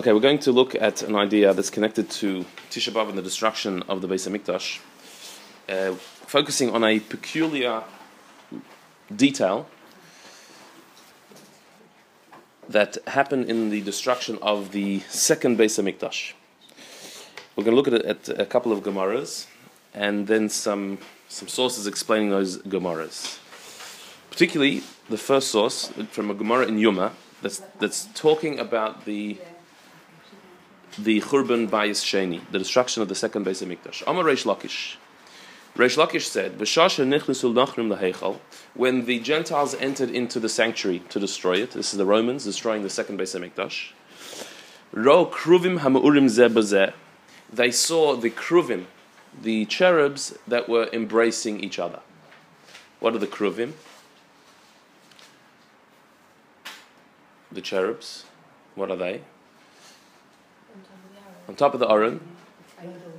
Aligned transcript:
Okay, 0.00 0.14
we're 0.14 0.20
going 0.20 0.38
to 0.38 0.50
look 0.50 0.74
at 0.74 1.02
an 1.02 1.14
idea 1.14 1.52
that's 1.52 1.68
connected 1.68 2.08
to 2.08 2.46
Tisha 2.70 2.90
B'av 2.90 3.10
and 3.10 3.18
the 3.18 3.22
destruction 3.22 3.82
of 3.82 4.00
the 4.00 4.08
Beis 4.08 4.26
Hamikdash, 4.26 4.80
uh, 5.68 5.94
focusing 5.94 6.70
on 6.70 6.82
a 6.82 7.00
peculiar 7.00 7.82
detail 9.14 9.66
that 12.66 12.96
happened 13.08 13.50
in 13.50 13.68
the 13.68 13.82
destruction 13.82 14.38
of 14.40 14.72
the 14.72 15.00
second 15.00 15.58
Beis 15.58 15.76
Hamikdash. 15.78 16.32
We're 17.54 17.64
going 17.64 17.76
to 17.76 17.82
look 17.82 17.88
at, 17.88 18.28
at 18.30 18.40
a 18.40 18.46
couple 18.46 18.72
of 18.72 18.82
Gemaras 18.82 19.48
and 19.92 20.26
then 20.26 20.48
some 20.48 20.96
some 21.28 21.48
sources 21.48 21.86
explaining 21.86 22.30
those 22.30 22.56
Gemaras. 22.62 23.38
Particularly 24.30 24.82
the 25.10 25.18
first 25.18 25.48
source 25.48 25.88
from 26.10 26.30
a 26.30 26.34
Gemara 26.34 26.64
in 26.68 26.78
Yuma 26.78 27.12
that's 27.42 27.58
that's 27.78 28.08
talking 28.14 28.58
about 28.58 29.04
the 29.04 29.36
the 30.98 31.20
Churban 31.20 31.68
Bayis 31.68 32.02
Sheni, 32.04 32.40
the 32.50 32.58
destruction 32.58 33.02
of 33.02 33.08
the 33.08 33.14
second 33.14 33.46
Beis 33.46 33.64
Hamikdash. 33.64 34.02
Amar 34.06 34.24
Reish 34.24 34.44
Lakish. 34.44 34.96
Reish 35.76 35.96
Lakish 35.96 36.26
said, 36.26 36.58
"B'shasha 36.58 37.06
nichlisul 37.06 37.54
nachrim 37.54 37.96
laheichal." 37.96 38.38
When 38.74 39.04
the 39.06 39.20
Gentiles 39.20 39.74
entered 39.76 40.10
into 40.10 40.40
the 40.40 40.48
sanctuary 40.48 41.02
to 41.10 41.20
destroy 41.20 41.58
it, 41.58 41.72
this 41.72 41.92
is 41.92 41.98
the 41.98 42.04
Romans 42.04 42.44
destroying 42.44 42.82
the 42.82 42.90
second 42.90 43.18
Beis 43.18 43.38
Hamikdash. 43.38 43.92
Ro 44.92 45.26
kruvim 45.26 45.78
hamaurim 45.80 46.26
zebazeh. 46.26 46.92
They 47.52 47.70
saw 47.70 48.16
the 48.16 48.30
kruvim, 48.30 48.86
the 49.40 49.64
cherubs 49.66 50.36
that 50.48 50.68
were 50.68 50.88
embracing 50.92 51.62
each 51.62 51.78
other. 51.78 52.00
What 52.98 53.14
are 53.14 53.18
the 53.18 53.28
kruvim? 53.28 53.72
The 57.52 57.60
cherubs. 57.60 58.24
What 58.74 58.90
are 58.90 58.96
they? 58.96 59.22
On 61.50 61.56
top 61.56 61.74
of 61.74 61.80
the 61.80 61.90
Aron, 61.90 62.20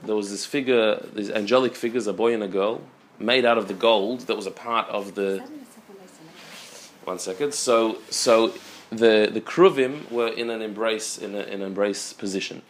there 0.05 0.15
was 0.15 0.31
this 0.31 0.45
figure, 0.45 1.05
these 1.13 1.29
angelic 1.29 1.75
figures, 1.75 2.07
a 2.07 2.13
boy 2.13 2.33
and 2.33 2.41
a 2.41 2.47
girl, 2.47 2.79
made 3.19 3.43
out 3.43 3.57
of 3.57 3.67
the 3.67 3.73
gold 3.73 4.21
that 4.21 4.37
was 4.37 4.45
a 4.45 4.51
part 4.51 4.87
of 4.87 5.15
the. 5.15 5.43
One 7.03 7.19
second. 7.19 7.53
So, 7.53 7.97
so 8.09 8.53
the 8.89 9.29
the 9.29 9.41
kruvim 9.41 10.09
were 10.09 10.29
in 10.29 10.49
an 10.49 10.61
embrace 10.61 11.17
in, 11.17 11.35
a, 11.35 11.39
in 11.39 11.55
an 11.55 11.63
embrace 11.63 12.13
position. 12.13 12.61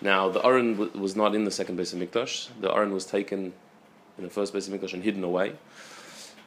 Now 0.00 0.30
the 0.30 0.42
Aron 0.42 0.76
w- 0.78 0.98
was 0.98 1.14
not 1.14 1.34
in 1.34 1.44
the 1.44 1.50
second 1.50 1.76
base 1.76 1.92
of 1.92 1.98
Hamikdash. 1.98 2.48
The 2.62 2.72
Aron 2.72 2.94
was 2.94 3.04
taken 3.04 3.52
in 4.16 4.24
the 4.24 4.30
first 4.30 4.54
base 4.54 4.66
of 4.66 4.72
Hamikdash 4.72 4.94
and 4.94 5.02
hidden 5.02 5.22
away. 5.22 5.56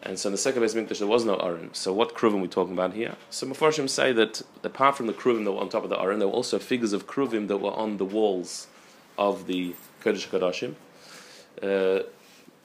And 0.05 0.19
so 0.19 0.27
in 0.27 0.33
the 0.33 0.37
second 0.37 0.61
Beis 0.61 0.75
Hamikdash 0.75 0.99
there 0.99 1.07
was 1.07 1.23
no 1.23 1.37
Aron. 1.37 1.73
So 1.73 1.93
what 1.93 2.13
kruvim 2.13 2.41
we 2.41 2.49
talking 2.49 2.73
about 2.73 2.93
here? 2.93 3.15
So 3.29 3.47
Mepharshim 3.47 3.89
say 3.89 4.11
that 4.11 4.41
apart 4.61 4.97
from 4.97 5.07
the 5.07 5.13
kruvim 5.13 5.45
that 5.45 5.53
were 5.53 5.61
on 5.61 5.69
top 5.69 5.85
of 5.85 5.89
the 5.89 5.97
Aron, 5.99 6.19
there 6.19 6.27
were 6.27 6.33
also 6.33 6.59
figures 6.59 6.91
of 6.91 7.07
kruvim 7.07 7.47
that 7.47 7.57
were 7.57 7.71
on 7.71 7.97
the 7.97 8.05
walls 8.05 8.67
of 9.17 9.47
the 9.47 9.73
Kodesh 10.03 10.27
Kodashim, 10.27 10.75
uh, 11.61 12.03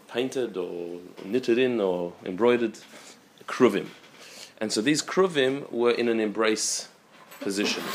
painted 0.08 0.56
or 0.56 0.98
knitted 1.25 1.58
in 1.58 1.80
or 1.80 2.12
embroidered 2.25 2.80
kruvim. 3.47 3.86
And 4.61 4.73
so 4.73 4.80
these 4.80 5.00
kruvim 5.00 5.70
were 5.70 5.92
in 5.92 6.08
an 6.08 6.19
embrace 6.19 6.89
position. 7.39 7.84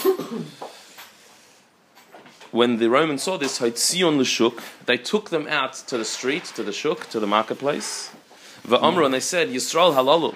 when 2.51 2.77
the 2.77 2.89
Romans 2.89 3.23
saw 3.23 3.37
this, 3.37 3.57
they 3.57 3.71
took 3.71 5.29
them 5.31 5.47
out 5.47 5.73
to 5.73 5.97
the 5.97 6.05
street, 6.05 6.45
to 6.45 6.63
the 6.63 6.71
shuk, 6.71 7.09
to 7.09 7.19
the 7.19 7.27
marketplace. 7.27 8.11
Va'amru, 8.65 9.05
and 9.05 9.13
they 9.13 9.19
said, 9.19 9.49
Yisrael 9.49 9.93
halalu, 9.93 10.35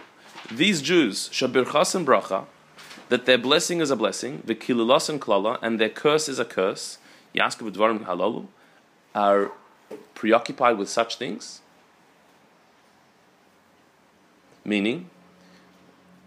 these 0.51 0.81
Jews, 0.81 1.29
shabirchas 1.29 1.95
and 1.95 2.05
bracha, 2.05 2.45
that 3.09 3.25
their 3.25 3.37
blessing 3.37 3.79
is 3.79 3.89
a 3.89 3.95
blessing, 3.95 4.41
the 4.45 4.55
kilulas 4.55 5.09
and 5.09 5.21
klala, 5.21 5.57
and 5.61 5.79
their 5.79 5.89
curse 5.89 6.27
is 6.27 6.39
a 6.39 6.45
curse, 6.45 6.97
dvarim 7.33 8.05
halalu, 8.05 8.47
are 9.15 9.51
preoccupied 10.13 10.77
with 10.77 10.89
such 10.89 11.15
things. 11.17 11.61
Meaning, 14.65 15.09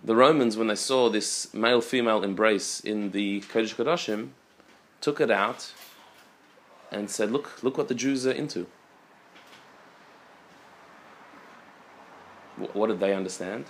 the 0.03 0.17
Romans, 0.17 0.57
when 0.57 0.69
they 0.69 0.75
saw 0.75 1.11
this 1.11 1.53
male 1.53 1.83
female 1.83 2.23
embrace 2.23 2.81
in 2.81 3.11
the 3.11 3.43
Kodesh 3.43 3.75
Kodashim, 3.75 4.31
took 5.03 5.21
it 5.21 5.31
out 5.31 5.73
and 6.91 7.11
said, 7.11 7.31
Look, 7.31 7.63
look 7.63 7.77
what 7.77 7.89
the 7.89 7.95
Jews 7.95 8.27
are 8.27 8.33
into. 8.33 8.67
What 12.73 12.89
did 12.89 13.01
they 13.01 13.15
understand? 13.15 13.67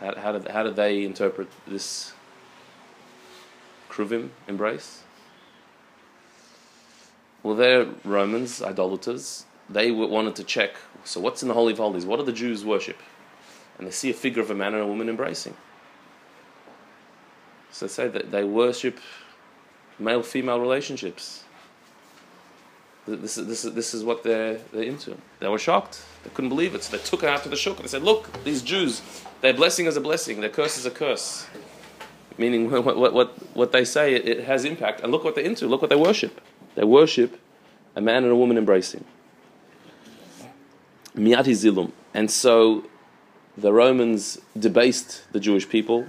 How, 0.00 0.14
how, 0.14 0.32
did, 0.32 0.48
how 0.48 0.62
did 0.62 0.76
they 0.76 1.04
interpret 1.04 1.48
this 1.66 2.12
Kruvim 3.88 4.30
embrace? 4.46 5.02
Well, 7.42 7.56
they're 7.56 7.86
Romans, 8.04 8.62
idolaters. 8.62 9.44
They 9.68 9.90
wanted 9.90 10.34
to 10.36 10.44
check 10.44 10.72
so, 11.04 11.20
what's 11.20 11.42
in 11.42 11.48
the 11.48 11.54
Holy 11.54 11.72
of 11.72 11.78
Holies? 11.78 12.04
What 12.04 12.18
do 12.18 12.24
the 12.24 12.32
Jews 12.32 12.64
worship? 12.64 12.98
And 13.78 13.86
they 13.86 13.90
see 13.90 14.10
a 14.10 14.14
figure 14.14 14.42
of 14.42 14.50
a 14.50 14.54
man 14.54 14.74
and 14.74 14.82
a 14.82 14.86
woman 14.86 15.08
embracing. 15.08 15.56
So 17.70 17.86
they 17.86 17.92
say 17.92 18.08
that 18.08 18.30
they 18.30 18.44
worship 18.44 18.98
male 19.98 20.22
female 20.22 20.60
relationships. 20.60 21.44
Th- 23.08 23.20
This 23.20 23.38
is, 23.38 23.46
this 23.46 23.64
is, 23.64 23.72
this 23.74 23.94
is 23.94 24.04
what 24.04 24.22
they're, 24.22 24.58
they're 24.72 24.82
into. 24.82 25.16
They 25.40 25.48
were 25.48 25.58
shocked. 25.58 26.02
They 26.24 26.30
couldn't 26.30 26.50
believe 26.50 26.74
it. 26.74 26.82
So 26.84 26.96
they 26.96 27.02
took 27.02 27.22
it 27.22 27.28
out 27.28 27.42
to 27.44 27.48
the 27.48 27.56
shuk 27.56 27.78
they 27.78 27.88
said, 27.88 28.02
Look, 28.02 28.44
these 28.44 28.62
Jews, 28.62 29.02
their 29.40 29.54
blessing 29.54 29.86
is 29.86 29.96
a 29.96 30.00
blessing, 30.00 30.40
their 30.40 30.50
curse 30.50 30.76
is 30.76 30.84
a 30.86 30.90
curse. 30.90 31.46
Meaning, 32.36 32.70
what, 32.84 32.96
what, 32.96 33.12
what, 33.12 33.56
what 33.56 33.72
they 33.72 33.84
say, 33.84 34.14
it, 34.14 34.28
it 34.28 34.44
has 34.44 34.64
impact. 34.64 35.00
And 35.00 35.10
look 35.10 35.24
what 35.24 35.34
they're 35.34 35.44
into. 35.44 35.66
Look 35.66 35.80
what 35.80 35.90
they 35.90 35.96
worship. 35.96 36.40
They 36.74 36.84
worship 36.84 37.40
a 37.96 38.00
man 38.00 38.22
and 38.24 38.32
a 38.32 38.36
woman 38.36 38.58
embracing. 38.58 39.04
Miyati 41.16 41.52
zilum. 41.52 41.92
And 42.14 42.30
so 42.30 42.84
the 43.56 43.72
Romans 43.72 44.38
debased 44.56 45.24
the 45.32 45.40
Jewish 45.40 45.68
people 45.68 46.06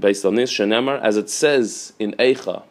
based 0.00 0.24
on 0.24 0.36
this. 0.36 0.50
Shenemar, 0.50 1.00
as 1.02 1.16
it 1.16 1.28
says 1.28 1.92
in 1.98 2.12
Eicha, 2.12 2.62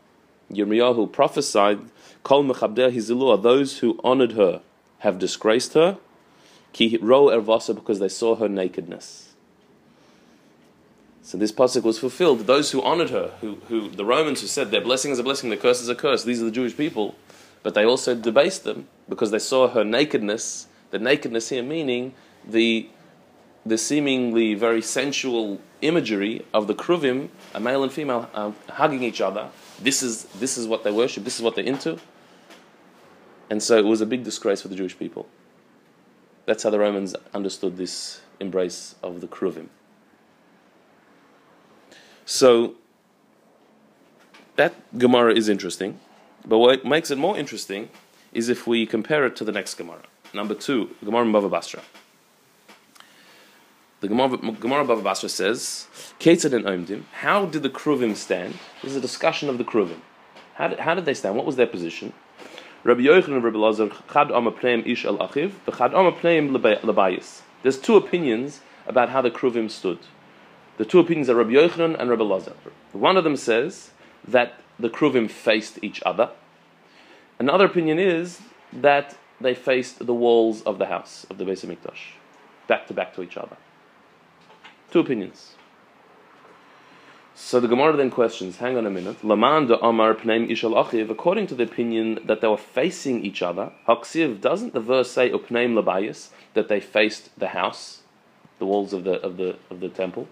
Yirmiyahu 0.51 1.11
prophesied, 1.11 1.79
Kol 2.23 2.43
mechabder 2.43 2.93
hizilu, 2.93 3.41
those 3.41 3.79
who 3.79 3.99
honored 4.03 4.33
her 4.33 4.61
have 4.99 5.17
disgraced 5.17 5.73
her, 5.73 5.97
ki 6.73 6.97
ro 7.01 7.25
ervasa, 7.25 7.73
because 7.73 7.99
they 7.99 8.09
saw 8.09 8.35
her 8.35 8.47
nakedness. 8.47 9.33
So 11.23 11.37
this 11.37 11.51
pasuk 11.51 11.83
was 11.83 11.99
fulfilled. 11.99 12.41
Those 12.41 12.71
who 12.71 12.81
honored 12.81 13.11
her, 13.11 13.31
who, 13.41 13.55
who 13.67 13.89
the 13.89 14.05
Romans 14.05 14.41
who 14.41 14.47
said 14.47 14.71
their 14.71 14.81
blessing 14.81 15.11
is 15.11 15.19
a 15.19 15.23
blessing, 15.23 15.49
their 15.49 15.59
curse 15.59 15.81
is 15.81 15.89
a 15.89 15.95
curse, 15.95 16.23
these 16.23 16.41
are 16.41 16.45
the 16.45 16.51
Jewish 16.51 16.75
people, 16.75 17.15
but 17.63 17.73
they 17.73 17.85
also 17.85 18.15
debased 18.15 18.63
them 18.63 18.87
because 19.07 19.31
they 19.31 19.39
saw 19.39 19.67
her 19.69 19.83
nakedness. 19.83 20.67
The 20.89 20.99
nakedness 20.99 21.49
here 21.49 21.63
meaning 21.63 22.13
the 22.45 22.89
the 23.65 23.77
seemingly 23.77 24.55
very 24.55 24.81
sensual 24.81 25.61
imagery 25.81 26.43
of 26.51 26.65
the 26.65 26.73
kruvim, 26.73 27.29
a 27.53 27.59
male 27.59 27.83
and 27.83 27.91
female 27.91 28.27
um, 28.33 28.55
hugging 28.69 29.03
each 29.03 29.21
other. 29.21 29.49
This 29.79 30.01
is 30.01 30.23
this 30.39 30.57
is 30.57 30.67
what 30.67 30.83
they 30.83 30.91
worship. 30.91 31.23
This 31.23 31.35
is 31.35 31.41
what 31.41 31.55
they're 31.55 31.63
into. 31.65 31.99
And 33.51 33.61
so 33.61 33.77
it 33.77 33.83
was 33.83 33.99
a 33.99 34.05
big 34.05 34.23
disgrace 34.23 34.61
for 34.61 34.69
the 34.69 34.75
Jewish 34.75 34.97
people. 34.97 35.27
That's 36.45 36.63
how 36.63 36.69
the 36.69 36.79
Romans 36.79 37.17
understood 37.33 37.75
this 37.75 38.21
embrace 38.39 38.95
of 39.03 39.19
the 39.19 39.27
kruvim. 39.27 39.67
So 42.25 42.75
that 44.55 44.73
Gemara 44.97 45.33
is 45.33 45.49
interesting, 45.49 45.99
but 46.45 46.59
what 46.59 46.85
makes 46.85 47.11
it 47.11 47.17
more 47.17 47.37
interesting 47.37 47.89
is 48.31 48.47
if 48.47 48.65
we 48.65 48.85
compare 48.85 49.25
it 49.25 49.35
to 49.35 49.43
the 49.43 49.51
next 49.51 49.73
Gemara. 49.73 50.03
Number 50.33 50.53
two, 50.53 50.95
Gemara 51.03 51.25
Bava 51.25 51.51
Basra. 51.51 51.81
The 53.99 54.07
Gemara, 54.07 54.37
Gemara 54.37 54.85
Bava 54.85 55.03
Basra 55.03 55.27
says, 55.27 55.87
Ketzad 56.21 56.53
and 56.53 56.63
Omdim, 56.63 57.03
how 57.11 57.47
did 57.47 57.63
the 57.63 57.69
Kruvim 57.69 58.15
stand? 58.15 58.57
This 58.81 58.91
is 58.91 58.97
a 58.97 59.01
discussion 59.01 59.49
of 59.49 59.57
the 59.57 59.65
Kruvim. 59.65 59.99
How 60.53 60.69
did, 60.69 60.79
how 60.79 60.95
did 60.95 61.03
they 61.03 61.13
stand? 61.13 61.35
What 61.35 61.45
was 61.45 61.57
their 61.57 61.67
position? 61.67 62.13
Rabbi 62.83 63.01
Yochanan 63.01 63.35
and 63.35 63.43
Rabbi 63.43 63.59
Lazar, 63.59 63.89
Chad 64.11 64.31
Ish 64.31 65.05
Al 65.05 65.17
Achiv, 65.19 65.51
Labayis. 65.67 67.41
There's 67.61 67.77
two 67.77 67.95
opinions 67.95 68.61
about 68.87 69.09
how 69.09 69.21
the 69.21 69.29
Kruvim 69.29 69.69
stood. 69.69 69.99
The 70.77 70.85
two 70.85 70.99
opinions 70.99 71.29
are 71.29 71.35
Rabbi 71.35 71.51
Yochanan 71.51 71.99
and 71.99 72.09
Rabbi 72.09 72.23
Lazar. 72.23 72.55
One 72.93 73.17
of 73.17 73.23
them 73.23 73.35
says 73.35 73.91
that 74.27 74.59
the 74.79 74.89
Kruvim 74.89 75.29
faced 75.29 75.77
each 75.83 76.01
other. 76.07 76.31
Another 77.37 77.65
opinion 77.65 77.99
is 77.99 78.41
that 78.73 79.15
they 79.39 79.53
faced 79.53 80.05
the 80.05 80.13
walls 80.15 80.63
of 80.63 80.79
the 80.79 80.87
house, 80.87 81.27
of 81.29 81.37
the 81.37 81.45
Beis 81.45 81.63
Hamikdash, 81.63 82.13
back 82.67 82.87
to 82.87 82.93
back 82.95 83.13
to 83.13 83.21
each 83.21 83.37
other. 83.37 83.57
Two 84.89 85.01
opinions. 85.01 85.55
So 87.43 87.59
the 87.59 87.67
Gemara 87.67 87.97
then 87.97 88.11
questions, 88.11 88.57
hang 88.57 88.77
on 88.77 88.85
a 88.85 88.89
minute. 88.89 89.25
Laman 89.25 89.65
de 89.65 89.77
Amar 89.83 90.13
Pneim 90.13 90.49
Ishal 90.49 90.73
Achiv, 90.73 91.09
according 91.09 91.47
to 91.47 91.55
the 91.55 91.63
opinion 91.63 92.19
that 92.23 92.39
they 92.39 92.47
were 92.47 92.55
facing 92.55 93.25
each 93.25 93.41
other, 93.41 93.73
Haksiv, 93.87 94.39
doesn't 94.39 94.73
the 94.73 94.79
verse 94.79 95.11
say 95.11 95.31
Upneim 95.31 95.73
Labayis, 95.73 96.29
that 96.53 96.69
they 96.69 96.79
faced 96.79 97.37
the 97.37 97.47
house, 97.47 98.03
the 98.59 98.65
walls 98.65 98.93
of 98.93 99.03
the 99.03 99.19
of 99.21 99.35
the 99.37 99.55
of 99.71 99.79
the 99.81 99.89
temple? 99.89 100.29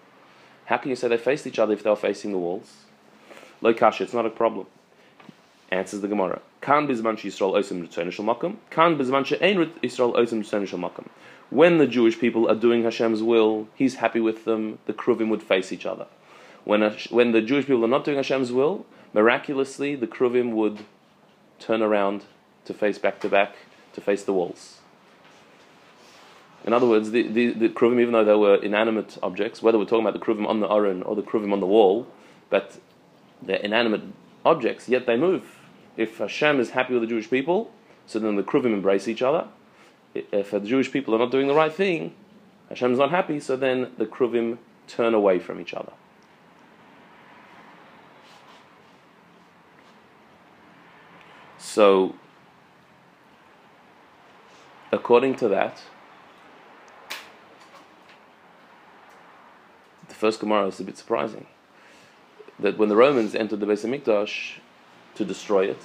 How 0.65 0.77
can 0.77 0.91
you 0.91 0.95
say 0.95 1.07
they 1.09 1.17
faced 1.17 1.47
each 1.47 1.59
other 1.59 1.73
if 1.73 1.83
they 1.83 1.89
were 1.89 1.95
facing 1.95 2.31
the 2.31 2.37
walls? 2.37 2.85
Lo 3.59 3.73
kasha, 3.73 4.03
it's 4.03 4.13
not 4.13 4.27
a 4.27 4.29
problem. 4.29 4.67
Answers 5.71 6.01
the 6.01 6.07
Gemara. 6.07 6.41
Kan 6.61 6.87
bizman 6.87 7.17
Yisrael 7.17 7.53
osim 7.53 7.85
ritzon 7.85 8.07
makom. 8.23 8.57
Kan 8.69 8.97
bizman 8.97 9.25
she'ein 9.25 9.57
Yisrael 9.81 10.15
osim 10.15 10.41
ritzon 10.43 10.79
makom. 10.79 11.07
When 11.49 11.79
the 11.79 11.87
Jewish 11.87 12.19
people 12.19 12.47
are 12.47 12.55
doing 12.55 12.83
Hashem's 12.83 13.23
will, 13.23 13.67
He's 13.75 13.95
happy 13.95 14.19
with 14.19 14.45
them. 14.45 14.77
The 14.85 14.93
kruvim 14.93 15.29
would 15.29 15.41
face 15.41 15.71
each 15.73 15.87
other. 15.87 16.05
When 16.65 16.81
when 17.09 17.31
the 17.31 17.41
Jewish 17.41 17.65
people 17.65 17.85
are 17.85 17.89
not 17.89 18.05
doing 18.05 18.17
Hashem's 18.17 18.51
will, 18.51 18.85
miraculously 19.13 19.95
the 19.95 20.07
kruvim 20.07 20.51
would 20.51 20.79
turn 21.59 21.81
around 21.81 22.25
to 22.65 22.73
face 22.73 22.97
back 22.97 23.19
to 23.21 23.29
back 23.29 23.55
to 23.93 24.01
face 24.01 24.23
the 24.23 24.33
walls. 24.33 24.79
In 26.65 26.73
other 26.73 26.87
words, 26.87 27.11
the, 27.11 27.27
the, 27.27 27.51
the 27.51 27.69
kruvim, 27.69 28.01
even 28.01 28.11
though 28.11 28.25
they 28.25 28.35
were 28.35 28.55
inanimate 28.55 29.17
objects, 29.23 29.63
whether 29.63 29.77
we're 29.77 29.85
talking 29.85 30.05
about 30.05 30.19
the 30.19 30.25
kruvim 30.25 30.45
on 30.45 30.59
the 30.59 30.67
aron 30.67 31.01
or 31.03 31.15
the 31.15 31.21
kruvim 31.21 31.53
on 31.53 31.61
the 31.61 31.65
wall, 31.65 32.05
but 32.49 32.79
they're 33.41 33.57
inanimate 33.57 34.01
objects, 34.45 34.89
yet 34.89 35.05
they 35.05 35.15
move. 35.15 35.57
If 35.95 36.17
Hashem 36.17 36.59
is 36.59 36.71
happy 36.71 36.93
with 36.93 37.01
the 37.01 37.07
Jewish 37.07 37.29
people, 37.29 37.71
so 38.05 38.19
then 38.19 38.35
the 38.35 38.43
kruvim 38.43 38.73
embrace 38.73 39.07
each 39.07 39.21
other. 39.21 39.47
If 40.13 40.51
the 40.51 40.59
Jewish 40.59 40.91
people 40.91 41.15
are 41.15 41.19
not 41.19 41.31
doing 41.31 41.47
the 41.47 41.53
right 41.53 41.73
thing, 41.73 42.13
Hashem 42.69 42.91
is 42.91 42.99
not 42.99 43.11
happy, 43.11 43.39
so 43.39 43.55
then 43.55 43.91
the 43.97 44.05
kruvim 44.05 44.57
turn 44.87 45.13
away 45.13 45.39
from 45.39 45.61
each 45.61 45.73
other. 45.73 45.93
So, 51.71 52.15
according 54.91 55.35
to 55.35 55.47
that, 55.49 55.79
the 60.07 60.15
first 60.15 60.39
Gemara 60.39 60.65
is 60.65 60.79
a 60.79 60.83
bit 60.83 60.97
surprising. 60.97 61.45
That 62.57 62.79
when 62.79 62.89
the 62.89 62.95
Romans 62.95 63.35
entered 63.35 63.59
the 63.59 63.67
Beis 63.67 63.85
Hamikdash 63.85 64.57
to 65.13 65.23
destroy 65.23 65.69
it, 65.69 65.81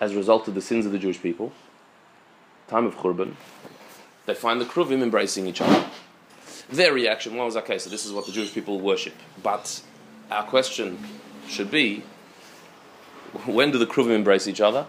as 0.00 0.12
a 0.12 0.16
result 0.16 0.46
of 0.48 0.54
the 0.54 0.60
sins 0.60 0.84
of 0.84 0.92
the 0.92 0.98
Jewish 0.98 1.22
people, 1.22 1.54
time 2.66 2.84
of 2.84 2.94
Churban, 2.96 3.36
they 4.26 4.34
find 4.34 4.60
the 4.60 4.66
Kruvim 4.66 5.02
embracing 5.02 5.46
each 5.46 5.62
other. 5.62 5.82
Their 6.68 6.92
reaction 6.92 7.36
was, 7.38 7.56
okay, 7.56 7.78
so 7.78 7.88
this 7.88 8.04
is 8.04 8.12
what 8.12 8.26
the 8.26 8.32
Jewish 8.32 8.52
people 8.52 8.78
worship. 8.78 9.14
But 9.42 9.80
our 10.30 10.44
question 10.44 10.98
should 11.48 11.70
be, 11.70 12.04
when 13.46 13.70
do 13.70 13.78
the 13.78 13.86
Kruvim 13.86 14.10
embrace 14.10 14.46
each 14.46 14.60
other? 14.60 14.86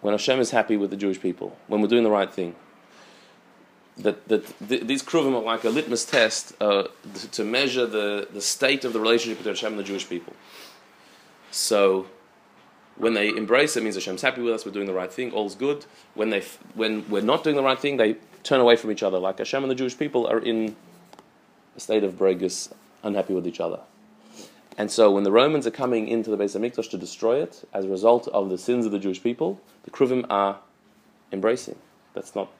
When 0.00 0.12
Hashem 0.12 0.38
is 0.40 0.50
happy 0.50 0.76
with 0.76 0.90
the 0.90 0.96
Jewish 0.96 1.20
people, 1.20 1.56
when 1.66 1.80
we're 1.80 1.88
doing 1.88 2.04
the 2.04 2.10
right 2.10 2.30
thing 2.30 2.54
that, 3.98 4.26
that 4.28 4.68
th- 4.68 4.82
these 4.82 5.02
kruvim 5.02 5.34
are 5.34 5.42
like 5.42 5.64
a 5.64 5.70
litmus 5.70 6.04
test 6.04 6.52
uh, 6.60 6.88
to 7.32 7.44
measure 7.44 7.86
the, 7.86 8.28
the 8.32 8.40
state 8.40 8.84
of 8.84 8.92
the 8.92 9.00
relationship 9.00 9.38
between 9.38 9.54
Hashem 9.54 9.72
and 9.72 9.78
the 9.78 9.84
Jewish 9.84 10.08
people. 10.08 10.32
So, 11.50 12.06
when 12.96 13.14
they 13.14 13.28
embrace 13.28 13.76
it, 13.76 13.82
means 13.82 13.94
Hashem's 13.96 14.22
happy 14.22 14.40
with 14.40 14.54
us, 14.54 14.66
we're 14.66 14.72
doing 14.72 14.86
the 14.86 14.94
right 14.94 15.12
thing, 15.12 15.32
all's 15.32 15.54
good. 15.54 15.84
When, 16.14 16.30
they 16.30 16.42
when 16.74 17.08
we're 17.08 17.22
not 17.22 17.44
doing 17.44 17.56
the 17.56 17.62
right 17.62 17.78
thing, 17.78 17.96
they 17.96 18.16
turn 18.42 18.60
away 18.60 18.76
from 18.76 18.90
each 18.90 19.02
other. 19.02 19.18
Like 19.18 19.38
Hashem 19.38 19.62
and 19.62 19.70
the 19.70 19.74
Jewish 19.74 19.96
people 19.96 20.26
are 20.26 20.38
in 20.38 20.76
a 21.76 21.80
state 21.80 22.04
of 22.04 22.14
bregus, 22.14 22.72
unhappy 23.02 23.34
with 23.34 23.46
each 23.46 23.60
other. 23.60 23.80
And 24.76 24.90
so, 24.90 25.10
when 25.10 25.22
the 25.22 25.30
Romans 25.30 25.66
are 25.66 25.70
coming 25.70 26.08
into 26.08 26.30
the 26.30 26.36
Beis 26.36 26.58
Hamikdash 26.58 26.90
to 26.90 26.98
destroy 26.98 27.40
it, 27.40 27.66
as 27.72 27.84
a 27.84 27.88
result 27.88 28.26
of 28.28 28.50
the 28.50 28.58
sins 28.58 28.86
of 28.86 28.92
the 28.92 28.98
Jewish 28.98 29.22
people, 29.22 29.60
the 29.84 29.90
kruvim 29.90 30.26
are 30.28 30.58
embracing. 31.30 31.76
That's 32.12 32.34
not 32.34 32.50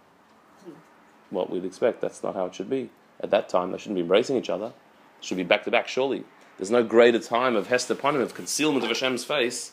what 1.30 1.50
we'd 1.50 1.64
expect. 1.64 2.00
That's 2.00 2.22
not 2.22 2.34
how 2.34 2.46
it 2.46 2.54
should 2.54 2.70
be. 2.70 2.90
At 3.20 3.30
that 3.30 3.48
time, 3.48 3.72
they 3.72 3.78
shouldn't 3.78 3.96
be 3.96 4.02
embracing 4.02 4.36
each 4.36 4.50
other. 4.50 4.66
It 4.66 5.24
should 5.24 5.36
be 5.36 5.42
back 5.42 5.64
to 5.64 5.70
back, 5.70 5.88
surely. 5.88 6.24
There's 6.56 6.70
no 6.70 6.84
greater 6.84 7.18
time 7.18 7.56
of 7.56 7.66
Hester 7.66 7.96
Panim, 7.96 8.20
of 8.20 8.34
concealment 8.34 8.84
of 8.84 8.90
Hashem's 8.90 9.24
face, 9.24 9.72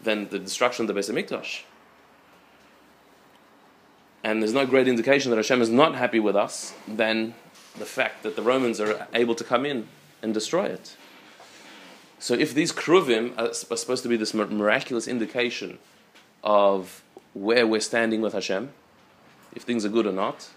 than 0.00 0.28
the 0.28 0.38
destruction 0.38 0.88
of 0.88 0.94
the 0.94 1.00
Beis 1.00 1.10
Hamikdash. 1.10 1.62
And 4.22 4.42
there's 4.42 4.52
no 4.52 4.66
great 4.66 4.88
indication 4.88 5.30
that 5.30 5.36
Hashem 5.36 5.62
is 5.62 5.70
not 5.70 5.94
happy 5.94 6.20
with 6.20 6.36
us 6.36 6.74
than 6.86 7.34
the 7.78 7.86
fact 7.86 8.22
that 8.24 8.36
the 8.36 8.42
Romans 8.42 8.80
are 8.80 9.06
able 9.14 9.34
to 9.34 9.44
come 9.44 9.64
in 9.64 9.88
and 10.20 10.34
destroy 10.34 10.66
it. 10.66 10.96
So 12.18 12.34
if 12.34 12.52
these 12.52 12.72
kruvim 12.72 13.38
are, 13.38 13.52
supposed 13.52 14.02
to 14.02 14.08
be 14.08 14.16
this 14.16 14.34
miraculous 14.34 15.06
indication 15.06 15.78
of 16.42 17.02
where 17.32 17.66
we're 17.66 17.80
standing 17.80 18.20
with 18.20 18.32
Hashem, 18.32 18.70
if 19.54 19.62
things 19.62 19.84
are 19.84 19.88
good 19.88 20.06
or 20.06 20.12
not, 20.12 20.48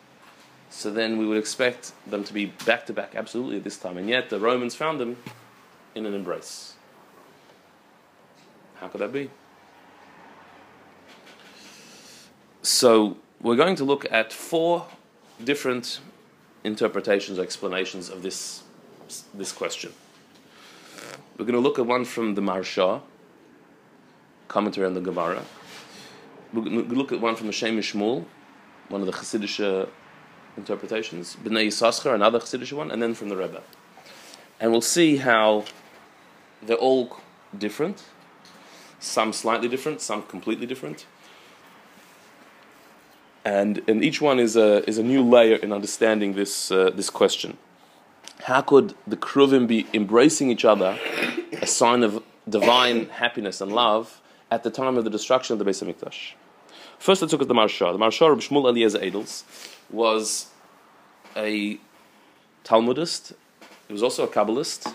so 0.69 0.89
then 0.89 1.17
we 1.17 1.27
would 1.27 1.37
expect 1.37 1.91
them 2.07 2.23
to 2.23 2.33
be 2.33 2.45
back 2.65 2.85
to 2.87 2.93
back 2.93 3.13
absolutely 3.15 3.57
at 3.57 3.63
this 3.63 3.77
time. 3.77 3.97
And 3.97 4.09
yet 4.09 4.29
the 4.29 4.39
Romans 4.39 4.73
found 4.73 4.99
them 4.99 5.17
in 5.93 6.05
an 6.05 6.13
embrace. 6.13 6.75
How 8.75 8.87
could 8.87 9.01
that 9.01 9.13
be? 9.13 9.29
So 12.63 13.17
we're 13.41 13.55
going 13.55 13.75
to 13.75 13.83
look 13.83 14.11
at 14.11 14.31
four 14.31 14.87
different 15.43 15.99
interpretations 16.63 17.37
or 17.37 17.43
explanations 17.43 18.09
of 18.09 18.23
this, 18.23 18.63
this 19.33 19.51
question. 19.51 19.91
We're 21.41 21.47
going 21.47 21.63
to 21.63 21.67
look 21.67 21.79
at 21.79 21.87
one 21.87 22.05
from 22.05 22.35
the 22.35 22.41
Maharsha, 22.41 23.01
commentary 24.47 24.85
on 24.85 24.93
the 24.93 25.01
Gemara. 25.01 25.43
We're 26.53 26.61
going 26.61 26.87
to 26.87 26.93
look 26.93 27.11
at 27.11 27.19
one 27.19 27.35
from 27.35 27.47
the 27.47 27.51
Shem 27.51 27.79
MiShmuel, 27.79 28.25
one 28.89 29.01
of 29.01 29.07
the 29.07 29.11
Hasidic 29.11 29.89
interpretations, 30.55 31.35
Bnei 31.43 31.65
Yissaschar, 31.65 32.13
another 32.13 32.37
Chassidish 32.37 32.71
one, 32.73 32.91
and 32.91 33.01
then 33.01 33.15
from 33.15 33.29
the 33.29 33.35
Rebbe. 33.35 33.63
And 34.59 34.71
we'll 34.71 34.81
see 34.81 35.17
how 35.17 35.65
they're 36.61 36.77
all 36.77 37.17
different, 37.57 38.03
some 38.99 39.33
slightly 39.33 39.67
different, 39.67 39.99
some 39.99 40.21
completely 40.21 40.67
different. 40.67 41.07
And, 43.43 43.81
and 43.87 44.05
each 44.05 44.21
one 44.21 44.37
is 44.37 44.55
a, 44.55 44.87
is 44.87 44.99
a 44.99 45.03
new 45.03 45.23
layer 45.23 45.55
in 45.55 45.73
understanding 45.73 46.35
this, 46.35 46.69
uh, 46.69 46.91
this 46.91 47.09
question. 47.09 47.57
How 48.43 48.61
could 48.61 48.95
the 49.05 49.17
Kruvim 49.17 49.67
be 49.67 49.85
embracing 49.93 50.49
each 50.49 50.65
other, 50.65 50.97
a 51.61 51.67
sign 51.67 52.01
of 52.03 52.23
divine 52.49 53.09
happiness 53.09 53.61
and 53.61 53.71
love, 53.71 54.19
at 54.49 54.63
the 54.63 54.71
time 54.71 54.97
of 54.97 55.03
the 55.03 55.11
destruction 55.11 55.53
of 55.53 55.59
the 55.59 55.65
Beis 55.65 55.83
Hamikdash? 55.83 56.33
First, 56.97 57.21
let's 57.21 57.31
look 57.31 57.43
at 57.43 57.47
the 57.47 57.53
Maharsha. 57.53 57.93
The 57.93 57.99
Maharsha 57.99 58.31
of 58.31 58.39
Shmuel 58.39 58.67
Eliezer 58.69 58.97
Edels 58.99 59.43
was 59.89 60.47
a 61.35 61.77
Talmudist. 62.63 63.33
He 63.87 63.93
was 63.93 64.01
also 64.01 64.23
a 64.23 64.27
Kabbalist, 64.27 64.91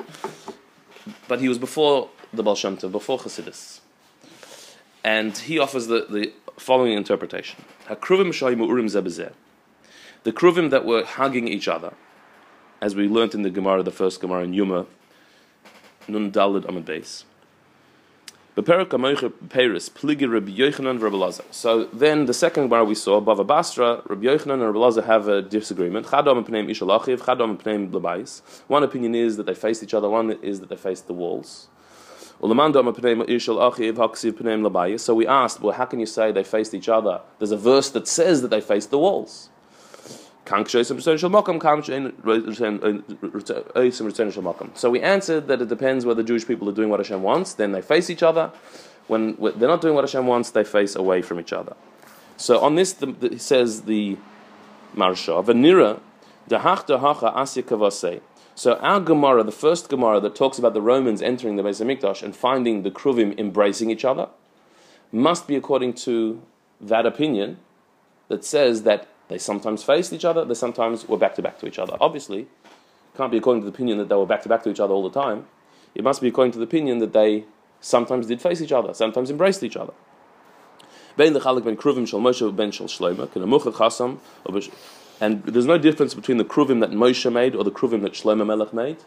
but 1.29 1.41
he 1.41 1.49
was 1.49 1.59
before 1.59 2.09
the 2.33 2.43
Baal 2.43 2.57
Shem 2.57 2.77
Tov, 2.77 2.91
before 2.91 3.19
Chassidus. 3.19 3.79
And 5.05 5.39
he 5.39 5.57
offers 5.59 5.87
the, 5.87 6.07
the 6.11 6.33
following 6.59 6.95
interpretation. 6.95 7.65
The 7.89 7.95
Kruvim 7.95 8.33
that 10.71 10.85
were 10.85 11.05
hugging 11.05 11.47
each 11.49 11.69
other, 11.69 11.93
as 12.81 12.95
we 12.95 13.09
learned 13.09 13.35
in 13.35 13.43
the 13.43 13.51
Gemara, 13.51 13.83
the 13.83 13.91
first 13.91 14.21
Gemara 14.21 14.45
in 14.45 14.53
Yuma, 14.53 14.87
Nun 16.09 16.31
Dalid 16.31 16.65
Amad 16.67 16.85
Beis. 16.85 17.25
So 18.59 18.63
then 21.93 22.25
the 22.25 22.33
second 22.33 22.69
bar 22.69 22.85
we 22.87 22.95
saw, 22.95 23.21
Bava 23.21 23.47
Basra, 23.47 24.01
Rabbi 24.07 24.25
Yochanan 24.25 24.55
and 24.55 24.63
Rabbi 24.63 24.79
Lazar 24.79 25.03
have 25.03 25.29
a 25.29 25.43
disagreement. 25.43 26.11
One 26.11 26.29
opinion 28.83 29.15
is 29.15 29.37
that 29.37 29.45
they 29.45 29.55
faced 29.55 29.83
each 29.83 29.93
other, 29.93 30.09
one 30.09 30.31
is 30.31 30.61
that 30.61 30.71
they 30.71 30.77
faced 30.77 31.07
the 31.07 31.13
walls. 31.13 31.69
So 32.41 32.47
we 35.15 35.27
asked, 35.27 35.61
well, 35.61 35.75
how 35.75 35.85
can 35.85 36.01
you 36.01 36.07
say 36.07 36.33
they 36.33 36.45
faced 36.45 36.73
each 36.73 36.89
other? 36.89 37.21
There's 37.39 37.53
a 37.53 37.59
verse 37.59 37.91
that 37.91 38.09
says 38.09 38.41
that 38.41 38.49
they 38.49 38.63
faced 38.63 38.91
the 38.91 38.99
walls. 38.99 39.51
Uh, 40.49 40.65
so 44.75 44.91
we 44.91 45.01
answered 45.01 45.49
that 45.49 45.61
it 45.61 45.69
depends 45.69 46.07
whether 46.07 46.23
Jewish 46.23 46.47
people 46.47 46.69
are 46.69 46.73
doing 46.73 46.89
what 46.89 47.01
Hashem 47.01 47.23
wants, 47.23 47.55
then 47.55 47.73
they 47.73 47.83
face 47.83 48.11
each 48.11 48.23
other. 48.23 48.53
When 49.09 49.37
they're 49.37 49.69
not 49.69 49.81
doing 49.81 49.95
what 49.95 50.05
Hashem 50.05 50.27
wants, 50.27 50.51
they 50.51 50.65
face 50.65 50.95
away 50.95 51.23
from 51.23 51.41
each 51.41 51.53
other. 51.53 51.75
So 52.37 52.61
on 52.61 52.75
this, 52.77 52.93
the, 52.93 53.07
the, 53.07 53.29
he 53.31 53.39
says 53.39 53.83
the 53.83 54.19
Maharsha, 54.95 55.45
Vanira, 55.45 56.01
asya 56.49 58.21
So 58.55 58.75
our 58.77 59.01
Gemara, 59.01 59.43
the 59.43 59.53
first 59.53 59.89
Gemara 59.89 60.21
that 60.21 60.35
talks 60.35 60.59
about 60.59 60.75
the 60.75 60.83
Romans 60.83 61.23
entering 61.23 61.57
the 61.57 61.63
Beis 61.63 61.85
Hamikdash 61.85 62.23
and 62.23 62.37
finding 62.37 62.83
the 62.83 62.91
Kruvim 62.91 63.39
embracing 63.39 63.91
each 63.91 64.05
other, 64.05 64.29
must 65.11 65.47
be 65.47 65.57
according 65.57 65.95
to 65.95 66.43
that 66.81 67.07
opinion 67.07 67.59
that 68.29 68.45
says 68.45 68.83
that 68.83 69.09
they 69.29 69.39
sometimes 69.39 69.83
faced 69.83 70.13
each 70.13 70.25
other, 70.25 70.45
they 70.45 70.55
sometimes 70.55 71.09
were 71.09 71.17
back 71.17 71.35
to 71.37 71.43
back 71.43 71.59
to 71.59 71.67
each 71.67 71.79
other. 71.79 71.97
Obviously, 72.01 72.47
can't 73.17 73.33
be 73.33 73.39
according 73.39 73.63
to 73.63 73.67
the 73.67 73.73
opinion 73.75 73.99
that 73.99 74.09
they 74.09 74.15
were 74.15 74.27
back 74.27 74.43
to 74.43 74.49
back 74.49 74.63
to 74.65 74.71
each 74.71 74.81
other 74.81 74.93
all 74.93 75.09
the 75.09 75.21
time. 75.21 75.47
It 75.95 76.05
must 76.05 76.21
be 76.21 76.29
according 76.29 76.53
to 76.53 76.59
the 76.59 76.65
opinion 76.65 76.99
that 76.99 77.13
they 77.13 77.45
sometimes 77.81 78.27
did 78.27 78.41
face 78.43 78.61
each 78.61 78.73
other, 78.73 78.93
sometimes 78.95 79.31
embraced 79.31 79.63
each 79.63 79.77
other. 79.77 79.93
And 81.19 81.35
there's 85.45 85.67
no 85.67 85.79
difference 85.79 86.13
between 86.13 86.37
the 86.37 86.45
kruvim 86.45 86.81
that 86.81 86.91
Moshe 86.91 87.33
made 87.33 87.55
or 87.55 87.65
the 87.65 87.71
kruvim 87.71 88.03
that 88.03 88.13
Shlomo 88.13 88.47
Melech 88.47 88.75
made. 88.75 88.99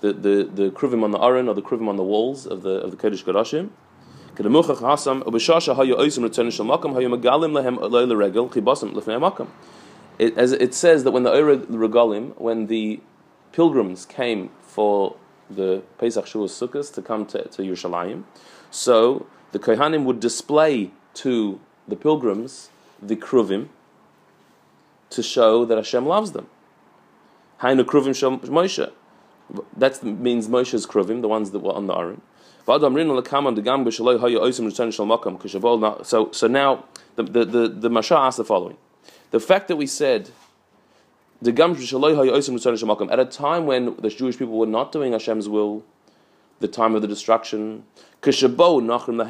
the, 0.00 0.12
the, 0.12 0.44
the 0.44 0.70
kruvim 0.70 1.02
on 1.04 1.10
the 1.10 1.18
aron 1.18 1.48
or 1.48 1.54
the 1.54 1.62
kruvim 1.62 1.88
on 1.88 1.96
the 1.96 2.04
walls 2.04 2.46
of 2.46 2.62
the 2.62 2.80
of 2.80 2.90
the 2.90 2.96
Kodesh 2.96 3.24
Kodashim. 3.24 3.70
It, 10.18 10.38
as 10.38 10.52
it 10.52 10.74
says 10.74 11.04
that 11.04 11.10
when 11.10 11.22
the 11.24 11.30
Regalim, 11.30 12.40
when 12.40 12.66
the 12.66 13.00
pilgrims 13.52 14.06
came 14.06 14.50
for 14.62 15.16
the 15.50 15.82
Pesach 15.98 16.24
Shavuos 16.24 16.68
Sukkot 16.68 16.94
to 16.94 17.02
come 17.02 17.26
to, 17.26 17.48
to 17.48 17.62
Yerushalayim, 17.62 18.24
so 18.70 19.26
the 19.52 19.58
Kohanim 19.58 20.04
would 20.04 20.20
display 20.20 20.90
to 21.14 21.60
the 21.86 21.96
pilgrims 21.96 22.70
the 23.02 23.16
kruvim 23.16 23.68
to 25.10 25.22
show 25.22 25.66
that 25.66 25.76
Hashem 25.76 26.06
loves 26.06 26.32
them. 26.32 26.46
Kruvim 27.60 28.40
Moshe. 28.40 28.90
That 29.76 30.02
means 30.02 30.48
Moshe's 30.48 30.86
kruvim, 30.86 31.20
the 31.20 31.28
ones 31.28 31.50
that 31.50 31.58
were 31.58 31.72
on 31.72 31.88
the 31.88 31.94
Aron. 31.94 32.22
So, 36.04 36.30
so 36.30 36.46
now 36.46 36.84
the, 37.16 37.24
the, 37.24 37.44
the, 37.44 37.68
the 37.68 37.90
asked 38.16 38.36
the 38.36 38.44
following. 38.44 38.76
The 39.32 39.40
fact 39.40 39.68
that 39.68 39.76
we 39.76 39.86
said 39.86 40.30
the 41.42 41.52
gam 41.52 41.74
at 41.74 43.18
a 43.18 43.24
time 43.24 43.66
when 43.66 43.96
the 43.96 44.08
Jewish 44.08 44.38
people 44.38 44.58
were 44.58 44.66
not 44.66 44.92
doing 44.92 45.12
Hashem's 45.12 45.48
will, 45.48 45.82
the 46.60 46.68
time 46.68 46.94
of 46.94 47.02
the 47.02 47.08
destruction, 47.08 47.84
and 48.22 48.36
the 48.36 49.22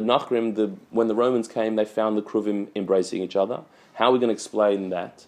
Nachrim, 0.00 0.54
the, 0.54 0.70
when 0.90 1.08
the 1.08 1.14
Romans 1.14 1.48
came, 1.48 1.76
they 1.76 1.84
found 1.84 2.16
the 2.16 2.22
Kruvim 2.22 2.68
embracing 2.76 3.22
each 3.22 3.34
other. 3.34 3.62
How 3.94 4.10
are 4.10 4.12
we 4.12 4.18
going 4.18 4.28
to 4.28 4.34
explain 4.34 4.90
that 4.90 5.26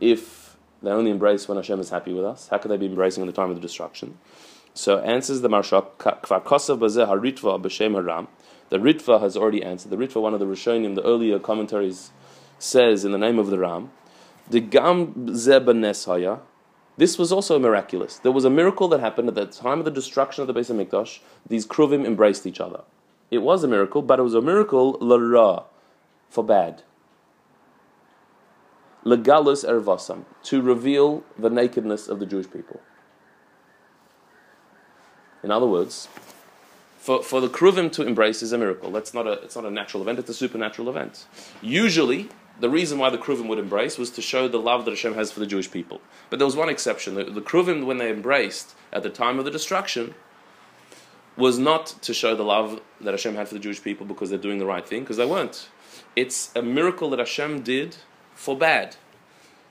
if 0.00 0.56
they 0.82 0.90
only 0.90 1.10
embrace 1.10 1.48
when 1.48 1.56
Hashem 1.56 1.80
is 1.80 1.90
happy 1.90 2.12
with 2.12 2.24
us? 2.24 2.48
How 2.48 2.58
could 2.58 2.70
they 2.70 2.76
be 2.76 2.86
embracing 2.86 3.22
in 3.22 3.26
the 3.26 3.32
time 3.32 3.48
of 3.48 3.56
the 3.56 3.62
destruction? 3.62 4.18
So 4.74 4.98
answers 5.00 5.40
the 5.40 5.48
Maharsha, 5.48 5.86
kvarkasa 5.98 6.78
baze 6.78 6.96
haritva 6.96 7.60
b'shem 7.60 7.94
haram, 7.94 8.28
The 8.68 8.78
Ritva 8.78 9.20
has 9.20 9.36
already 9.36 9.62
answered. 9.62 9.90
The 9.90 9.96
Ritva, 9.96 10.20
one 10.20 10.34
of 10.34 10.40
the 10.40 10.46
Rishonim, 10.46 10.94
the 10.94 11.04
earlier 11.04 11.38
commentaries, 11.38 12.10
says 12.58 13.04
in 13.04 13.12
the 13.12 13.18
name 13.18 13.38
of 13.38 13.48
the 13.48 13.58
Ram, 13.58 13.90
the 14.48 14.60
Gam 14.60 15.14
Zebanes 15.28 16.40
this 17.00 17.18
was 17.18 17.32
also 17.32 17.58
miraculous. 17.58 18.18
There 18.18 18.30
was 18.30 18.44
a 18.44 18.50
miracle 18.50 18.86
that 18.88 19.00
happened 19.00 19.28
at 19.28 19.34
the 19.34 19.46
time 19.46 19.78
of 19.78 19.86
the 19.86 19.90
destruction 19.90 20.42
of 20.42 20.48
the 20.48 20.52
Beis 20.52 20.70
Hamikdash. 20.70 21.20
These 21.48 21.66
kruvim 21.66 22.04
embraced 22.04 22.46
each 22.46 22.60
other. 22.60 22.82
It 23.30 23.38
was 23.38 23.64
a 23.64 23.68
miracle, 23.68 24.02
but 24.02 24.18
it 24.18 24.22
was 24.22 24.34
a 24.34 24.42
miracle 24.42 24.98
lara, 25.00 25.62
for 26.28 26.44
bad. 26.44 26.82
Legalus 29.02 29.64
ervasam, 29.64 30.26
to 30.42 30.60
reveal 30.60 31.24
the 31.38 31.48
nakedness 31.48 32.06
of 32.06 32.18
the 32.18 32.26
Jewish 32.26 32.50
people. 32.50 32.82
In 35.42 35.50
other 35.50 35.66
words, 35.66 36.08
for, 36.98 37.22
for 37.22 37.40
the 37.40 37.48
kruvim 37.48 37.90
to 37.92 38.06
embrace 38.06 38.42
is 38.42 38.52
a 38.52 38.58
miracle. 38.58 38.90
That's 38.90 39.14
not 39.14 39.26
a, 39.26 39.32
it's 39.32 39.56
not 39.56 39.64
a 39.64 39.70
natural 39.70 40.02
event, 40.02 40.18
it's 40.18 40.28
a 40.28 40.34
supernatural 40.34 40.88
event. 40.88 41.26
Usually, 41.62 42.28
the 42.60 42.68
reason 42.68 42.98
why 42.98 43.08
the 43.08 43.18
Kruvim 43.18 43.48
would 43.48 43.58
embrace 43.58 43.96
was 43.96 44.10
to 44.10 44.22
show 44.22 44.46
the 44.46 44.58
love 44.58 44.84
that 44.84 44.90
Hashem 44.90 45.14
has 45.14 45.32
for 45.32 45.40
the 45.40 45.46
Jewish 45.46 45.70
people. 45.70 46.00
But 46.28 46.38
there 46.38 46.46
was 46.46 46.56
one 46.56 46.68
exception. 46.68 47.14
The, 47.14 47.24
the 47.24 47.40
Kruvim, 47.40 47.86
when 47.86 47.96
they 47.96 48.10
embraced 48.10 48.74
at 48.92 49.02
the 49.02 49.08
time 49.10 49.38
of 49.38 49.46
the 49.46 49.50
destruction, 49.50 50.14
was 51.36 51.58
not 51.58 51.86
to 52.02 52.12
show 52.12 52.34
the 52.36 52.42
love 52.42 52.80
that 53.00 53.12
Hashem 53.12 53.34
had 53.34 53.48
for 53.48 53.54
the 53.54 53.60
Jewish 53.60 53.82
people 53.82 54.04
because 54.04 54.28
they're 54.28 54.38
doing 54.38 54.58
the 54.58 54.66
right 54.66 54.86
thing, 54.86 55.00
because 55.00 55.16
they 55.16 55.26
weren't. 55.26 55.68
It's 56.14 56.54
a 56.54 56.60
miracle 56.60 57.08
that 57.10 57.18
Hashem 57.18 57.62
did 57.62 57.96
for 58.34 58.56
bad, 58.56 58.96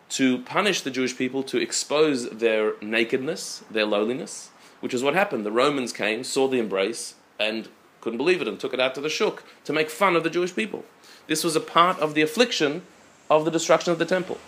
to 0.10 0.40
punish 0.40 0.82
the 0.82 0.92
Jewish 0.92 1.16
people, 1.16 1.44
to 1.44 1.58
expose 1.58 2.30
their 2.30 2.74
nakedness, 2.82 3.64
their 3.70 3.86
lowliness, 3.86 4.50
which 4.80 4.94
is 4.94 5.04
what 5.04 5.14
happened. 5.14 5.46
The 5.46 5.52
Romans 5.52 5.94
came, 5.94 6.24
saw 6.24 6.48
the 6.48 6.60
embrace, 6.60 7.16
and 7.40 7.68
couldn't 8.02 8.18
believe 8.18 8.42
it, 8.42 8.48
and 8.48 8.60
took 8.60 8.74
it 8.74 8.80
out 8.80 8.96
to 8.96 9.02
the 9.02 9.10
shuk 9.10 9.44
to 9.66 9.74
make 9.74 9.90
fun 9.90 10.16
of 10.16 10.24
the 10.24 10.30
Jewish 10.30 10.56
people. 10.56 10.86
This 11.28 11.44
was 11.44 11.56
a 11.56 11.62
part 11.62 12.00
of 12.00 12.14
the 12.14 12.22
affliction 12.22 12.84
of 13.30 13.46
the 13.46 13.52
destruction 13.52 13.92
of 13.92 14.00
the 14.00 14.06
temple. 14.06 14.40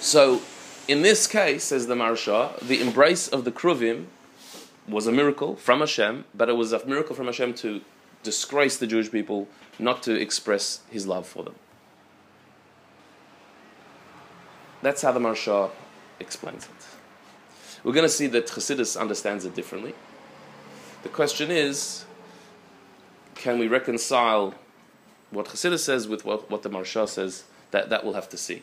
So, 0.00 0.40
in 0.88 1.02
this 1.02 1.26
case, 1.26 1.64
says 1.64 1.86
the 1.86 1.94
Maharsha, 1.94 2.58
the 2.60 2.80
embrace 2.80 3.28
of 3.28 3.44
the 3.44 3.52
Kruvim 3.52 4.06
was 4.88 5.06
a 5.06 5.12
miracle 5.12 5.56
from 5.56 5.80
Hashem, 5.80 6.24
but 6.34 6.48
it 6.48 6.54
was 6.54 6.72
a 6.72 6.84
miracle 6.86 7.14
from 7.14 7.26
Hashem 7.26 7.54
to 7.54 7.80
disgrace 8.22 8.76
the 8.76 8.86
Jewish 8.86 9.10
people, 9.10 9.48
not 9.78 10.02
to 10.04 10.18
express 10.18 10.80
his 10.90 11.06
love 11.06 11.26
for 11.26 11.42
them. 11.42 11.54
That's 14.82 15.02
how 15.02 15.12
the 15.12 15.20
Maharsha 15.20 15.70
explains 16.18 16.64
it. 16.64 16.79
We're 17.82 17.92
going 17.92 18.04
to 18.04 18.08
see 18.08 18.26
that 18.28 18.46
Chassidus 18.46 19.00
understands 19.00 19.44
it 19.44 19.54
differently. 19.54 19.94
The 21.02 21.08
question 21.08 21.50
is, 21.50 22.04
can 23.34 23.58
we 23.58 23.68
reconcile 23.68 24.54
what 25.30 25.46
Chassidus 25.46 25.80
says 25.80 26.06
with 26.06 26.24
what, 26.24 26.50
what 26.50 26.62
the 26.62 26.70
Maharsha 26.70 27.08
says? 27.08 27.44
That, 27.70 27.88
that 27.88 28.04
we'll 28.04 28.14
have 28.14 28.28
to 28.30 28.36
see. 28.36 28.62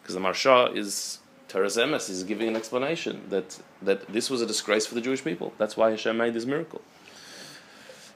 Because 0.00 0.14
the 0.14 0.20
Maharsha 0.20 0.74
is, 0.74 1.18
Teres 1.48 1.76
Emes 1.76 2.08
is 2.08 2.24
giving 2.24 2.48
an 2.48 2.56
explanation 2.56 3.22
that, 3.28 3.58
that 3.82 4.06
this 4.12 4.30
was 4.30 4.40
a 4.40 4.46
disgrace 4.46 4.86
for 4.86 4.94
the 4.94 5.00
Jewish 5.00 5.22
people. 5.22 5.52
That's 5.58 5.76
why 5.76 5.90
Hashem 5.90 6.16
made 6.16 6.34
this 6.34 6.46
miracle. 6.46 6.80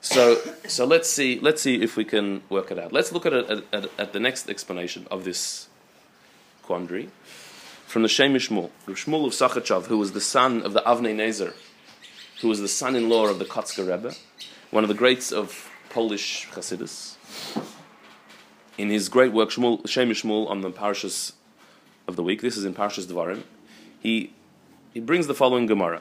So, 0.01 0.39
so 0.67 0.85
let's 0.85 1.11
see. 1.11 1.39
Let's 1.41 1.61
see 1.63 1.83
if 1.83 1.97
we 1.97 2.05
can 2.05 2.43
work 2.49 2.71
it 2.71 2.79
out. 2.79 2.93
Let's 2.93 3.13
look 3.13 3.27
at, 3.27 3.33
it, 3.33 3.65
at, 3.73 3.91
at 3.99 4.13
the 4.13 4.21
next 4.21 4.49
explanation 4.49 5.07
of 5.11 5.25
this 5.25 5.69
quandary 6.63 7.11
from 7.93 8.01
the 8.01 8.09
Shem 8.09 8.33
Shmuel, 8.33 8.71
Shmuel 8.87 9.27
of 9.27 9.35
Sachachav, 9.35 9.85
who 9.85 9.99
was 9.99 10.13
the 10.13 10.21
son 10.23 10.63
of 10.63 10.73
the 10.73 10.81
Avnei 10.81 11.15
Nezer, 11.15 11.53
who 12.41 12.49
was 12.49 12.59
the 12.59 12.67
son-in-law 12.67 13.27
of 13.27 13.39
the 13.39 13.45
Kotzker 13.45 13.87
Rebbe, 13.87 14.15
one 14.71 14.83
of 14.83 14.89
the 14.89 14.95
greats 14.95 15.31
of 15.31 15.71
Polish 15.91 16.49
Hasidus. 16.53 17.17
In 18.79 18.89
his 18.89 19.11
great 19.11 19.35
work, 19.35 19.51
Shmuel, 19.51 19.87
Shem 19.87 20.09
Shmuel, 20.09 20.49
on 20.49 20.63
the 20.63 20.71
parashas 20.71 21.35
of 22.09 22.17
the 22.17 22.23
week, 22.23 22.41
this 22.41 22.57
is 22.57 22.65
in 22.65 22.73
Parashas 22.73 23.05
Devarim, 23.05 23.43
he, 24.01 24.33
he 24.95 25.01
brings 25.01 25.27
the 25.27 25.35
following 25.35 25.67
Gemara. 25.67 26.01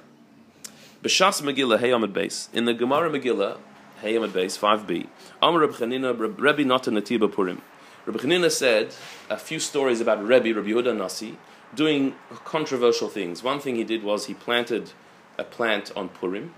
B'shas 1.03 1.41
Megillah, 1.41 1.77
Hey 1.77 1.91
Amid 1.91 2.13
Beis. 2.13 2.47
In 2.53 2.63
the 2.63 2.73
Gemara 2.73 3.09
Megillah, 3.09 3.57
Hey 4.01 4.15
Amid 4.15 4.31
Beis, 4.31 4.57
5b, 4.57 5.07
Amar 5.41 5.59
Reb 5.59 5.71
Chanina, 5.71 6.17
Rebbe 6.17 6.63
Natan 6.63 6.93
Natiba 6.93 7.27
Purim. 7.27 7.61
Reb 8.05 8.15
Chanina 8.15 8.49
said 8.49 8.95
a 9.29 9.35
few 9.35 9.59
stories 9.59 9.99
about 9.99 10.25
Rebbe, 10.25 10.53
Rabbi 10.53 10.69
Yehuda 10.69 10.95
Nasi, 10.95 11.37
doing 11.75 12.15
controversial 12.45 13.09
things. 13.09 13.43
One 13.43 13.59
thing 13.59 13.75
he 13.75 13.83
did 13.83 14.03
was 14.03 14.25
he 14.25 14.33
planted 14.33 14.91
a 15.37 15.43
plant 15.43 15.91
on 15.95 16.09
Purim, 16.09 16.53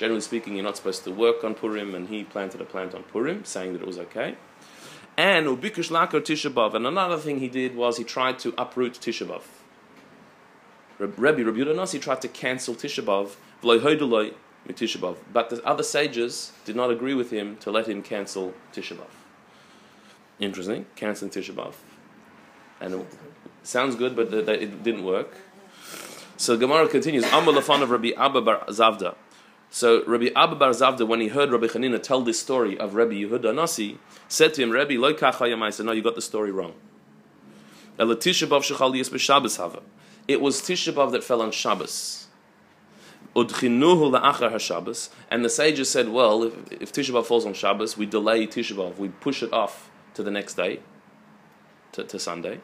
Generally 0.00 0.22
speaking, 0.22 0.54
you're 0.54 0.64
not 0.64 0.78
supposed 0.78 1.04
to 1.04 1.10
work 1.10 1.44
on 1.44 1.54
Purim, 1.54 1.94
and 1.94 2.08
he 2.08 2.24
planted 2.24 2.58
a 2.62 2.64
plant 2.64 2.94
on 2.94 3.02
Purim, 3.02 3.44
saying 3.44 3.74
that 3.74 3.82
it 3.82 3.86
was 3.86 3.98
okay. 3.98 4.34
And 5.18 5.46
ubikush 5.46 5.90
lakar 5.90 6.22
Tisha 6.22 6.74
And 6.74 6.86
another 6.86 7.18
thing 7.18 7.38
he 7.38 7.48
did 7.48 7.76
was 7.76 7.98
he 7.98 8.04
tried 8.04 8.38
to 8.38 8.54
uproot 8.56 8.94
Tisha 8.94 9.26
B'av. 9.26 9.42
Rabbi 10.98 11.42
Rabbi 11.42 11.98
tried 11.98 12.22
to 12.22 12.28
cancel 12.28 12.74
Tisha 12.74 13.04
B'av, 13.04 13.36
but 15.34 15.50
the 15.50 15.62
other 15.66 15.82
sages 15.82 16.52
did 16.64 16.76
not 16.76 16.90
agree 16.90 17.12
with 17.12 17.30
him 17.30 17.58
to 17.58 17.70
let 17.70 17.86
him 17.86 18.02
cancel 18.02 18.54
Tisha 18.72 18.96
B'av. 18.96 19.10
Interesting, 20.38 20.86
canceling 20.96 21.30
Tisha 21.30 21.52
B'av. 21.52 21.74
And 22.80 23.06
sounds 23.70 23.94
good, 23.94 24.16
but 24.16 24.32
it 24.32 24.82
didn't 24.82 25.04
work. 25.04 25.32
So 26.36 26.56
Gemara 26.56 26.88
continues, 26.88 27.24
Amal 27.24 27.58
of 27.58 27.68
Rabbi 27.68 28.12
Abba 28.16 28.40
Bar 28.40 28.64
Zavda. 28.68 29.14
So 29.70 30.02
Rabbi 30.06 30.30
Abba 30.34 30.56
Bar 30.56 30.70
Zavda, 30.70 31.06
when 31.06 31.20
he 31.20 31.28
heard 31.28 31.52
Rabbi 31.52 31.66
Chanina 31.66 32.02
tell 32.02 32.22
this 32.22 32.40
story 32.40 32.78
of 32.78 32.94
Rabbi 32.94 33.12
Yehuda 33.12 33.54
Nasi, 33.54 33.98
said 34.26 34.54
to 34.54 34.62
him, 34.62 34.70
Rabbi, 34.70 34.94
loy 34.94 35.14
I 35.20 35.70
said, 35.70 35.86
no, 35.86 35.92
you 35.92 36.02
got 36.02 36.14
the 36.14 36.22
story 36.22 36.50
wrong. 36.50 36.74
It 37.98 38.04
was 38.04 38.16
Tisha 38.16 38.48
B'av 40.92 41.12
that 41.12 41.22
fell 41.22 41.42
on 41.42 41.52
Shabbos. 41.52 42.28
And 45.30 45.44
the 45.44 45.50
sages 45.50 45.90
said, 45.90 46.08
well, 46.08 46.42
if, 46.44 46.72
if 46.72 46.92
B'av 46.92 47.26
falls 47.26 47.44
on 47.44 47.52
Shabbos, 47.52 47.96
we 47.98 48.06
delay 48.06 48.46
Tisha 48.46 48.74
B'av, 48.74 48.96
we 48.96 49.08
push 49.08 49.42
it 49.42 49.52
off 49.52 49.90
to 50.14 50.22
the 50.22 50.30
next 50.30 50.54
day, 50.54 50.80
to, 51.92 52.02
to 52.02 52.18
Sunday. 52.18 52.60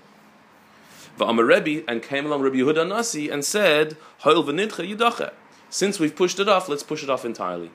Rebbe 1.19 1.85
and 1.89 2.03
came 2.03 2.27
along 2.27 2.43
Rabbi 2.43 2.57
Yehuda 2.57 2.89
Nasi 2.89 3.31
and 3.31 3.45
said, 3.45 3.97
v'nidcha 4.23 4.97
yidacha. 4.97 5.33
Since 5.71 5.99
we've 5.99 6.15
pushed 6.15 6.39
it 6.39 6.49
off, 6.49 6.69
let's 6.69 6.83
push 6.83 7.03
it 7.03 7.11
off 7.11 7.25
entirely. 7.25 7.71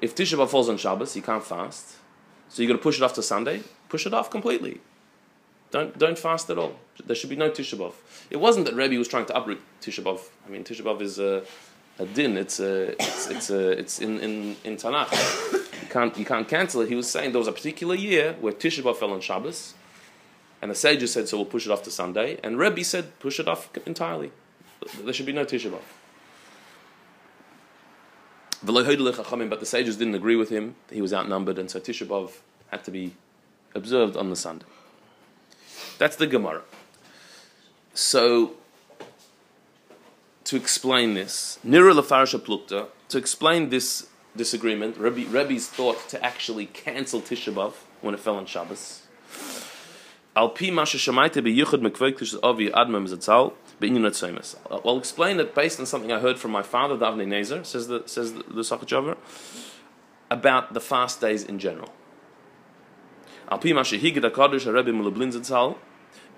If 0.00 0.14
Tisha 0.14 0.36
B'Av 0.36 0.50
falls 0.50 0.68
on 0.68 0.76
Shabbos, 0.76 1.16
you 1.16 1.22
can't 1.22 1.44
fast. 1.44 1.96
So 2.48 2.62
you're 2.62 2.68
going 2.68 2.78
to 2.78 2.82
push 2.82 2.98
it 2.98 3.02
off 3.02 3.14
to 3.14 3.22
Sunday? 3.22 3.62
Push 3.88 4.06
it 4.06 4.12
off 4.12 4.30
completely. 4.30 4.80
Don't, 5.70 5.98
don't 5.98 6.18
fast 6.18 6.50
at 6.50 6.58
all. 6.58 6.78
There 7.04 7.16
should 7.16 7.30
be 7.30 7.36
no 7.36 7.50
Tisha 7.50 7.78
B'Av. 7.78 7.94
It 8.30 8.36
wasn't 8.36 8.66
that 8.66 8.74
Rebbe 8.74 8.96
was 8.98 9.08
trying 9.08 9.26
to 9.26 9.36
uproot 9.36 9.60
Tisha 9.80 10.04
B'Av. 10.04 10.20
I 10.46 10.50
mean, 10.50 10.64
Tisha 10.64 10.82
B'Av 10.82 11.00
is 11.00 11.18
a, 11.18 11.42
a 11.98 12.06
din. 12.06 12.36
It's 12.36 12.60
a, 12.60 12.92
it's, 13.02 13.28
it's, 13.28 13.50
a, 13.50 13.70
it's 13.70 14.00
in, 14.00 14.20
in, 14.20 14.56
in 14.64 14.76
Tanakh. 14.76 15.12
You 15.82 15.88
can't, 15.88 16.16
you 16.18 16.24
can't 16.24 16.46
cancel 16.46 16.82
it. 16.82 16.88
He 16.88 16.94
was 16.94 17.10
saying 17.10 17.32
there 17.32 17.38
was 17.38 17.48
a 17.48 17.52
particular 17.52 17.94
year 17.94 18.36
where 18.40 18.52
Tisha 18.52 18.82
B'Av 18.82 18.96
fell 18.96 19.12
on 19.12 19.20
Shabbos, 19.20 19.74
And 20.66 20.72
the 20.72 20.74
sages 20.74 21.12
said, 21.12 21.28
so 21.28 21.36
we'll 21.36 21.46
push 21.46 21.64
it 21.64 21.70
off 21.70 21.84
to 21.84 21.92
Sunday. 21.92 22.40
And 22.42 22.58
Rebbe 22.58 22.82
said, 22.82 23.16
push 23.20 23.38
it 23.38 23.46
off 23.46 23.70
entirely. 23.86 24.32
There 25.00 25.12
should 25.12 25.24
be 25.24 25.32
no 25.32 25.44
Tisha 25.44 25.70
B'Av. 25.70 25.78
But 29.48 29.60
the 29.60 29.64
sages 29.64 29.96
didn't 29.96 30.16
agree 30.16 30.34
with 30.34 30.48
him. 30.48 30.74
He 30.90 31.00
was 31.00 31.14
outnumbered, 31.14 31.60
and 31.60 31.70
so 31.70 31.78
Tisha 31.78 32.04
B'Av 32.04 32.32
had 32.72 32.82
to 32.82 32.90
be 32.90 33.14
observed 33.76 34.16
on 34.16 34.28
the 34.28 34.34
Sunday. 34.34 34.66
That's 35.98 36.16
the 36.16 36.26
Gemara. 36.26 36.62
So, 37.94 38.54
to 40.42 40.56
explain 40.56 41.14
this, 41.14 41.60
Nira 41.64 41.94
Lafarsha 41.96 42.40
Plukta, 42.40 42.88
to 43.10 43.18
explain 43.18 43.68
this 43.68 44.08
disagreement, 44.36 44.96
Rebbe, 44.96 45.30
Rebbe's 45.30 45.68
thought 45.68 46.08
to 46.08 46.20
actually 46.24 46.66
cancel 46.66 47.20
Tisha 47.20 47.54
B'Av 47.54 47.74
when 48.00 48.14
it 48.14 48.20
fell 48.20 48.34
on 48.34 48.46
Shabbos. 48.46 49.02
I'll 50.38 50.52
explain 54.98 55.40
it 55.40 55.54
based 55.54 55.80
on 55.80 55.86
something 55.86 56.12
I 56.12 56.20
heard 56.20 56.38
from 56.38 56.50
my 56.50 56.62
father, 56.62 56.96
Davnei 56.96 57.26
Nezer, 57.26 57.64
says 57.64 57.88
the 57.88 58.02
says 58.04 58.34
the, 58.34 58.42
the 58.42 58.60
Sachachover, 58.60 59.16
about 60.30 60.74
the 60.74 60.80
fast 60.80 61.22
days 61.22 61.42
in 61.42 61.58
general. 61.58 61.88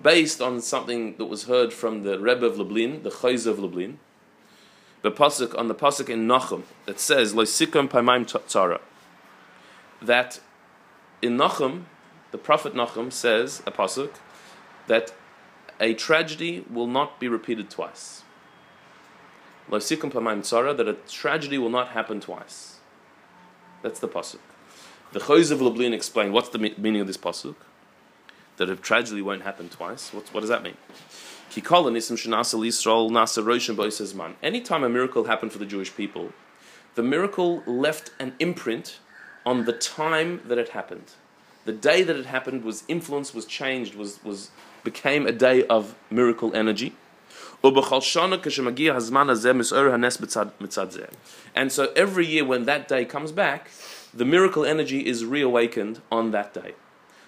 Based 0.01 0.41
on 0.41 0.61
something 0.61 1.17
that 1.17 1.25
was 1.25 1.43
heard 1.43 1.73
from 1.73 2.03
the 2.03 2.19
Rebbe 2.19 2.45
of 2.45 2.57
Lublin, 2.57 3.03
the 3.03 3.09
Chayz 3.09 3.45
of 3.45 3.59
Lublin, 3.59 3.99
the 5.01 5.11
pasuk 5.11 5.57
on 5.57 5.67
the 5.67 5.75
pasuk 5.75 6.07
in 6.07 6.25
Nachum 6.25 6.63
that 6.85 7.01
says 7.01 7.35
lo 7.35 7.43
sikum 7.43 7.89
paimaim 7.89 8.25
tzara, 8.25 8.79
that 10.01 10.39
in 11.21 11.37
Nachum 11.37 11.83
the 12.31 12.37
Prophet 12.37 12.73
Nachum 12.73 13.11
says, 13.11 13.61
a 13.65 13.71
pasuk, 13.71 14.11
that 14.87 15.13
a 15.79 15.93
tragedy 15.93 16.65
will 16.69 16.87
not 16.87 17.19
be 17.19 17.27
repeated 17.27 17.69
twice. 17.69 18.23
That 19.69 20.87
a 20.87 20.93
tragedy 21.07 21.57
will 21.57 21.69
not 21.69 21.89
happen 21.89 22.19
twice. 22.19 22.79
That's 23.81 23.99
the 23.99 24.07
pasuk. 24.07 24.39
The 25.11 25.19
Choiz 25.19 25.51
of 25.51 25.61
Lublin 25.61 25.93
explained 25.93 26.33
what's 26.33 26.49
the 26.49 26.59
meaning 26.59 27.01
of 27.01 27.07
this 27.07 27.17
pasuk. 27.17 27.55
That 28.57 28.69
a 28.69 28.75
tragedy 28.75 29.21
won't 29.21 29.43
happen 29.43 29.69
twice. 29.69 30.13
What, 30.13 30.31
what 30.33 30.41
does 30.41 30.49
that 30.49 30.63
mean? 30.63 30.77
Anytime 34.43 34.83
a 34.83 34.89
miracle 34.89 35.23
happened 35.23 35.51
for 35.51 35.57
the 35.57 35.65
Jewish 35.65 35.95
people, 35.95 36.33
the 36.95 37.01
miracle 37.03 37.63
left 37.65 38.11
an 38.19 38.35
imprint 38.39 38.99
on 39.45 39.65
the 39.65 39.73
time 39.73 40.41
that 40.45 40.57
it 40.57 40.69
happened 40.69 41.13
the 41.69 41.89
day 41.91 42.01
that 42.01 42.15
it 42.15 42.25
happened 42.25 42.63
was 42.63 42.83
influenced, 42.87 43.35
was 43.35 43.45
changed, 43.45 43.93
was, 43.93 44.19
was 44.23 44.49
became 44.83 45.27
a 45.27 45.31
day 45.31 45.67
of 45.67 45.93
miracle 46.09 46.51
energy. 46.55 46.93
And 51.53 51.71
so 51.71 51.91
every 51.95 52.25
year 52.25 52.43
when 52.43 52.65
that 52.65 52.87
day 52.87 53.05
comes 53.05 53.31
back, 53.31 53.69
the 54.11 54.25
miracle 54.25 54.65
energy 54.65 55.05
is 55.05 55.23
reawakened 55.23 56.01
on 56.11 56.31
that 56.31 56.55
day. 56.55 56.73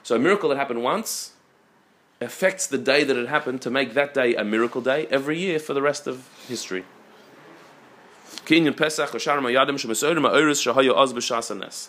So 0.02 0.16
a 0.16 0.20
miracle 0.20 0.50
that 0.50 0.58
happened 0.58 0.82
once 0.82 1.34
affects 2.20 2.66
the 2.66 2.80
day 2.80 3.04
that 3.04 3.16
it 3.16 3.28
happened 3.28 3.62
to 3.62 3.70
make 3.70 3.94
that 3.94 4.16
day 4.16 4.34
a 4.34 4.44
miracle 4.44 4.82
day 4.82 5.06
every 5.12 5.38
year 5.38 5.60
for 5.60 5.76
the 5.76 5.84
rest 5.84 6.08
of 6.08 6.28
history. 6.48 6.84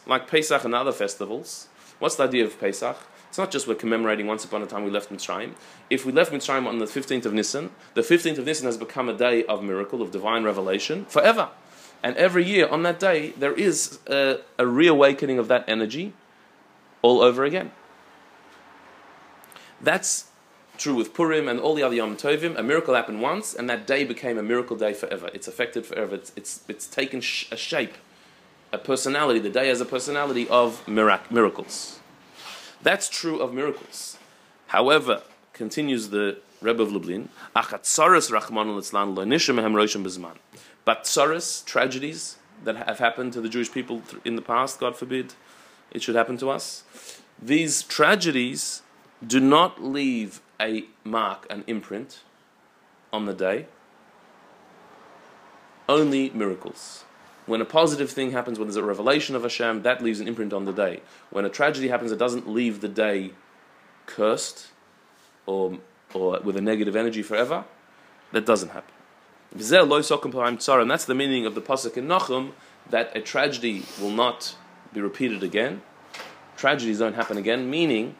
Like 0.06 0.26
Pesach 0.26 0.64
and 0.64 0.74
other 0.74 0.92
festivals, 0.92 1.68
What's 2.02 2.16
the 2.16 2.24
idea 2.24 2.44
of 2.44 2.58
Pesach? 2.58 2.96
It's 3.28 3.38
not 3.38 3.52
just 3.52 3.68
we're 3.68 3.76
commemorating 3.76 4.26
once 4.26 4.44
upon 4.44 4.60
a 4.60 4.66
time 4.66 4.82
we 4.82 4.90
left 4.90 5.12
Mitzrayim. 5.12 5.52
If 5.88 6.04
we 6.04 6.10
left 6.10 6.32
Mitzrayim 6.32 6.66
on 6.66 6.80
the 6.80 6.84
15th 6.84 7.26
of 7.26 7.32
Nisan, 7.32 7.70
the 7.94 8.00
15th 8.00 8.38
of 8.38 8.44
Nisan 8.44 8.66
has 8.66 8.76
become 8.76 9.08
a 9.08 9.16
day 9.16 9.44
of 9.44 9.62
miracle, 9.62 10.02
of 10.02 10.10
divine 10.10 10.42
revelation, 10.42 11.04
forever. 11.04 11.50
And 12.02 12.16
every 12.16 12.44
year 12.44 12.66
on 12.66 12.82
that 12.82 12.98
day, 12.98 13.34
there 13.38 13.52
is 13.52 14.00
a, 14.08 14.40
a 14.58 14.66
reawakening 14.66 15.38
of 15.38 15.46
that 15.46 15.64
energy 15.68 16.12
all 17.02 17.20
over 17.20 17.44
again. 17.44 17.70
That's 19.80 20.24
true 20.76 20.96
with 20.96 21.14
Purim 21.14 21.46
and 21.46 21.60
all 21.60 21.76
the 21.76 21.84
other 21.84 21.94
Yom 21.94 22.16
Tovim. 22.16 22.58
A 22.58 22.64
miracle 22.64 22.96
happened 22.96 23.22
once, 23.22 23.54
and 23.54 23.70
that 23.70 23.86
day 23.86 24.02
became 24.02 24.38
a 24.38 24.42
miracle 24.42 24.74
day 24.74 24.92
forever. 24.92 25.30
It's 25.32 25.46
affected 25.46 25.86
forever. 25.86 26.16
It's, 26.16 26.32
it's, 26.34 26.64
it's 26.66 26.88
taken 26.88 27.20
sh- 27.20 27.46
a 27.52 27.56
shape 27.56 27.94
a 28.72 28.78
personality. 28.78 29.38
The 29.38 29.50
day 29.50 29.68
has 29.68 29.80
a 29.80 29.84
personality 29.84 30.48
of 30.48 30.86
mirac- 30.88 31.30
miracles. 31.30 32.00
That's 32.82 33.08
true 33.08 33.40
of 33.40 33.52
miracles. 33.52 34.18
However, 34.68 35.22
continues 35.52 36.08
the 36.08 36.38
Rebbe 36.60 36.82
of 36.82 36.92
Lublin, 36.92 37.28
but 37.54 37.72
tsaras, 41.04 41.64
tragedies 41.64 42.36
that 42.64 42.76
have 42.76 42.98
happened 42.98 43.32
to 43.32 43.40
the 43.40 43.48
Jewish 43.48 43.70
people 43.72 44.02
in 44.24 44.36
the 44.36 44.42
past, 44.42 44.80
God 44.80 44.96
forbid, 44.96 45.34
it 45.90 46.02
should 46.02 46.14
happen 46.14 46.36
to 46.38 46.50
us. 46.50 46.84
These 47.40 47.82
tragedies 47.82 48.82
do 49.24 49.40
not 49.40 49.82
leave 49.82 50.40
a 50.60 50.84
mark, 51.04 51.46
an 51.50 51.64
imprint 51.66 52.22
on 53.12 53.26
the 53.26 53.34
day. 53.34 53.66
Only 55.88 56.30
miracles. 56.30 57.04
When 57.46 57.60
a 57.60 57.64
positive 57.64 58.10
thing 58.10 58.30
happens, 58.30 58.58
when 58.58 58.68
there's 58.68 58.76
a 58.76 58.84
revelation 58.84 59.34
of 59.34 59.42
Hashem, 59.42 59.82
that 59.82 60.02
leaves 60.02 60.20
an 60.20 60.28
imprint 60.28 60.52
on 60.52 60.64
the 60.64 60.72
day. 60.72 61.02
When 61.30 61.44
a 61.44 61.48
tragedy 61.48 61.88
happens, 61.88 62.12
it 62.12 62.18
doesn't 62.18 62.48
leave 62.48 62.80
the 62.80 62.88
day 62.88 63.32
cursed 64.06 64.68
or, 65.46 65.78
or 66.14 66.40
with 66.40 66.56
a 66.56 66.60
negative 66.60 66.94
energy 66.94 67.22
forever. 67.22 67.64
That 68.32 68.46
doesn't 68.46 68.70
happen. 68.70 68.94
And 69.52 69.60
that's 70.90 71.04
the 71.04 71.14
meaning 71.14 71.46
of 71.46 71.54
the 71.54 71.60
pasuk 71.60 71.96
in 71.96 72.06
Nachum 72.06 72.52
that 72.88 73.14
a 73.14 73.20
tragedy 73.20 73.84
will 74.00 74.10
not 74.10 74.56
be 74.92 75.00
repeated 75.00 75.42
again. 75.42 75.82
Tragedies 76.56 76.98
don't 76.98 77.14
happen 77.14 77.36
again, 77.36 77.68
meaning 77.68 78.14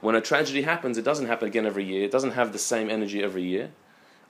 when 0.00 0.14
a 0.14 0.20
tragedy 0.20 0.62
happens, 0.62 0.96
it 0.96 1.04
doesn't 1.04 1.26
happen 1.26 1.48
again 1.48 1.66
every 1.66 1.84
year. 1.84 2.04
It 2.04 2.10
doesn't 2.10 2.32
have 2.32 2.52
the 2.52 2.58
same 2.58 2.88
energy 2.88 3.22
every 3.22 3.42
year. 3.42 3.70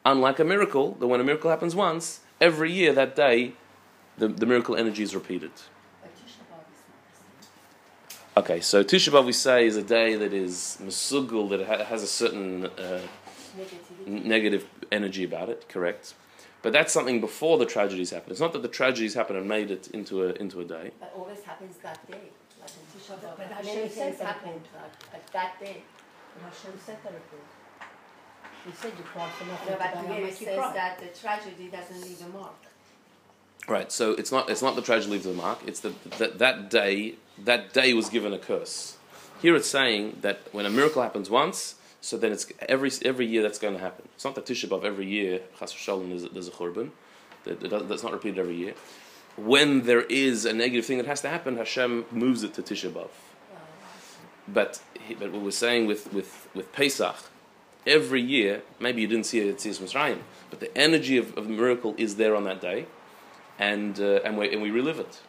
Unlike 0.04 0.38
a 0.38 0.44
miracle, 0.44 0.92
that 0.94 1.06
when 1.06 1.20
a 1.20 1.24
miracle 1.24 1.50
happens 1.50 1.74
once, 1.74 2.20
every 2.40 2.72
year 2.72 2.92
that 2.92 3.14
day 3.14 3.52
the, 4.20 4.28
the 4.28 4.46
miracle 4.46 4.76
energy 4.76 5.02
is 5.02 5.14
repeated. 5.14 5.50
Okay, 8.36 8.60
so 8.60 8.84
Tisha 8.84 9.10
B'Av 9.12 9.26
we 9.26 9.32
say 9.32 9.66
is 9.66 9.76
a 9.76 9.82
day 9.82 10.14
that 10.14 10.32
is 10.32 10.78
mesugul, 10.80 11.50
that 11.50 11.66
ha- 11.66 11.84
has 11.84 12.02
a 12.02 12.06
certain 12.06 12.66
uh, 12.66 13.00
negative 14.06 14.66
energy 14.92 15.24
about 15.24 15.48
it, 15.48 15.68
correct? 15.68 16.14
But 16.62 16.72
that's 16.72 16.92
something 16.92 17.20
before 17.20 17.58
the 17.58 17.66
tragedies 17.66 18.10
happen. 18.10 18.30
It's 18.30 18.40
not 18.40 18.52
that 18.52 18.62
the 18.62 18.68
tragedies 18.68 19.14
happen 19.14 19.34
and 19.34 19.48
made 19.48 19.70
it 19.70 19.88
into 19.88 20.22
a 20.24 20.28
into 20.34 20.60
a 20.60 20.64
day. 20.64 20.92
But 21.00 21.12
always 21.16 21.42
happens 21.42 21.76
that 21.78 22.06
day. 22.06 22.26
Like 22.60 22.70
in 22.78 22.84
Tisha 22.92 23.14
B'Av, 23.18 23.36
but 23.36 23.64
many 23.64 23.88
things 23.88 24.20
happen 24.20 24.60
at 25.12 25.32
that 25.32 25.58
day. 25.58 25.82
But 26.34 26.52
Hashem 26.52 26.78
said 26.86 26.98
that 27.02 27.14
report. 27.14 27.48
He 28.66 28.72
said 28.72 28.92
you 28.96 29.04
cry 29.04 29.28
for 29.30 29.46
nothing. 29.46 29.72
No, 29.72 29.78
but 29.78 29.94
but 29.94 30.14
here 30.14 30.26
it 30.26 30.36
says 30.36 30.74
that 30.80 31.00
the 31.00 31.10
tragedy 31.18 31.68
doesn't 31.68 32.00
leave 32.02 32.22
a 32.22 32.28
mark. 32.28 32.69
Right. 33.68 33.92
So 33.92 34.12
it's 34.12 34.32
not 34.32 34.50
it's 34.50 34.62
not 34.62 34.76
the 34.76 34.82
tragedy 34.82 35.12
leaves 35.12 35.24
the 35.24 35.32
mark. 35.32 35.60
It's 35.66 35.80
that 35.80 36.10
that 36.18 36.38
that 36.38 36.70
day 36.70 37.14
that 37.38 37.72
day 37.72 37.92
was 37.94 38.08
given 38.08 38.32
a 38.32 38.38
curse. 38.38 38.96
Here 39.40 39.54
it's 39.54 39.68
saying 39.68 40.18
that 40.20 40.40
when 40.52 40.66
a 40.66 40.70
miracle 40.70 41.02
happens 41.02 41.30
once, 41.30 41.76
so 42.00 42.16
then 42.16 42.32
it's 42.32 42.46
every 42.68 42.90
every 43.04 43.26
year 43.26 43.42
that's 43.42 43.58
going 43.58 43.74
to 43.74 43.80
happen. 43.80 44.08
It's 44.14 44.24
not 44.24 44.34
that 44.34 44.46
Tisha 44.46 44.68
B'av 44.68 44.84
every 44.84 45.06
year 45.06 45.40
Chas 45.58 45.72
v'Shalom 45.72 46.08
there's, 46.08 46.24
a 47.62 47.68
that, 47.68 47.88
that's 47.88 48.02
not 48.02 48.12
repeated 48.12 48.38
every 48.38 48.56
year. 48.56 48.74
When 49.36 49.82
there 49.82 50.02
is 50.02 50.44
a 50.44 50.52
negative 50.52 50.84
thing 50.84 50.98
that 50.98 51.06
has 51.06 51.20
to 51.22 51.28
happen, 51.28 51.56
Hashem 51.56 52.06
moves 52.10 52.42
it 52.42 52.54
to 52.54 52.62
Tisha 52.62 52.90
B'av. 52.90 53.08
But 54.48 54.82
but 55.18 55.32
what 55.32 55.42
we're 55.42 55.50
saying 55.50 55.86
with 55.86 56.12
with 56.12 56.48
with 56.54 56.72
Pesach, 56.72 57.16
every 57.86 58.20
year 58.20 58.62
maybe 58.78 59.00
you 59.00 59.06
didn't 59.06 59.26
see 59.26 59.40
it 59.40 59.48
at 59.48 59.58
Tzis 59.58 59.80
Mitzrayim, 59.80 60.18
but 60.50 60.60
the 60.60 60.76
energy 60.76 61.16
of, 61.16 61.36
of 61.38 61.46
the 61.46 61.54
miracle 61.54 61.94
is 61.96 62.16
there 62.16 62.34
on 62.34 62.44
that 62.44 62.60
day 62.60 62.86
and, 63.60 64.00
uh, 64.00 64.20
and, 64.24 64.36
we, 64.36 64.52
and 64.52 64.62
we 64.62 64.70
relive 64.70 64.98
it. 64.98 65.20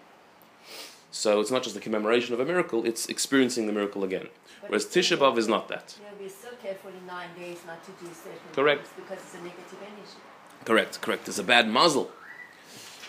So 1.12 1.41
it's 1.41 1.52
not 1.52 1.62
just 1.62 1.76
the 1.76 1.82
commemoration 1.82 2.34
of 2.34 2.39
a 2.39 2.46
miracle, 2.46 2.86
it's 2.86 3.08
experiencing 3.08 3.67
the 3.67 3.74
miracle 3.74 4.04
again. 4.04 4.30
But 4.62 4.70
Whereas 4.70 4.86
Tisha 4.86 5.17
B'Av 5.17 5.38
is 5.38 5.48
not 5.48 5.67
that. 5.67 5.96
Yeah, 6.02 6.10
we're 6.20 6.30
so 6.30 6.48
careful 6.63 6.91
in 6.91 7.06
nine 7.06 7.28
days 7.38 7.58
not 7.67 7.84
to 7.84 7.91
do 7.91 8.10
certain 8.13 8.39
Correct. 8.54 8.88
things 8.88 8.94
because 8.96 9.24
it's 9.24 9.34
a 9.36 9.44
negative 9.44 9.80
energy. 9.82 10.17
Correct, 10.63 11.02
correct. 11.02 11.28
It's 11.28 11.38
a 11.38 11.44
bad 11.44 11.67
muzzle. 11.67 12.10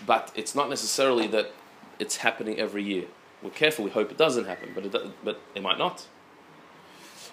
But 0.05 0.33
it's 0.35 0.55
not 0.55 0.69
necessarily 0.69 1.29
that 1.29 1.53
it's 2.01 2.17
happening 2.17 2.59
every 2.59 2.83
year. 2.83 3.05
We're 3.41 3.51
careful, 3.51 3.85
we 3.85 3.93
hope 3.93 4.11
it 4.11 4.19
doesn't 4.19 4.47
happen, 4.47 4.73
but 4.75 4.85
it, 4.87 5.25
but 5.25 5.41
it 5.55 5.63
might 5.63 5.79
not. 5.79 6.07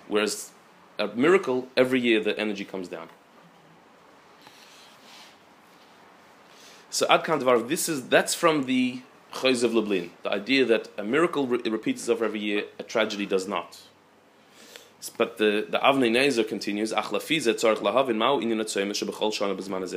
Whereas 0.07 0.51
a 0.99 1.07
miracle, 1.07 1.67
every 1.75 1.99
year 1.99 2.21
the 2.21 2.37
energy 2.39 2.65
comes 2.65 2.87
down. 2.87 3.09
So 6.99 7.07
Ad 7.09 7.23
Kan 7.23 7.39
Dvar, 7.39 7.65
this 7.65 7.87
is 7.87 8.09
that's 8.09 8.33
from 8.33 8.65
the 8.65 9.01
Choiz 9.31 9.63
of 9.63 9.73
Lublin, 9.73 10.11
the 10.23 10.33
idea 10.33 10.65
that 10.65 10.89
a 10.97 11.03
miracle 11.05 11.47
re- 11.47 11.61
repeats 11.69 12.01
itself 12.01 12.21
every 12.21 12.41
year, 12.41 12.65
a 12.77 12.83
tragedy 12.83 13.25
does 13.25 13.47
not. 13.47 13.79
But 15.17 15.37
the, 15.37 15.65
the 15.69 15.79
Avnei 15.79 16.11
Nezer 16.11 16.45
continues. 16.45 16.89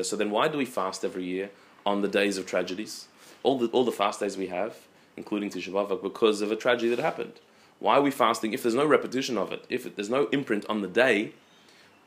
So 0.06 0.16
then 0.16 0.30
why 0.30 0.46
do 0.46 0.58
we 0.58 0.64
fast 0.64 1.04
every 1.04 1.24
year 1.24 1.50
on 1.84 2.02
the 2.02 2.08
days 2.08 2.38
of 2.38 2.46
tragedies? 2.46 3.08
All 3.42 3.58
the, 3.58 3.66
all 3.72 3.84
the 3.84 3.90
fast 3.90 4.20
days 4.20 4.36
we 4.36 4.46
have, 4.46 4.76
including 5.16 5.50
Tisha 5.50 5.72
B'Av, 5.72 6.00
because 6.00 6.40
of 6.40 6.52
a 6.52 6.56
tragedy 6.56 6.94
that 6.94 7.02
happened. 7.02 7.32
Why 7.80 7.96
are 7.96 8.02
we 8.02 8.12
fasting 8.12 8.52
if 8.52 8.62
there's 8.62 8.76
no 8.76 8.86
repetition 8.86 9.36
of 9.36 9.50
it? 9.50 9.64
If 9.68 9.86
it, 9.86 9.96
there's 9.96 10.08
no 10.08 10.26
imprint 10.26 10.66
on 10.68 10.82
the 10.82 10.86
day, 10.86 11.32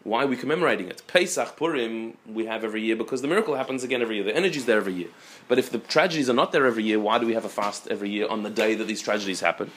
why 0.06 0.24
are 0.24 0.28
we 0.28 0.38
commemorating 0.38 0.88
it? 0.88 1.02
Pesach, 1.08 1.58
Purim, 1.58 2.16
we 2.28 2.46
have 2.46 2.64
every 2.64 2.84
year 2.84 2.96
because 2.96 3.24
the 3.24 3.28
miracle 3.28 3.56
happens 3.56 3.84
again 3.84 4.04
every 4.04 4.18
year. 4.18 4.24
The 4.24 4.36
energy 4.36 4.60
is 4.60 4.66
there 4.66 4.78
every 4.78 4.94
year. 4.94 5.08
But 5.48 5.58
if 5.58 5.72
the 5.72 5.80
tragedies 5.80 6.30
are 6.30 6.34
not 6.34 6.52
there 6.52 6.68
every 6.68 6.84
year, 6.84 7.00
why 7.00 7.18
do 7.18 7.26
we 7.26 7.34
have 7.34 7.44
a 7.44 7.50
fast 7.50 7.88
every 7.88 8.12
year 8.12 8.28
on 8.28 8.44
the 8.44 8.52
day 8.52 8.76
that 8.76 8.86
these 8.86 9.02
tragedies 9.02 9.40
happen? 9.40 9.72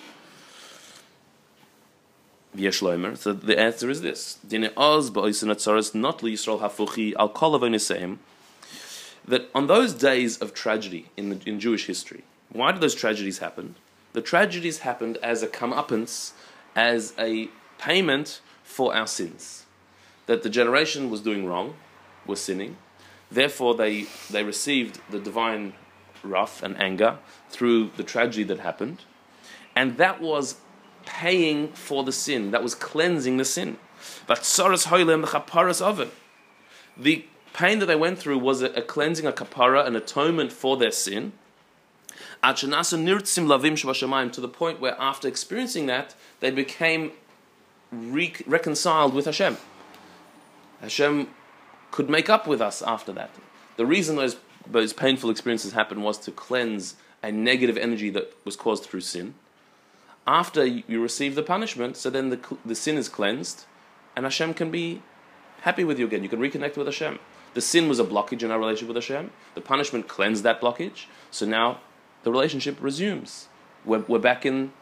So 3.16 3.32
the 3.32 3.58
answer 3.58 3.88
is 3.88 4.02
this: 4.02 4.38
That 9.24 9.48
on 9.54 9.66
those 9.66 9.94
days 9.94 10.36
of 10.38 10.52
tragedy 10.52 11.06
in, 11.16 11.30
the, 11.30 11.40
in 11.46 11.58
Jewish 11.58 11.86
history, 11.86 12.24
why 12.52 12.72
did 12.72 12.82
those 12.82 12.94
tragedies 12.94 13.38
happen? 13.38 13.76
The 14.12 14.20
tragedies 14.20 14.80
happened 14.80 15.16
as 15.22 15.42
a 15.42 15.48
comeuppance, 15.48 16.32
as 16.76 17.14
a 17.18 17.48
payment 17.78 18.40
for 18.62 18.94
our 18.94 19.06
sins. 19.06 19.64
That 20.28 20.44
the 20.44 20.50
generation 20.50 21.10
was 21.10 21.20
doing 21.20 21.44
wrong, 21.44 21.74
was 22.24 22.40
sinning. 22.40 22.76
Therefore, 23.30 23.74
they, 23.74 24.06
they 24.30 24.44
received 24.44 25.00
the 25.10 25.18
divine 25.18 25.72
wrath 26.22 26.62
and 26.62 26.80
anger 26.80 27.18
through 27.50 27.90
the 27.96 28.04
tragedy 28.04 28.44
that 28.44 28.60
happened. 28.60 29.02
And 29.74 29.96
that 29.96 30.20
was 30.20 30.56
paying 31.06 31.68
for 31.72 32.04
the 32.04 32.12
sin, 32.12 32.50
that 32.52 32.62
was 32.62 32.74
cleansing 32.74 33.38
the 33.38 33.44
sin. 33.44 33.78
But 34.26 34.38
Hoylem, 34.38 35.22
the 35.22 35.28
Chaparas 35.28 35.80
of 35.80 36.00
it. 36.00 36.12
The 36.96 37.24
pain 37.52 37.78
that 37.78 37.86
they 37.86 37.96
went 37.96 38.18
through 38.18 38.38
was 38.38 38.62
a, 38.62 38.66
a 38.72 38.82
cleansing, 38.82 39.26
a 39.26 39.32
kapara, 39.32 39.86
an 39.86 39.96
atonement 39.96 40.52
for 40.52 40.76
their 40.76 40.90
sin. 40.90 41.32
To 42.42 42.66
the 42.66 44.50
point 44.52 44.80
where 44.80 45.00
after 45.00 45.28
experiencing 45.28 45.86
that, 45.86 46.14
they 46.40 46.50
became 46.50 47.12
re- 47.90 48.34
reconciled 48.46 49.14
with 49.14 49.24
Hashem. 49.24 49.56
Hashem 50.80 51.28
could 51.90 52.08
make 52.08 52.28
up 52.28 52.46
with 52.46 52.60
us 52.60 52.82
after 52.82 53.12
that. 53.12 53.30
The 53.76 53.86
reason 53.86 54.16
those, 54.16 54.36
those 54.70 54.92
painful 54.92 55.30
experiences 55.30 55.72
happened 55.72 56.02
was 56.02 56.18
to 56.18 56.30
cleanse 56.30 56.96
a 57.22 57.32
negative 57.32 57.76
energy 57.76 58.10
that 58.10 58.32
was 58.44 58.56
caused 58.56 58.84
through 58.84 59.00
sin 59.00 59.34
after 60.28 60.64
you 60.64 61.00
receive 61.02 61.34
the 61.34 61.42
punishment, 61.42 61.96
so 61.96 62.10
then 62.10 62.28
the, 62.28 62.38
the 62.64 62.74
sin 62.74 62.98
is 62.98 63.08
cleansed, 63.08 63.64
and 64.14 64.26
Hashem 64.26 64.52
can 64.52 64.70
be 64.70 65.00
happy 65.62 65.84
with 65.84 65.98
you 65.98 66.04
again. 66.04 66.22
You 66.22 66.28
can 66.28 66.38
reconnect 66.38 66.76
with 66.76 66.86
Hashem. 66.86 67.18
The 67.54 67.62
sin 67.62 67.88
was 67.88 67.98
a 67.98 68.04
blockage 68.04 68.42
in 68.42 68.50
our 68.50 68.58
relationship 68.58 68.88
with 68.88 68.96
Hashem. 69.02 69.30
The 69.54 69.62
punishment 69.62 70.06
cleansed 70.06 70.44
that 70.44 70.60
blockage. 70.60 71.06
So 71.30 71.46
now 71.46 71.80
the 72.24 72.30
relationship 72.30 72.76
resumes. 72.78 73.48
We're, 73.86 74.04
we're 74.06 74.18
back 74.18 74.44
in 74.44 74.72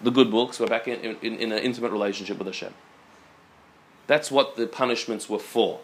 the 0.00 0.10
good 0.10 0.30
books. 0.30 0.58
We're 0.58 0.66
back 0.66 0.88
in, 0.88 1.16
in, 1.16 1.36
in 1.36 1.52
an 1.52 1.58
intimate 1.58 1.92
relationship 1.92 2.38
with 2.38 2.46
Hashem. 2.46 2.72
That's 4.06 4.30
what 4.30 4.56
the 4.56 4.66
punishments 4.66 5.28
were 5.28 5.38
for. 5.38 5.80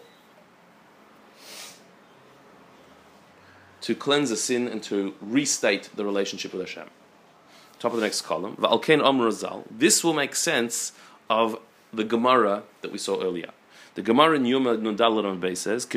To 3.81 3.95
cleanse 3.95 4.29
the 4.29 4.35
sin 4.35 4.67
and 4.67 4.83
to 4.83 5.15
restate 5.21 5.89
the 5.95 6.03
relationship 6.03 6.51
with 6.53 6.61
Hashem 6.61 6.89
top 7.79 7.93
of 7.93 7.99
the 7.99 8.05
next 8.05 8.21
column. 8.21 8.57
This 9.71 10.03
will 10.03 10.13
make 10.13 10.35
sense 10.35 10.91
of 11.29 11.59
the 11.93 12.03
Gemara 12.03 12.63
that 12.81 12.91
we 12.91 12.97
saw 12.97 13.21
earlier. 13.21 13.51
The 13.95 14.01
Gemara 14.01 14.35
in 14.35 14.45
Yuma 14.45 14.77
Nundalaron 14.77 15.39
Bay 15.39 15.55
says, 15.55 15.87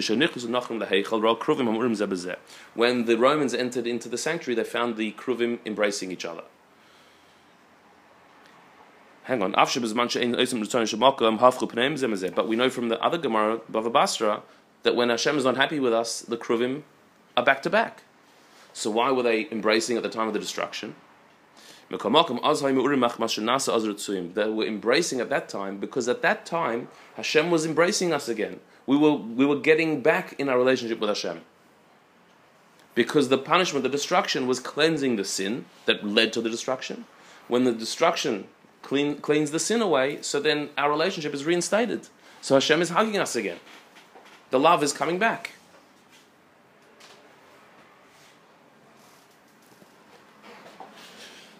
When 2.75 3.05
the 3.05 3.17
Romans 3.19 3.55
entered 3.55 3.87
into 3.87 4.09
the 4.09 4.19
sanctuary, 4.19 4.55
they 4.55 4.65
found 4.65 4.97
the 4.97 5.13
Kruvim 5.13 5.59
embracing 5.67 6.11
each 6.11 6.25
other. 6.25 6.45
Hang 9.31 9.45
on. 9.45 9.53
But 9.53 9.69
we 12.49 12.57
know 12.57 12.69
from 12.69 12.89
the 12.89 13.01
other 13.01 13.17
Gemara, 13.17 13.61
Bava 13.71 13.93
Basra, 13.93 14.43
that 14.83 14.97
when 14.97 15.09
Hashem 15.09 15.39
is 15.39 15.45
not 15.45 15.57
happy 15.57 15.79
with 15.79 15.93
us, 15.93 16.23
the 16.23 16.37
Kruvim 16.37 16.83
are 17.37 17.45
back 17.45 17.63
to 17.63 17.71
back. 17.71 18.03
So 18.73 18.91
why 18.91 19.13
were 19.13 19.23
they 19.23 19.47
embracing 19.53 19.97
at 19.97 20.03
the 20.03 20.09
time 20.09 20.27
of 20.27 20.33
the 20.33 20.41
destruction? 20.41 20.97
that 24.35 24.53
we're 24.53 24.67
embracing 24.67 25.21
at 25.21 25.31
that 25.31 25.49
time 25.49 25.79
because 25.79 26.09
at 26.09 26.23
that 26.23 26.45
time 26.45 26.89
Hashem 27.15 27.53
was 27.53 27.65
embracing 27.65 28.13
us 28.13 28.29
again. 28.29 28.59
We 28.85 28.97
were, 28.97 29.15
we 29.15 29.47
were 29.47 29.61
getting 29.61 30.03
back 30.03 30.35
in 30.41 30.49
our 30.49 30.59
relationship 30.59 30.99
with 30.99 31.09
Hashem. 31.09 31.43
Because 32.97 33.29
the 33.29 33.39
punishment, 33.39 33.85
the 33.85 33.89
destruction, 33.89 34.49
was 34.49 34.59
cleansing 34.59 35.15
the 35.15 35.25
sin 35.25 35.67
that 35.87 36.05
led 36.05 36.33
to 36.33 36.41
the 36.41 36.51
destruction. 36.51 37.05
When 37.47 37.63
the 37.63 37.71
destruction 37.73 38.49
clean, 38.83 39.17
cleans 39.19 39.51
the 39.51 39.59
sin 39.59 39.83
away, 39.83 40.23
so 40.23 40.41
then 40.41 40.71
our 40.77 40.91
relationship 40.91 41.35
is 41.35 41.45
reinstated. 41.45 42.09
So 42.41 42.55
Hashem 42.55 42.83
is 42.83 42.91
hugging 42.91 43.19
us 43.19 43.37
again. 43.37 43.59
The 44.51 44.59
love 44.59 44.83
is 44.83 44.93
coming 44.93 45.19
back. 45.19 45.53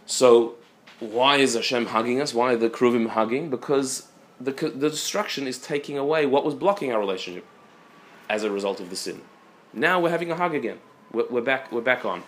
So, 0.07 0.57
why 0.99 1.37
is 1.37 1.55
Hashem 1.55 1.87
hugging 1.87 2.21
us? 2.21 2.35
Why 2.35 2.53
are 2.53 2.57
the 2.57 2.69
Kruvim 2.69 3.11
hugging? 3.11 3.49
Because 3.49 4.09
the, 4.41 4.51
the 4.53 4.91
destruction 4.91 5.47
is 5.47 5.57
taking 5.57 5.97
away 5.97 6.27
what 6.27 6.45
was 6.45 6.55
blocking 6.55 6.93
our 6.93 6.99
relationship 6.99 7.47
as 8.29 8.43
a 8.43 8.51
result 8.51 8.81
of 8.81 8.91
the 8.91 8.97
sin. 8.97 9.23
Now 9.73 10.01
we're 10.01 10.11
having 10.11 10.31
a 10.31 10.37
hug 10.37 10.55
again. 10.55 10.79
We're, 11.13 11.29
we're 11.29 11.41
back. 11.41 11.71
We're 11.71 11.81
back 11.81 12.05
on. 12.05 12.23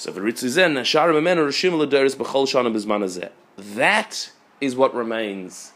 So 0.00 0.10
that 3.58 4.30
is 4.62 4.74
what 4.74 4.94
remains 4.94 5.72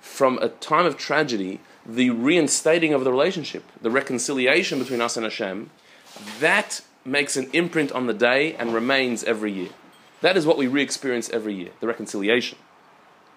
from 0.00 0.38
a 0.38 0.48
time 0.48 0.84
of 0.84 0.96
tragedy, 0.96 1.60
the 1.86 2.10
reinstating 2.10 2.92
of 2.92 3.04
the 3.04 3.12
relationship, 3.12 3.62
the 3.80 3.92
reconciliation 3.92 4.80
between 4.80 5.00
us 5.00 5.16
and 5.16 5.22
Hashem. 5.22 5.70
That 6.40 6.80
makes 7.04 7.36
an 7.36 7.48
imprint 7.52 7.92
on 7.92 8.08
the 8.08 8.14
day 8.14 8.54
and 8.54 8.74
remains 8.74 9.22
every 9.22 9.52
year. 9.52 9.70
That 10.22 10.36
is 10.36 10.44
what 10.44 10.58
we 10.58 10.66
re 10.66 10.82
experience 10.82 11.30
every 11.30 11.54
year 11.54 11.70
the 11.78 11.86
reconciliation. 11.86 12.58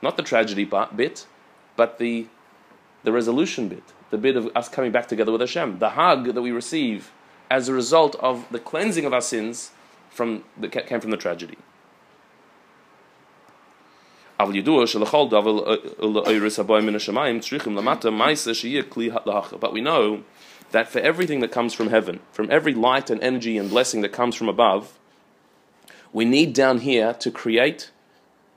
Not 0.01 0.17
the 0.17 0.23
tragedy 0.23 0.65
bit, 0.65 1.27
but 1.75 1.99
the, 1.99 2.25
the 3.03 3.11
resolution 3.11 3.67
bit, 3.67 3.83
the 4.09 4.17
bit 4.17 4.35
of 4.35 4.49
us 4.55 4.69
coming 4.69 4.91
back 4.91 5.07
together 5.07 5.31
with 5.31 5.41
Hashem, 5.41 5.77
the 5.77 5.91
hug 5.91 6.33
that 6.33 6.41
we 6.41 6.49
receive 6.49 7.11
as 7.51 7.69
a 7.69 7.73
result 7.73 8.15
of 8.15 8.47
the 8.49 8.57
cleansing 8.57 9.05
of 9.05 9.13
our 9.13 9.21
sins 9.21 9.69
from 10.11 10.43
that 10.57 10.71
came 10.71 10.99
from 10.99 11.11
the 11.11 11.17
tragedy. 11.17 11.57
But 14.39 14.47
we 19.73 19.81
know 19.81 20.23
that 20.71 20.87
for 20.87 20.99
everything 20.99 21.39
that 21.41 21.51
comes 21.51 21.73
from 21.73 21.89
heaven, 21.89 22.19
from 22.31 22.49
every 22.49 22.73
light 22.73 23.09
and 23.09 23.21
energy 23.21 23.57
and 23.57 23.69
blessing 23.69 24.01
that 24.01 24.11
comes 24.11 24.35
from 24.35 24.49
above, 24.49 24.97
we 26.11 26.25
need 26.25 26.53
down 26.53 26.79
here 26.79 27.13
to 27.13 27.31
create 27.31 27.91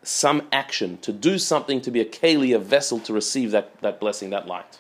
some 0.03 0.43
action, 0.53 0.99
to 0.99 1.13
do 1.13 1.39
something 1.39 1.81
to 1.81 1.91
be 1.91 2.01
a 2.01 2.05
keli, 2.05 2.55
a 2.55 2.59
vessel 2.59 2.99
to 3.01 3.13
receive 3.13 3.51
that, 3.51 3.81
that 3.81 4.01
blessing, 4.01 4.31
that 4.31 4.47
light. 4.47 4.79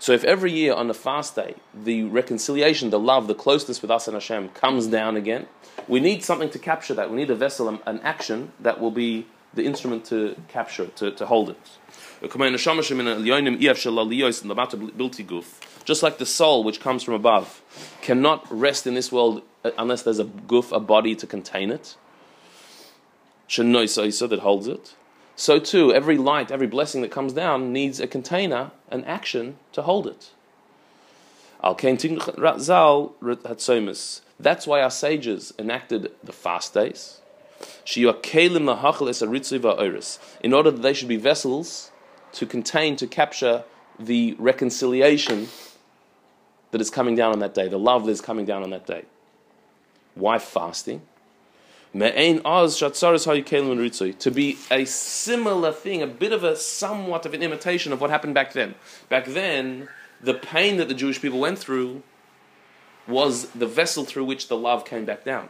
So 0.00 0.12
if 0.12 0.24
every 0.24 0.52
year 0.52 0.74
on 0.74 0.88
the 0.88 0.94
fast 0.94 1.34
day, 1.34 1.56
the 1.74 2.04
reconciliation, 2.04 2.90
the 2.90 2.98
love, 2.98 3.26
the 3.26 3.34
closeness 3.34 3.82
with 3.82 3.90
us 3.90 4.06
and 4.06 4.14
Hashem 4.14 4.50
comes 4.50 4.86
down 4.86 5.16
again, 5.16 5.46
we 5.88 6.00
need 6.00 6.22
something 6.22 6.50
to 6.50 6.58
capture 6.58 6.94
that. 6.94 7.10
We 7.10 7.16
need 7.16 7.30
a 7.30 7.34
vessel, 7.34 7.68
an 7.68 8.00
action 8.00 8.52
that 8.60 8.80
will 8.80 8.90
be 8.90 9.26
the 9.54 9.64
instrument 9.64 10.04
to 10.06 10.36
capture 10.48 10.84
it, 10.84 10.96
to, 10.96 11.10
to 11.12 11.26
hold 11.26 11.50
it. 11.50 11.58
Just 15.84 16.02
like 16.02 16.18
the 16.18 16.26
soul, 16.26 16.64
which 16.64 16.80
comes 16.80 17.02
from 17.02 17.14
above, 17.14 17.62
cannot 18.02 18.46
rest 18.50 18.86
in 18.86 18.94
this 18.94 19.10
world 19.10 19.42
uh, 19.64 19.70
unless 19.78 20.02
there's 20.02 20.18
a 20.18 20.24
guf, 20.24 20.70
a 20.70 20.80
body 20.80 21.14
to 21.16 21.26
contain 21.26 21.70
it. 21.70 21.96
that 24.28 24.40
holds 24.40 24.68
it. 24.68 24.94
So 25.38 25.60
too, 25.60 25.94
every 25.94 26.18
light, 26.18 26.50
every 26.50 26.66
blessing 26.66 27.00
that 27.02 27.12
comes 27.12 27.32
down 27.32 27.72
needs 27.72 28.00
a 28.00 28.08
container, 28.08 28.72
an 28.90 29.04
action 29.04 29.56
to 29.70 29.82
hold 29.82 30.08
it. 30.08 30.32
That's 34.40 34.66
why 34.66 34.82
our 34.82 34.90
sages 34.90 35.54
enacted 35.56 36.10
the 36.24 36.32
fast 36.32 36.74
days. 36.74 37.20
In 40.42 40.52
order 40.52 40.70
that 40.72 40.82
they 40.82 40.92
should 40.92 41.08
be 41.08 41.16
vessels 41.16 41.92
to 42.32 42.44
contain, 42.44 42.96
to 42.96 43.06
capture 43.06 43.62
the 43.96 44.34
reconciliation 44.40 45.46
that 46.72 46.80
is 46.80 46.90
coming 46.90 47.14
down 47.14 47.32
on 47.32 47.38
that 47.38 47.54
day, 47.54 47.68
the 47.68 47.78
love 47.78 48.06
that 48.06 48.10
is 48.12 48.20
coming 48.20 48.44
down 48.44 48.64
on 48.64 48.70
that 48.70 48.88
day. 48.88 49.04
Why 50.16 50.40
fasting? 50.40 51.02
To 54.12 54.30
be 54.30 54.58
a 54.70 54.84
similar 54.84 55.72
thing, 55.72 56.02
a 56.02 56.06
bit 56.06 56.32
of 56.32 56.44
a 56.44 56.54
somewhat 56.56 57.24
of 57.24 57.34
an 57.34 57.42
imitation 57.42 57.92
of 57.92 58.00
what 58.00 58.10
happened 58.10 58.34
back 58.34 58.52
then. 58.52 58.74
Back 59.08 59.26
then, 59.26 59.88
the 60.20 60.34
pain 60.34 60.76
that 60.76 60.88
the 60.88 60.94
Jewish 60.94 61.20
people 61.20 61.40
went 61.40 61.58
through 61.58 62.02
was 63.06 63.48
the 63.50 63.66
vessel 63.66 64.04
through 64.04 64.24
which 64.26 64.48
the 64.48 64.56
love 64.56 64.84
came 64.84 65.04
back 65.04 65.24
down. 65.24 65.48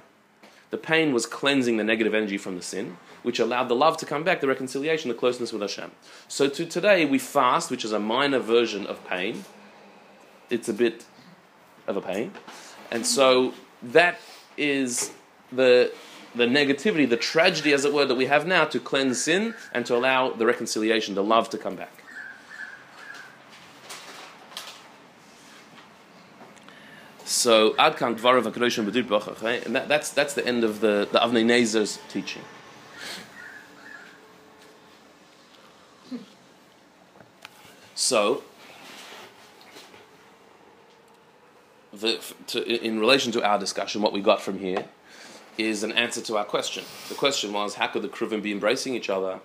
The 0.70 0.78
pain 0.78 1.12
was 1.12 1.26
cleansing 1.26 1.76
the 1.76 1.84
negative 1.84 2.14
energy 2.14 2.38
from 2.38 2.54
the 2.54 2.62
sin, 2.62 2.98
which 3.22 3.38
allowed 3.38 3.68
the 3.68 3.74
love 3.74 3.96
to 3.98 4.06
come 4.06 4.22
back, 4.22 4.40
the 4.40 4.46
reconciliation, 4.46 5.08
the 5.08 5.14
closeness 5.14 5.52
with 5.52 5.62
Hashem. 5.62 5.90
So 6.28 6.48
to 6.48 6.66
today, 6.66 7.04
we 7.04 7.18
fast, 7.18 7.70
which 7.70 7.84
is 7.84 7.92
a 7.92 7.98
minor 7.98 8.38
version 8.38 8.86
of 8.86 9.04
pain. 9.06 9.44
It's 10.50 10.68
a 10.68 10.74
bit 10.74 11.04
of 11.86 11.96
a 11.96 12.02
pain. 12.02 12.32
And 12.90 13.06
so 13.06 13.54
that 13.82 14.20
is 14.56 15.12
the, 15.50 15.90
the 16.38 16.46
negativity, 16.46 17.08
the 17.08 17.16
tragedy, 17.16 17.72
as 17.72 17.84
it 17.84 17.92
were, 17.92 18.06
that 18.06 18.14
we 18.14 18.26
have 18.26 18.46
now 18.46 18.64
to 18.64 18.80
cleanse 18.80 19.22
sin 19.22 19.54
and 19.72 19.84
to 19.86 19.94
allow 19.94 20.30
the 20.30 20.46
reconciliation, 20.46 21.14
the 21.14 21.22
love 21.22 21.50
to 21.50 21.58
come 21.58 21.76
back. 21.76 22.02
So 27.24 27.72
Adkan 27.74 28.18
Dvarav 28.18 28.50
Hakadoshim 28.50 28.90
B'dir 28.90 29.04
B'achach, 29.04 29.66
and 29.66 29.76
that, 29.76 29.86
that's 29.86 30.10
that's 30.10 30.32
the 30.32 30.46
end 30.46 30.64
of 30.64 30.80
the 30.80 31.06
the 31.12 31.18
Avnei 31.18 31.44
Nezer's 31.44 31.98
teaching. 32.08 32.42
So, 37.94 38.44
the, 41.92 42.18
to, 42.46 42.64
in 42.64 42.98
relation 43.00 43.32
to 43.32 43.42
our 43.44 43.58
discussion, 43.58 44.00
what 44.00 44.12
we 44.12 44.20
got 44.20 44.40
from 44.40 44.60
here 44.60 44.84
is 45.58 45.82
an 45.82 45.92
answer 45.92 46.20
to 46.22 46.36
our 46.36 46.44
question. 46.44 46.84
The 47.08 47.14
question 47.14 47.52
was, 47.52 47.74
how 47.74 47.88
could 47.88 48.02
the 48.02 48.08
Kruvim 48.08 48.42
be 48.42 48.52
embracing 48.52 48.94
each 48.94 49.10
other? 49.10 49.40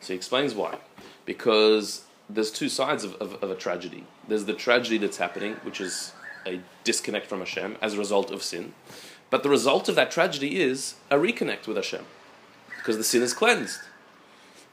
So 0.00 0.12
he 0.12 0.16
explains 0.16 0.54
why. 0.54 0.78
Because 1.24 2.04
there's 2.28 2.50
two 2.50 2.68
sides 2.68 3.04
of, 3.04 3.14
of, 3.16 3.42
of 3.42 3.50
a 3.50 3.54
tragedy. 3.54 4.04
There's 4.26 4.46
the 4.46 4.54
tragedy 4.54 4.98
that's 4.98 5.18
happening, 5.18 5.54
which 5.62 5.80
is 5.80 6.12
a 6.46 6.60
disconnect 6.84 7.26
from 7.26 7.40
Hashem 7.40 7.76
as 7.82 7.94
a 7.94 7.98
result 7.98 8.30
of 8.30 8.42
sin. 8.42 8.72
But 9.30 9.42
the 9.42 9.50
result 9.50 9.88
of 9.88 9.94
that 9.96 10.10
tragedy 10.10 10.60
is 10.60 10.94
a 11.10 11.16
reconnect 11.16 11.66
with 11.66 11.76
Hashem, 11.76 12.04
because 12.76 12.96
the 12.96 13.04
sin 13.04 13.22
is 13.22 13.34
cleansed. 13.34 13.80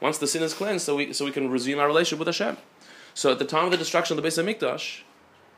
Once 0.00 0.18
the 0.18 0.26
sin 0.26 0.42
is 0.42 0.54
cleansed, 0.54 0.84
so 0.84 0.96
we, 0.96 1.12
so 1.12 1.24
we 1.24 1.30
can 1.30 1.50
resume 1.50 1.78
our 1.78 1.86
relationship 1.86 2.18
with 2.18 2.28
Hashem. 2.28 2.56
So 3.12 3.32
at 3.32 3.38
the 3.38 3.44
time 3.44 3.66
of 3.66 3.70
the 3.70 3.76
destruction 3.76 4.16
of 4.16 4.22
the 4.22 4.28
Beis 4.28 4.42
Hamikdash, 4.42 5.00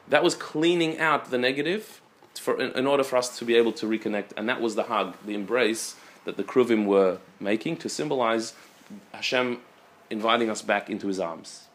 that 0.09 0.25
was 0.25 0.35
cleaning 0.35 0.99
out 0.99 1.31
the 1.31 1.39
negative 1.39 2.01
for, 2.39 2.61
in, 2.61 2.73
in, 2.73 2.87
order 2.87 3.05
for 3.05 3.17
us 3.17 3.39
to 3.39 3.45
be 3.45 3.55
able 3.57 3.73
to 3.73 3.87
reconnect, 3.87 4.31
and 4.37 4.49
that 4.49 4.61
was 4.61 4.75
the 4.75 4.85
hug, 4.85 5.17
the 5.25 5.35
embrace 5.35 5.97
that 6.25 6.37
the 6.37 6.45
Kruvim 6.45 6.87
were 6.87 7.19
making 7.41 7.77
to 7.79 7.89
symbolize 7.89 8.55
Hashem 9.13 9.61
inviting 10.11 10.51
us 10.51 10.63
back 10.63 10.91
into 10.91 11.09
His 11.09 11.21
arms 11.21 11.69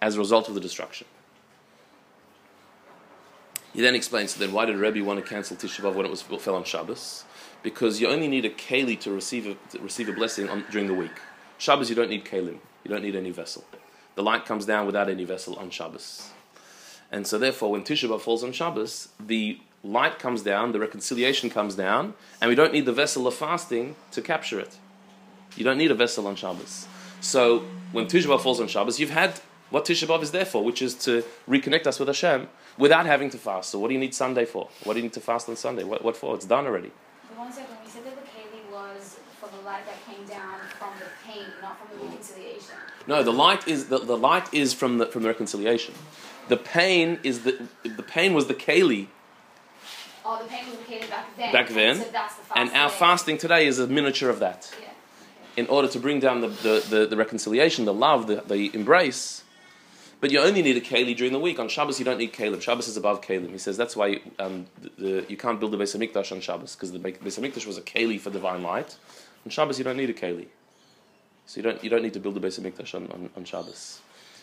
as 0.00 0.16
a 0.16 0.18
result 0.18 0.48
of 0.48 0.54
the 0.54 0.60
destruction. 0.60 1.06
He 3.72 3.82
then 3.82 3.94
explains, 3.94 4.34
then 4.34 4.52
why 4.52 4.64
did 4.64 4.76
Rebbe 4.76 5.04
want 5.04 5.22
to 5.22 5.28
cancel 5.28 5.56
Tisha 5.56 5.82
B'Av 5.82 5.94
when 5.94 6.06
it 6.06 6.10
was 6.10 6.22
fell 6.22 6.54
on 6.54 6.64
Shabbos? 6.64 7.24
Because 7.62 8.00
you 8.00 8.08
only 8.08 8.26
need 8.26 8.44
a 8.44 8.50
keli 8.50 8.98
to 9.00 9.10
receive 9.10 9.46
a, 9.46 9.54
to 9.76 9.82
receive 9.82 10.08
a 10.08 10.12
blessing 10.12 10.48
on, 10.48 10.64
during 10.70 10.86
the 10.86 10.94
week. 10.94 11.20
Shabbos, 11.58 11.90
you 11.90 11.96
don't 11.96 12.08
need 12.08 12.24
kelim. 12.24 12.58
You 12.84 12.90
don't 12.90 13.02
need 13.02 13.16
any 13.16 13.30
vessel. 13.30 13.64
The 14.14 14.22
light 14.22 14.46
comes 14.46 14.64
down 14.64 14.86
without 14.86 15.10
any 15.10 15.24
vessel 15.24 15.56
on 15.56 15.68
Shabbos. 15.68 16.30
And 17.12 17.26
so 17.26 17.38
therefore, 17.38 17.70
when 17.70 17.84
Tisha 17.84 18.08
B'Av 18.08 18.22
falls 18.22 18.42
on 18.42 18.52
Shabbos, 18.52 19.08
the 19.20 19.60
light 19.86 20.18
comes 20.18 20.42
down, 20.42 20.72
the 20.72 20.80
reconciliation 20.80 21.48
comes 21.50 21.74
down, 21.74 22.14
and 22.40 22.48
we 22.48 22.54
don't 22.54 22.72
need 22.72 22.86
the 22.86 22.92
vessel 22.92 23.26
of 23.26 23.34
fasting 23.34 23.96
to 24.12 24.20
capture 24.20 24.60
it. 24.60 24.78
You 25.56 25.64
don't 25.64 25.78
need 25.78 25.90
a 25.90 25.94
vessel 25.94 26.26
on 26.26 26.36
Shabbos. 26.36 26.86
So 27.20 27.64
when 27.92 28.06
Tisha 28.06 28.26
B'Av 28.26 28.40
falls 28.40 28.60
on 28.60 28.68
Shabbos, 28.68 29.00
you've 29.00 29.10
had 29.10 29.40
what 29.70 29.84
Tisha 29.84 30.06
B'Av 30.06 30.22
is 30.22 30.30
there 30.32 30.44
for, 30.44 30.62
which 30.62 30.82
is 30.82 30.94
to 31.06 31.24
reconnect 31.48 31.86
us 31.86 31.98
with 31.98 32.08
Hashem 32.08 32.48
without 32.76 33.06
having 33.06 33.30
to 33.30 33.38
fast. 33.38 33.70
So 33.70 33.78
what 33.78 33.88
do 33.88 33.94
you 33.94 34.00
need 34.00 34.14
Sunday 34.14 34.44
for? 34.44 34.68
What 34.84 34.94
do 34.94 35.00
you 35.00 35.04
need 35.04 35.14
to 35.14 35.20
fast 35.20 35.48
on 35.48 35.56
Sunday? 35.56 35.84
What, 35.84 36.04
what 36.04 36.16
for? 36.16 36.34
It's 36.34 36.44
done 36.46 36.66
already. 36.66 36.92
The 37.30 37.38
one 37.38 37.52
second, 37.52 37.76
we 37.82 37.90
said 37.90 38.04
that 38.04 38.16
the 38.16 38.22
keli 38.22 38.70
was 38.70 39.18
for 39.40 39.48
the 39.48 39.64
light 39.64 39.84
that 39.86 39.96
came 40.06 40.26
down 40.26 40.58
from 40.78 40.90
the 40.98 41.06
pain, 41.26 41.46
not 41.62 41.78
from 41.78 41.98
the 41.98 42.04
reconciliation. 42.04 42.74
No, 43.06 43.22
the 43.22 43.32
light 43.32 43.66
is 43.66 43.86
the, 43.86 43.98
the 43.98 44.16
light 44.16 44.52
is 44.52 44.74
from 44.74 44.98
the 44.98 45.06
from 45.06 45.22
the 45.22 45.28
reconciliation. 45.28 45.94
The 46.48 46.56
pain 46.56 47.18
is 47.22 47.44
the 47.44 47.66
the 47.82 48.02
pain 48.02 48.34
was 48.34 48.46
the 48.46 48.54
keli. 48.54 49.08
Oh, 50.28 50.42
the 50.42 50.48
pain 50.48 50.64
was 50.68 51.08
back 51.08 51.36
then. 51.36 51.52
Back 51.52 51.68
then, 51.68 51.96
So 51.98 52.04
the 52.10 52.58
and 52.58 52.70
our 52.72 52.90
fasting 52.90 53.38
today 53.38 53.64
is 53.68 53.78
a 53.78 53.86
miniature 53.86 54.28
of 54.28 54.40
that. 54.40 54.74
Yeah. 54.82 54.88
In 55.56 55.68
order 55.68 55.86
to 55.86 56.00
bring 56.00 56.18
down 56.18 56.40
the, 56.40 56.48
the, 56.48 56.86
the, 56.90 57.06
the 57.06 57.16
reconciliation, 57.16 57.84
the 57.84 57.94
love, 57.94 58.26
the, 58.26 58.42
the 58.46 58.74
embrace, 58.74 59.44
but 60.20 60.32
you 60.32 60.40
only 60.40 60.62
need 60.62 60.76
a 60.76 60.80
keli 60.80 61.16
during 61.16 61.32
the 61.32 61.38
week. 61.38 61.60
On 61.60 61.68
Shabbos, 61.68 62.00
you 62.00 62.04
don't 62.04 62.18
need 62.18 62.32
kalim. 62.32 62.60
Shabbos 62.60 62.88
is 62.88 62.96
above 62.96 63.20
kalim. 63.20 63.50
He 63.50 63.58
says 63.58 63.76
that's 63.76 63.94
why 63.94 64.20
um, 64.40 64.66
you 64.98 65.36
can't 65.38 65.60
build 65.60 65.70
the 65.70 65.78
Beis 65.78 65.96
Hamikdash 65.96 66.32
on 66.32 66.40
Shabbos 66.40 66.74
because 66.74 66.90
the 66.90 66.98
Beis 66.98 67.38
Hamikdash 67.38 67.64
was 67.64 67.78
a 67.78 67.82
keli 67.82 68.18
for 68.18 68.30
divine 68.30 68.64
light. 68.64 68.96
On 69.44 69.50
Shabbos, 69.50 69.78
you 69.78 69.84
don't 69.84 69.96
need 69.96 70.10
a 70.10 70.14
keli, 70.14 70.46
so 71.44 71.58
you 71.58 71.62
don't 71.62 71.84
you 71.84 71.90
don't 71.90 72.02
need 72.02 72.14
to 72.14 72.20
build 72.20 72.34
the 72.34 72.40
Beis 72.40 72.58
Hamikdash 72.58 72.96
on, 72.96 73.06
on, 73.12 73.30
on 73.36 73.44
Shabbos. 73.44 74.00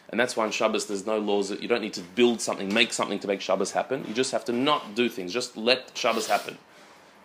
And 0.09 0.19
that's 0.19 0.37
why 0.37 0.45
on 0.45 0.51
Shabbos 0.51 0.85
there's 0.85 1.05
no 1.05 1.17
laws 1.17 1.49
that 1.49 1.61
you 1.61 1.67
don't 1.67 1.81
need 1.81 1.93
to 1.93 2.01
build 2.01 2.39
something, 2.39 2.71
make 2.73 2.93
something 2.93 3.19
to 3.19 3.27
make 3.27 3.41
Shabbos 3.41 3.71
happen. 3.71 4.05
You 4.07 4.13
just 4.13 4.31
have 4.31 4.45
to 4.45 4.53
not 4.53 4.95
do 4.95 5.09
things. 5.09 5.33
Just 5.33 5.57
let 5.57 5.91
Shabbos 5.95 6.27
happen. 6.27 6.57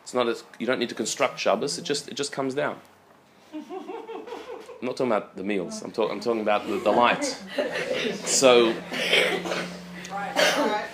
It's 0.03 0.14
not 0.14 0.27
a, 0.27 0.37
you 0.59 0.67
don't 0.67 0.79
need 0.79 0.88
to 0.88 0.95
construct 0.95 1.38
Shabbos. 1.38 1.77
It 1.77 1.83
just 1.83 2.09
it 2.09 2.14
just 2.14 2.33
comes 2.33 2.55
down. 2.55 2.79
I'm 4.81 4.87
not 4.87 4.97
talking 4.97 5.12
about 5.12 5.37
the 5.37 5.43
meals. 5.43 5.83
I'm, 5.83 5.91
talk, 5.91 6.11
I'm 6.11 6.21
talking 6.21 6.41
about 6.41 6.67
the, 6.67 6.79
the 6.79 6.91
light. 6.91 7.25
So, 8.25 8.75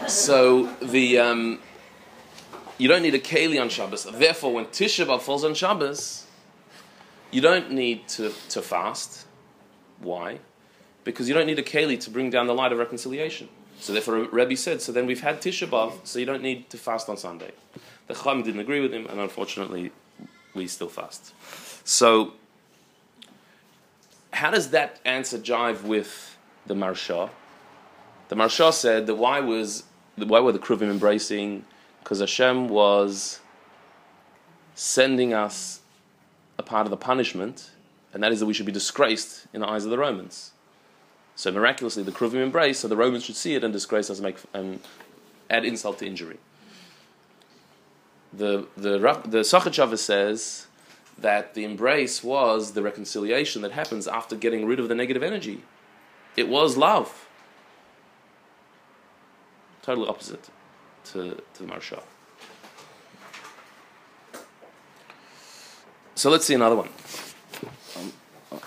so 0.09 0.64
the 0.83 1.18
um, 1.18 1.61
you 2.79 2.88
don't 2.88 3.03
need 3.03 3.14
a 3.14 3.20
keli 3.20 3.61
on 3.61 3.68
Shabbos. 3.68 4.05
Therefore, 4.05 4.55
when 4.55 4.66
Tisha 4.66 5.07
B'av 5.07 5.20
falls 5.20 5.44
on 5.44 5.55
Shabbos, 5.55 6.27
you 7.31 7.40
don't 7.40 7.73
need 7.73 8.09
to, 8.09 8.33
to 8.49 8.62
fast. 8.62 9.27
Why? 10.01 10.38
Because 11.05 11.29
you 11.29 11.35
don't 11.35 11.47
need 11.47 11.59
a 11.59 11.62
keli 11.62 12.01
to 12.01 12.11
bring 12.11 12.31
down 12.31 12.47
the 12.47 12.55
light 12.55 12.73
of 12.73 12.79
reconciliation. 12.79 13.49
So 13.81 13.93
therefore, 13.93 14.25
Rebbe 14.33 14.57
said, 14.57 14.81
so 14.81 14.93
then 14.93 15.07
we've 15.07 15.21
had 15.21 15.40
Tisha 15.40 15.69
B'av, 15.69 15.93
so 16.05 16.19
you 16.19 16.25
don't 16.25 16.43
need 16.43 16.71
to 16.71 16.79
fast 16.79 17.09
on 17.09 17.17
Sunday. 17.17 17.53
The 18.07 18.14
Chacham 18.14 18.43
didn't 18.43 18.61
agree 18.61 18.81
with 18.81 18.93
him, 18.93 19.07
and 19.07 19.21
unfortunately, 19.21 19.93
we 20.55 20.67
still 20.67 20.88
fast. 20.88 21.35
So 21.85 22.33
how 24.33 24.51
does 24.51 24.71
that 24.71 25.01
answer 25.05 25.38
jive 25.38 25.83
with 25.83 26.37
the 26.67 26.75
Maharsha? 26.75 27.31
The 28.29 28.37
Maharsha 28.37 28.73
said 28.73 29.07
that 29.07 29.14
why 29.17 29.40
was 29.40 29.85
why 30.17 30.40
were 30.40 30.53
the 30.53 30.59
Kruvim 30.59 30.90
embracing? 30.90 31.64
Because 32.03 32.21
Hashem 32.21 32.69
was 32.69 33.40
sending 34.75 35.33
us 35.33 35.81
a 36.59 36.62
part 36.62 36.87
of 36.87 36.90
the 36.90 36.97
punishment, 36.97 37.71
and 38.12 38.23
that 38.23 38.33
is 38.33 38.40
that 38.40 38.47
we 38.47 38.55
should 38.55 38.67
be 38.67 38.73
disgraced 38.73 39.47
in 39.53 39.61
the 39.61 39.69
eyes 39.69 39.85
of 39.85 39.90
the 39.90 39.99
Romans. 39.99 40.53
So 41.37 41.51
miraculously, 41.51 42.03
the 42.03 42.12
Kruvim 42.12 42.42
embrace, 42.42 42.79
so 42.81 42.88
the 42.88 42.97
Romans 42.97 43.25
should 43.25 43.37
see 43.37 43.55
it 43.55 43.64
and 43.64 43.73
disgrace 43.73 44.09
us, 44.09 44.18
and 44.18 44.27
make 44.27 44.37
and 44.53 44.81
add 45.51 45.64
insult 45.64 45.99
to 45.99 46.07
injury. 46.07 46.38
The 48.33 48.66
the 48.77 48.99
the 49.25 49.40
Sachachava 49.40 49.99
says 49.99 50.66
that 51.18 51.55
the 51.55 51.64
embrace 51.64 52.23
was 52.23 52.73
the 52.73 52.83
reconciliation 52.83 53.62
that 53.62 53.73
happens 53.73 54.09
after 54.09 54.37
getting 54.37 54.66
rid 54.66 54.81
of 54.81 54.88
the 54.88 54.94
negative 54.94 55.23
energy. 55.23 55.62
It 56.37 56.49
was 56.49 56.77
love. 56.77 57.29
Totally 59.83 60.09
opposite 60.09 60.49
to, 61.05 61.40
to 61.55 61.62
the 61.62 61.68
Maharsha. 61.68 62.03
So 66.16 66.31
let's 66.31 66.47
see 66.47 66.55
another 66.55 66.77
one. 66.77 66.88
Um, 67.97 68.12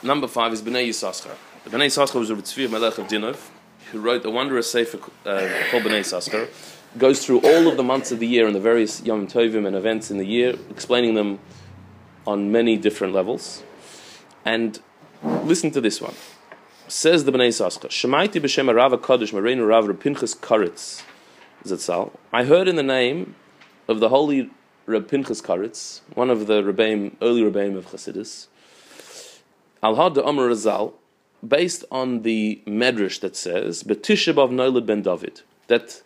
number 0.03 0.27
five 0.27 0.53
is 0.53 0.62
Bnei 0.62 0.93
Yisachar. 1.67 1.71
Bnei 1.71 1.88
Yisachar 1.88 2.19
was 2.19 2.30
a 2.30 2.36
Tzvi 2.36 2.69
Melech 2.69 2.97
of 2.97 3.08
Dinov, 3.08 3.38
who 3.91 3.99
wrote 3.99 4.25
a 4.25 4.30
wondrous 4.30 4.71
sefer 4.71 4.97
uh, 5.25 5.49
called 5.69 5.84
Bnei 5.84 6.01
Yisachar. 6.01 6.47
Goes 6.97 7.25
through 7.25 7.41
all 7.41 7.67
of 7.67 7.77
the 7.77 7.84
months 7.84 8.12
of 8.12 8.19
the 8.19 8.27
year 8.27 8.47
and 8.47 8.56
the 8.56 8.60
various 8.60 9.01
Yom 9.03 9.27
Tovim 9.27 9.67
and 9.67 9.75
events 9.75 10.10
in 10.10 10.17
the 10.17 10.25
year, 10.25 10.56
explaining 10.69 11.13
them 11.13 11.39
on 12.25 12.51
many 12.51 12.77
different 12.77 13.13
levels. 13.13 13.63
And 14.45 14.80
listen 15.23 15.71
to 15.71 15.82
this 15.82 16.01
one. 16.01 16.15
Says 16.88 17.25
the 17.25 17.32
Bnei 17.32 17.49
Yisachar, 17.49 17.89
Shemaiti 17.89 18.41
b'shem 18.41 18.73
Rav 18.73 18.93
HaKadosh 18.93 19.34
Mareinu 19.34 19.67
Rav 19.67 19.99
Pinchas 19.99 20.34
Karitz 20.34 21.03
Zatzal. 21.65 22.12
I 22.32 22.45
heard 22.45 22.67
in 22.67 22.77
the 22.77 22.84
name 22.84 23.36
of 23.88 23.99
the 23.99 24.10
holy 24.10 24.49
Reb 24.86 25.10
Pinchas 25.10 25.41
Karitz, 25.41 26.01
one 26.13 26.30
of 26.30 26.47
the 26.47 26.63
Rebbeim, 26.63 27.15
early 27.21 27.41
Rebbeim 27.41 27.75
of 27.75 27.88
Chassidus, 27.88 28.47
Al 29.84 29.95
Had 29.95 30.17
Amr 30.17 30.49
Razal, 30.49 30.93
based 31.45 31.86
on 31.91 32.21
the 32.23 32.62
Medrash 32.65 33.19
that 33.21 33.36
says, 33.36 33.84
B'Tisha 33.84 34.34
B'av 34.34 34.52
Noilad 34.52 34.86
Ben 34.86 35.02
David, 35.02 35.41
that 35.67 36.02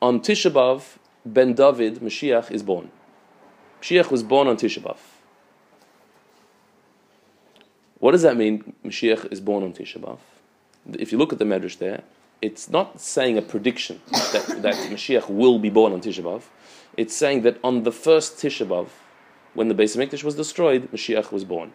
on 0.00 0.20
Tisha 0.20 0.50
B'av 0.50 0.98
Ben 1.24 1.54
David, 1.54 2.00
Mashiach, 2.00 2.50
is 2.50 2.62
born. 2.62 2.90
Mashiach 3.80 4.10
was 4.10 4.22
born 4.22 4.48
on 4.48 4.56
Tisha 4.56 4.82
B'Av. 4.82 4.98
What 7.98 8.12
does 8.12 8.22
that 8.22 8.36
mean? 8.36 8.74
Mashiach 8.84 9.30
is 9.32 9.40
born 9.40 9.62
on 9.62 9.72
Tisha 9.72 10.00
B'Av. 10.00 10.18
If 10.98 11.12
you 11.12 11.18
look 11.18 11.32
at 11.32 11.38
the 11.38 11.44
Medrash 11.44 11.78
there, 11.78 12.02
it's 12.40 12.68
not 12.68 13.00
saying 13.00 13.38
a 13.38 13.42
prediction 13.42 14.00
that, 14.10 14.62
that 14.62 14.74
Mashiach 14.90 15.28
will 15.28 15.60
be 15.60 15.70
born 15.70 15.92
on 15.92 16.00
Tisha 16.00 16.22
B'Av. 16.24 16.42
It's 16.96 17.16
saying 17.16 17.42
that 17.42 17.58
on 17.62 17.84
the 17.84 17.92
first 17.92 18.38
Tisha 18.38 18.66
B'Av, 18.66 18.88
when 19.54 19.68
the 19.68 19.74
Beis 19.74 19.96
Hamikdash 19.96 20.24
was 20.24 20.34
destroyed, 20.34 20.90
Mashiach 20.90 21.30
was 21.30 21.44
born. 21.44 21.72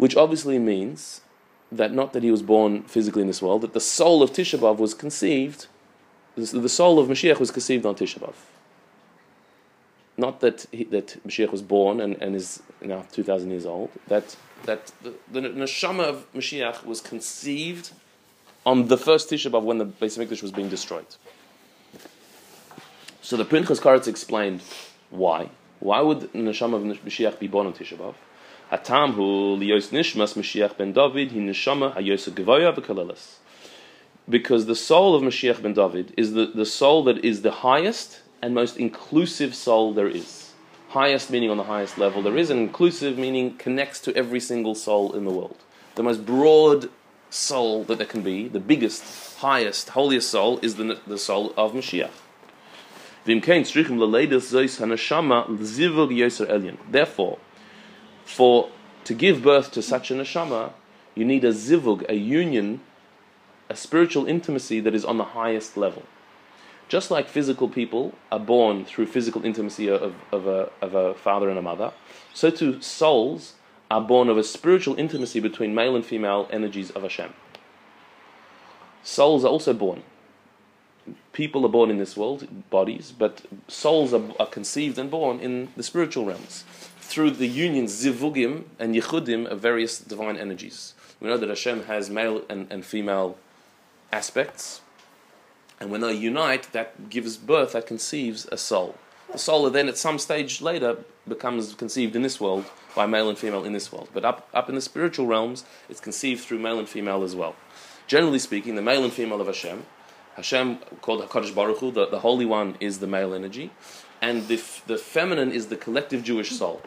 Which 0.00 0.16
obviously 0.16 0.58
means 0.58 1.20
that 1.70 1.92
not 1.92 2.14
that 2.14 2.22
he 2.22 2.30
was 2.30 2.40
born 2.40 2.84
physically 2.84 3.20
in 3.20 3.28
this 3.28 3.42
world, 3.42 3.60
that 3.60 3.74
the 3.74 3.80
soul 3.80 4.22
of 4.22 4.30
Tisha 4.30 4.58
B'Av 4.58 4.78
was 4.78 4.94
conceived, 4.94 5.66
the 6.36 6.70
soul 6.70 6.98
of 6.98 7.06
Mashiach 7.06 7.38
was 7.38 7.50
conceived 7.50 7.84
on 7.84 7.96
Tisha 7.96 8.18
B'Av. 8.18 8.32
Not 10.16 10.40
that 10.40 10.64
he, 10.72 10.84
that 10.84 11.22
Mashiach 11.26 11.52
was 11.52 11.60
born 11.60 12.00
and, 12.00 12.14
and 12.22 12.34
is 12.34 12.62
now 12.80 13.04
2,000 13.12 13.50
years 13.50 13.66
old, 13.66 13.90
that, 14.08 14.36
that 14.62 14.90
the, 15.02 15.12
the 15.30 15.40
neshama 15.40 16.04
of 16.04 16.32
Mashiach 16.32 16.86
was 16.86 17.02
conceived 17.02 17.90
on 18.64 18.88
the 18.88 18.96
first 18.96 19.28
Tisha 19.28 19.50
B'Av 19.50 19.64
when 19.64 19.76
the 19.76 19.84
Beis 19.84 20.16
Hamikdash 20.16 20.40
was 20.40 20.50
being 20.50 20.70
destroyed. 20.70 21.14
So 23.20 23.36
the 23.36 23.44
Pinchas 23.44 23.80
Karetz 23.80 24.08
explained 24.08 24.62
why. 25.10 25.50
Why 25.78 26.00
would 26.00 26.32
neshama 26.32 26.76
of 26.76 27.02
Mashiach 27.04 27.38
be 27.38 27.48
born 27.48 27.66
on 27.66 27.74
Tisha 27.74 27.98
B'Av? 27.98 28.14
Hatam 28.70 29.14
hu 29.14 29.56
liyos 29.56 29.88
nishmas 29.88 30.34
Mashiach 30.34 30.76
ben 30.76 30.92
David 30.92 31.32
hi 31.32 31.38
neshama 31.38 31.92
hayos 31.94 32.30
gevoya 32.30 32.72
v'kalelas. 32.72 33.38
Because 34.28 34.66
the 34.66 34.76
soul 34.76 35.16
of 35.16 35.22
Mashiach 35.22 35.60
ben 35.60 35.74
David 35.74 36.14
is 36.16 36.34
the, 36.34 36.46
the 36.46 36.64
soul 36.64 37.02
that 37.04 37.24
is 37.24 37.42
the 37.42 37.50
highest 37.50 38.20
and 38.40 38.54
most 38.54 38.76
inclusive 38.76 39.56
soul 39.56 39.92
there 39.92 40.08
is. 40.08 40.52
Highest 40.90 41.30
meaning 41.30 41.50
on 41.50 41.56
the 41.56 41.64
highest 41.64 41.98
level 41.98 42.22
there 42.22 42.36
is, 42.36 42.48
and 42.50 42.60
inclusive 42.60 43.18
meaning 43.18 43.56
connects 43.56 44.00
to 44.02 44.14
every 44.16 44.40
single 44.40 44.74
soul 44.74 45.14
in 45.14 45.24
the 45.24 45.30
world. 45.30 45.56
The 45.96 46.02
most 46.02 46.24
broad 46.24 46.90
soul 47.28 47.84
that 47.84 47.98
there 47.98 48.06
can 48.06 48.22
be, 48.22 48.48
the 48.48 48.60
biggest, 48.60 49.36
highest, 49.38 49.90
holiest 49.90 50.30
soul, 50.30 50.58
is 50.62 50.76
the, 50.76 51.00
the 51.06 51.18
soul 51.18 51.52
of 51.56 51.72
Mashiach. 51.72 52.10
Therefore, 56.90 57.38
for 58.30 58.70
to 59.04 59.14
give 59.14 59.42
birth 59.42 59.72
to 59.72 59.82
such 59.82 60.10
a 60.10 60.14
neshama, 60.14 60.72
you 61.14 61.24
need 61.24 61.44
a 61.44 61.52
zivug, 61.52 62.08
a 62.08 62.14
union, 62.14 62.80
a 63.68 63.76
spiritual 63.76 64.26
intimacy 64.26 64.80
that 64.80 64.94
is 64.94 65.04
on 65.04 65.18
the 65.18 65.24
highest 65.24 65.76
level. 65.76 66.04
Just 66.88 67.10
like 67.10 67.28
physical 67.28 67.68
people 67.68 68.14
are 68.32 68.40
born 68.40 68.84
through 68.84 69.06
physical 69.06 69.44
intimacy 69.44 69.88
of, 69.88 70.14
of, 70.32 70.46
a, 70.46 70.70
of 70.80 70.94
a 70.94 71.14
father 71.14 71.48
and 71.48 71.58
a 71.58 71.62
mother, 71.62 71.92
so 72.34 72.50
too 72.50 72.80
souls 72.80 73.54
are 73.90 74.00
born 74.00 74.28
of 74.28 74.38
a 74.38 74.44
spiritual 74.44 74.98
intimacy 74.98 75.40
between 75.40 75.74
male 75.74 75.96
and 75.96 76.04
female 76.04 76.48
energies 76.52 76.90
of 76.90 77.02
Hashem. 77.02 77.32
Souls 79.02 79.44
are 79.44 79.48
also 79.48 79.72
born. 79.72 80.02
People 81.32 81.64
are 81.64 81.70
born 81.70 81.90
in 81.90 81.98
this 81.98 82.16
world, 82.16 82.70
bodies, 82.70 83.12
but 83.16 83.42
souls 83.66 84.12
are, 84.12 84.22
are 84.38 84.46
conceived 84.46 84.98
and 84.98 85.10
born 85.10 85.40
in 85.40 85.70
the 85.76 85.82
spiritual 85.82 86.24
realms 86.24 86.64
through 87.10 87.32
the 87.32 87.48
union 87.48 87.86
zivugim 87.86 88.64
and 88.78 88.94
yichudim 88.94 89.44
of 89.46 89.58
various 89.58 89.98
divine 89.98 90.36
energies. 90.36 90.94
We 91.20 91.28
know 91.28 91.36
that 91.36 91.48
Hashem 91.48 91.84
has 91.84 92.08
male 92.08 92.42
and, 92.48 92.68
and 92.70 92.84
female 92.84 93.36
aspects, 94.12 94.80
and 95.80 95.90
when 95.90 96.02
they 96.02 96.12
unite, 96.12 96.72
that 96.72 97.10
gives 97.10 97.36
birth, 97.36 97.72
that 97.72 97.86
conceives 97.86 98.46
a 98.52 98.56
soul. 98.56 98.94
The 99.32 99.38
soul 99.38 99.68
then, 99.70 99.88
at 99.88 99.98
some 99.98 100.18
stage 100.18 100.60
later, 100.60 100.98
becomes 101.26 101.74
conceived 101.74 102.14
in 102.14 102.22
this 102.22 102.40
world 102.40 102.64
by 102.94 103.06
male 103.06 103.28
and 103.28 103.36
female 103.38 103.64
in 103.64 103.72
this 103.72 103.90
world. 103.92 104.08
But 104.12 104.24
up, 104.24 104.48
up 104.54 104.68
in 104.68 104.74
the 104.74 104.80
spiritual 104.80 105.26
realms, 105.26 105.64
it's 105.88 106.00
conceived 106.00 106.44
through 106.44 106.58
male 106.58 106.78
and 106.78 106.88
female 106.88 107.22
as 107.24 107.34
well. 107.34 107.56
Generally 108.06 108.40
speaking, 108.40 108.74
the 108.74 108.82
male 108.82 109.02
and 109.02 109.12
female 109.12 109.40
of 109.40 109.46
Hashem, 109.46 109.84
Hashem 110.36 110.78
called 111.00 111.22
HaKadosh 111.28 111.54
Baruch 111.54 111.78
Hu, 111.78 111.90
the, 111.90 112.06
the 112.06 112.20
Holy 112.20 112.46
One 112.46 112.76
is 112.78 112.98
the 112.98 113.06
male 113.06 113.34
energy, 113.34 113.70
and 114.22 114.48
the, 114.48 114.62
the 114.86 114.96
feminine 114.96 115.50
is 115.50 115.68
the 115.68 115.76
collective 115.76 116.22
Jewish 116.22 116.50
soul. 116.50 116.82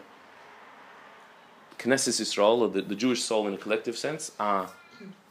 Knesset 1.84 2.20
Yisrael, 2.20 2.60
or 2.60 2.68
the, 2.68 2.82
the 2.82 2.94
Jewish 2.94 3.22
soul 3.22 3.46
in 3.46 3.54
a 3.54 3.58
collective 3.58 3.96
sense, 3.96 4.32
are, 4.40 4.70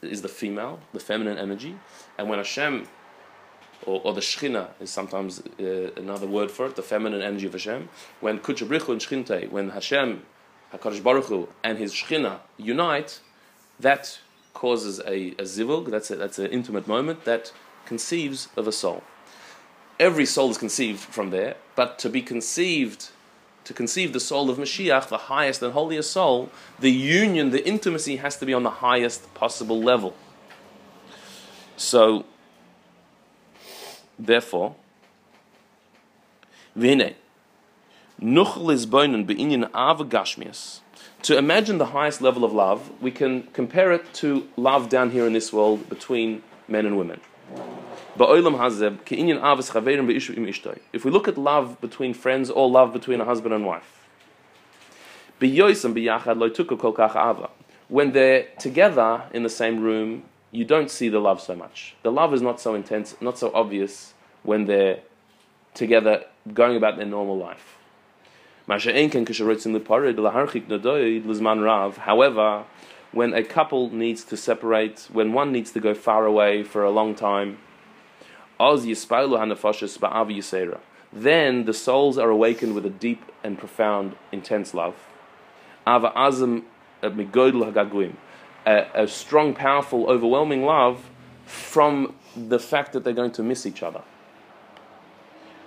is 0.01 0.21
the 0.21 0.29
female, 0.29 0.79
the 0.93 0.99
feminine 0.99 1.37
energy. 1.37 1.75
And 2.17 2.29
when 2.29 2.37
Hashem, 2.37 2.87
or, 3.85 4.01
or 4.03 4.13
the 4.13 4.21
Shechina 4.21 4.69
is 4.79 4.91
sometimes 4.91 5.41
uh, 5.59 5.89
another 5.97 6.27
word 6.27 6.51
for 6.51 6.67
it, 6.67 6.75
the 6.75 6.83
feminine 6.83 7.21
energy 7.21 7.47
of 7.47 7.53
Hashem, 7.53 7.89
when 8.21 8.39
Kutchabrichu 8.39 8.89
and 8.89 9.01
Shechinte, 9.01 9.49
when 9.49 9.69
Hashem, 9.69 10.21
HaKadosh 10.73 11.03
Baruch 11.03 11.25
Hu, 11.25 11.49
and 11.63 11.77
his 11.79 11.91
Shechina 11.91 12.39
unite, 12.57 13.19
that 13.79 14.19
causes 14.53 14.99
a, 14.99 15.29
a 15.31 15.43
zivug, 15.43 15.89
that's, 15.89 16.11
a, 16.11 16.15
that's 16.15 16.37
an 16.37 16.47
intimate 16.47 16.87
moment, 16.87 17.25
that 17.25 17.51
conceives 17.85 18.49
of 18.55 18.67
a 18.67 18.71
soul. 18.71 19.03
Every 19.99 20.25
soul 20.25 20.51
is 20.51 20.57
conceived 20.57 20.99
from 20.99 21.31
there, 21.31 21.55
but 21.75 21.97
to 21.99 22.09
be 22.09 22.21
conceived 22.21 23.09
to 23.65 23.73
conceive 23.73 24.13
the 24.13 24.19
soul 24.19 24.49
of 24.49 24.58
Mashiach, 24.58 25.08
the 25.08 25.17
highest 25.17 25.62
and 25.62 25.73
holiest 25.73 26.12
soul, 26.12 26.49
the 26.80 26.91
union, 26.91 27.52
the 27.52 27.65
intimacy 27.67 28.17
has 28.17 28.38
to 28.38 28.45
be 28.45 28.54
on 28.54 28.63
the 28.63 28.69
highest 28.69 29.34
possible 29.34 29.82
level. 29.82 30.15
So, 31.78 32.26
therefore, 34.19 34.76
to 41.23 41.38
imagine 41.38 41.78
the 41.78 41.86
highest 41.86 42.21
level 42.21 42.43
of 42.43 42.54
love, 42.54 43.02
we 43.02 43.12
can 43.12 43.43
compare 43.54 43.91
it 43.91 44.13
to 44.15 44.47
love 44.58 44.89
down 44.89 45.12
here 45.12 45.26
in 45.26 45.34
this 45.34 45.54
world 45.54 45.89
between 45.89 46.43
men 46.67 46.86
and 46.86 46.97
women. 46.97 47.19
If 48.15 48.28
we 51.06 51.12
look 51.12 51.28
at 51.28 51.38
love 51.38 51.82
between 51.82 52.13
friends 52.13 52.49
or 52.52 52.69
love 52.69 52.93
between 52.93 53.21
a 53.21 53.26
husband 53.26 53.54
and 53.56 53.65
wife, 53.65 54.08
when 57.89 58.12
they're 58.12 58.45
together 58.60 59.23
in 59.34 59.43
the 59.43 59.49
same 59.49 59.80
room, 59.82 60.23
you 60.52 60.63
don't 60.63 60.91
see 60.91 61.10
the 61.10 61.19
love 61.19 61.41
so 61.41 61.56
much. 61.56 61.95
The 62.04 62.12
love 62.12 62.34
is 62.34 62.41
not 62.41 62.62
so 62.62 62.76
intense, 62.76 63.15
not 63.19 63.39
so 63.39 63.52
obvious 63.54 64.13
when 64.43 64.65
they're 64.65 64.99
together 65.73 66.26
going 66.54 66.78
about 66.78 66.97
their 66.97 67.08
normal 67.08 67.38
life. 67.38 67.78
However, 71.97 72.63
when 73.12 73.34
a 73.34 73.43
couple 73.43 73.89
needs 73.89 74.23
to 74.26 74.38
separate, 74.38 75.08
when 75.12 75.34
one 75.34 75.52
needs 75.52 75.71
to 75.71 75.80
go 75.80 75.93
far 75.93 76.26
away 76.26 76.63
for 76.63 76.84
a 76.84 76.91
long 76.91 77.15
time, 77.15 77.58
then 81.13 81.65
the 81.65 81.73
souls 81.73 82.17
are 82.17 82.30
awakened 82.30 82.73
with 82.73 82.86
a 82.86 82.89
deep 82.89 83.21
and 83.43 83.58
profound, 83.58 84.15
intense 84.32 84.73
love. 84.73 84.95
Uh, 85.86 86.10
a, 88.65 89.04
a 89.04 89.08
strong, 89.08 89.54
powerful, 89.54 90.10
overwhelming 90.10 90.63
love 90.63 91.10
from 91.45 92.15
the 92.36 92.58
fact 92.60 92.93
that 92.93 93.04
they're 93.04 93.13
going 93.13 93.32
to 93.32 93.43
miss 93.43 93.65
each 93.65 93.84
other. 93.84 94.02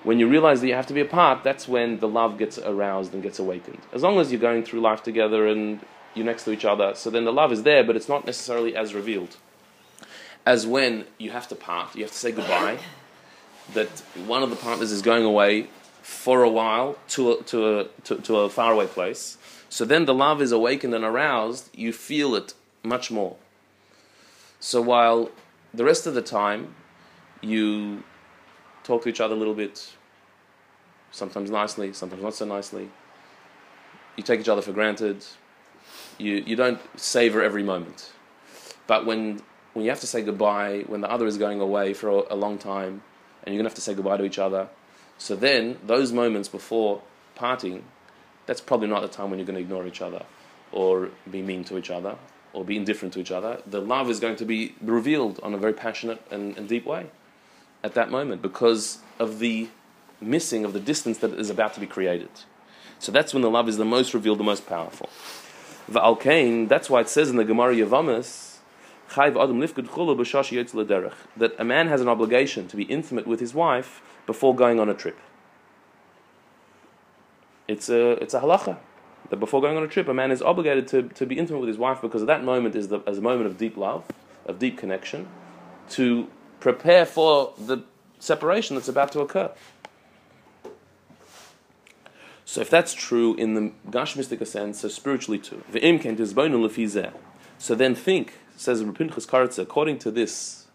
When 0.02 0.18
you 0.18 0.28
realize 0.28 0.60
that 0.60 0.68
you 0.68 0.74
have 0.74 0.86
to 0.86 0.94
be 0.94 1.00
apart, 1.00 1.44
that's 1.44 1.68
when 1.68 1.98
the 1.98 2.08
love 2.08 2.38
gets 2.38 2.58
aroused 2.58 3.12
and 3.12 3.22
gets 3.22 3.38
awakened. 3.38 3.80
As 3.92 4.02
long 4.02 4.18
as 4.18 4.32
you're 4.32 4.40
going 4.40 4.64
through 4.64 4.80
life 4.80 5.02
together 5.02 5.46
and 5.46 5.80
you're 6.14 6.24
next 6.24 6.44
to 6.44 6.52
each 6.52 6.64
other, 6.64 6.94
so 6.94 7.10
then 7.10 7.24
the 7.24 7.32
love 7.32 7.52
is 7.52 7.64
there, 7.64 7.84
but 7.84 7.96
it's 7.96 8.08
not 8.08 8.24
necessarily 8.24 8.74
as 8.74 8.94
revealed 8.94 9.36
as 10.46 10.64
when 10.66 11.04
you 11.18 11.32
have 11.32 11.48
to 11.48 11.56
part, 11.56 11.94
you 11.96 12.04
have 12.04 12.12
to 12.12 12.18
say 12.18 12.30
goodbye, 12.30 12.78
that 13.74 13.88
one 14.26 14.44
of 14.44 14.50
the 14.50 14.56
partners 14.56 14.92
is 14.92 15.02
going 15.02 15.24
away 15.24 15.66
for 16.02 16.44
a 16.44 16.48
while 16.48 16.96
to 17.08 17.32
a, 17.32 17.42
to 17.42 17.80
a, 17.80 17.84
to, 18.04 18.16
to 18.18 18.36
a 18.36 18.48
faraway 18.48 18.86
place. 18.86 19.36
So 19.68 19.84
then 19.84 20.04
the 20.04 20.14
love 20.14 20.40
is 20.40 20.52
awakened 20.52 20.94
and 20.94 21.04
aroused, 21.04 21.68
you 21.76 21.92
feel 21.92 22.36
it 22.36 22.54
much 22.84 23.10
more. 23.10 23.36
So 24.60 24.80
while 24.80 25.30
the 25.74 25.84
rest 25.84 26.06
of 26.06 26.14
the 26.14 26.22
time 26.22 26.76
you 27.40 28.04
talk 28.84 29.02
to 29.02 29.08
each 29.08 29.20
other 29.20 29.34
a 29.34 29.38
little 29.38 29.54
bit, 29.54 29.92
sometimes 31.10 31.50
nicely, 31.50 31.92
sometimes 31.92 32.22
not 32.22 32.34
so 32.34 32.44
nicely, 32.44 32.88
you 34.16 34.22
take 34.22 34.38
each 34.38 34.48
other 34.48 34.62
for 34.62 34.72
granted, 34.72 35.24
you, 36.18 36.36
you 36.46 36.54
don't 36.54 36.80
savor 36.98 37.42
every 37.42 37.64
moment. 37.64 38.12
But 38.86 39.04
when 39.04 39.40
when 39.76 39.84
you 39.84 39.90
have 39.90 40.00
to 40.00 40.06
say 40.06 40.22
goodbye, 40.22 40.84
when 40.86 41.02
the 41.02 41.10
other 41.10 41.26
is 41.26 41.36
going 41.36 41.60
away 41.60 41.92
for 41.92 42.08
a, 42.08 42.22
a 42.30 42.34
long 42.34 42.56
time, 42.56 43.02
and 43.42 43.54
you're 43.54 43.62
going 43.62 43.64
to 43.64 43.68
have 43.68 43.74
to 43.74 43.82
say 43.82 43.92
goodbye 43.92 44.16
to 44.16 44.24
each 44.24 44.38
other, 44.38 44.68
so 45.18 45.36
then 45.36 45.76
those 45.84 46.12
moments 46.12 46.48
before 46.48 47.02
parting, 47.34 47.84
that's 48.46 48.62
probably 48.62 48.88
not 48.88 49.02
the 49.02 49.08
time 49.08 49.28
when 49.28 49.38
you're 49.38 49.44
going 49.44 49.56
to 49.56 49.60
ignore 49.60 49.86
each 49.86 50.00
other, 50.00 50.24
or 50.72 51.10
be 51.30 51.42
mean 51.42 51.62
to 51.64 51.76
each 51.76 51.90
other, 51.90 52.16
or 52.54 52.64
be 52.64 52.78
indifferent 52.78 53.12
to 53.12 53.20
each 53.20 53.30
other. 53.30 53.60
The 53.66 53.82
love 53.82 54.08
is 54.08 54.18
going 54.18 54.36
to 54.36 54.46
be 54.46 54.74
revealed 54.80 55.40
on 55.42 55.52
a 55.52 55.58
very 55.58 55.74
passionate 55.74 56.22
and, 56.30 56.56
and 56.56 56.66
deep 56.66 56.86
way 56.86 57.08
at 57.84 57.92
that 57.92 58.10
moment 58.10 58.40
because 58.40 59.00
of 59.18 59.40
the 59.40 59.68
missing 60.22 60.64
of 60.64 60.72
the 60.72 60.80
distance 60.80 61.18
that 61.18 61.34
is 61.34 61.50
about 61.50 61.74
to 61.74 61.80
be 61.80 61.86
created. 61.86 62.30
So 62.98 63.12
that's 63.12 63.34
when 63.34 63.42
the 63.42 63.50
love 63.50 63.68
is 63.68 63.76
the 63.76 63.84
most 63.84 64.14
revealed, 64.14 64.38
the 64.38 64.44
most 64.44 64.66
powerful. 64.66 65.10
The 65.86 66.00
V'alkein, 66.00 66.66
that's 66.66 66.88
why 66.88 67.02
it 67.02 67.10
says 67.10 67.28
in 67.28 67.36
the 67.36 67.44
Gemara 67.44 67.74
Yavamas, 67.74 68.55
that 71.36 71.54
a 71.58 71.64
man 71.64 71.88
has 71.88 72.00
an 72.00 72.08
obligation 72.08 72.68
to 72.68 72.76
be 72.76 72.84
intimate 72.84 73.26
with 73.26 73.40
his 73.40 73.54
wife 73.54 74.02
before 74.26 74.54
going 74.54 74.80
on 74.80 74.88
a 74.88 74.94
trip. 74.94 75.18
It's 77.68 77.88
a, 77.88 78.12
it's 78.22 78.34
a 78.34 78.40
halacha 78.40 78.78
that 79.30 79.36
before 79.36 79.60
going 79.60 79.76
on 79.76 79.82
a 79.82 79.88
trip, 79.88 80.08
a 80.08 80.14
man 80.14 80.30
is 80.30 80.42
obligated 80.42 80.86
to, 80.88 81.02
to 81.02 81.26
be 81.26 81.38
intimate 81.38 81.58
with 81.60 81.68
his 81.68 81.78
wife 81.78 82.00
because 82.00 82.24
that 82.26 82.44
moment 82.44 82.74
is 82.74 82.88
the, 82.88 83.00
as 83.06 83.18
a 83.18 83.20
moment 83.20 83.46
of 83.46 83.58
deep 83.58 83.76
love, 83.76 84.04
of 84.44 84.58
deep 84.58 84.78
connection, 84.78 85.28
to 85.90 86.28
prepare 86.60 87.04
for 87.04 87.52
the 87.58 87.78
separation 88.18 88.76
that's 88.76 88.88
about 88.88 89.12
to 89.12 89.20
occur. 89.20 89.50
So 92.44 92.60
if 92.60 92.70
that's 92.70 92.94
true 92.94 93.34
in 93.34 93.54
the 93.54 93.72
Gashmistic 93.90 94.46
sense, 94.46 94.80
so 94.80 94.88
spiritually 94.88 95.38
too. 95.38 95.64
So 97.58 97.74
then 97.74 97.94
think, 97.94 98.34
says 98.56 98.82
Rapinchas 98.82 99.26
Karitza, 99.26 99.62
according 99.62 99.98
to 100.00 100.10
this 100.10 100.66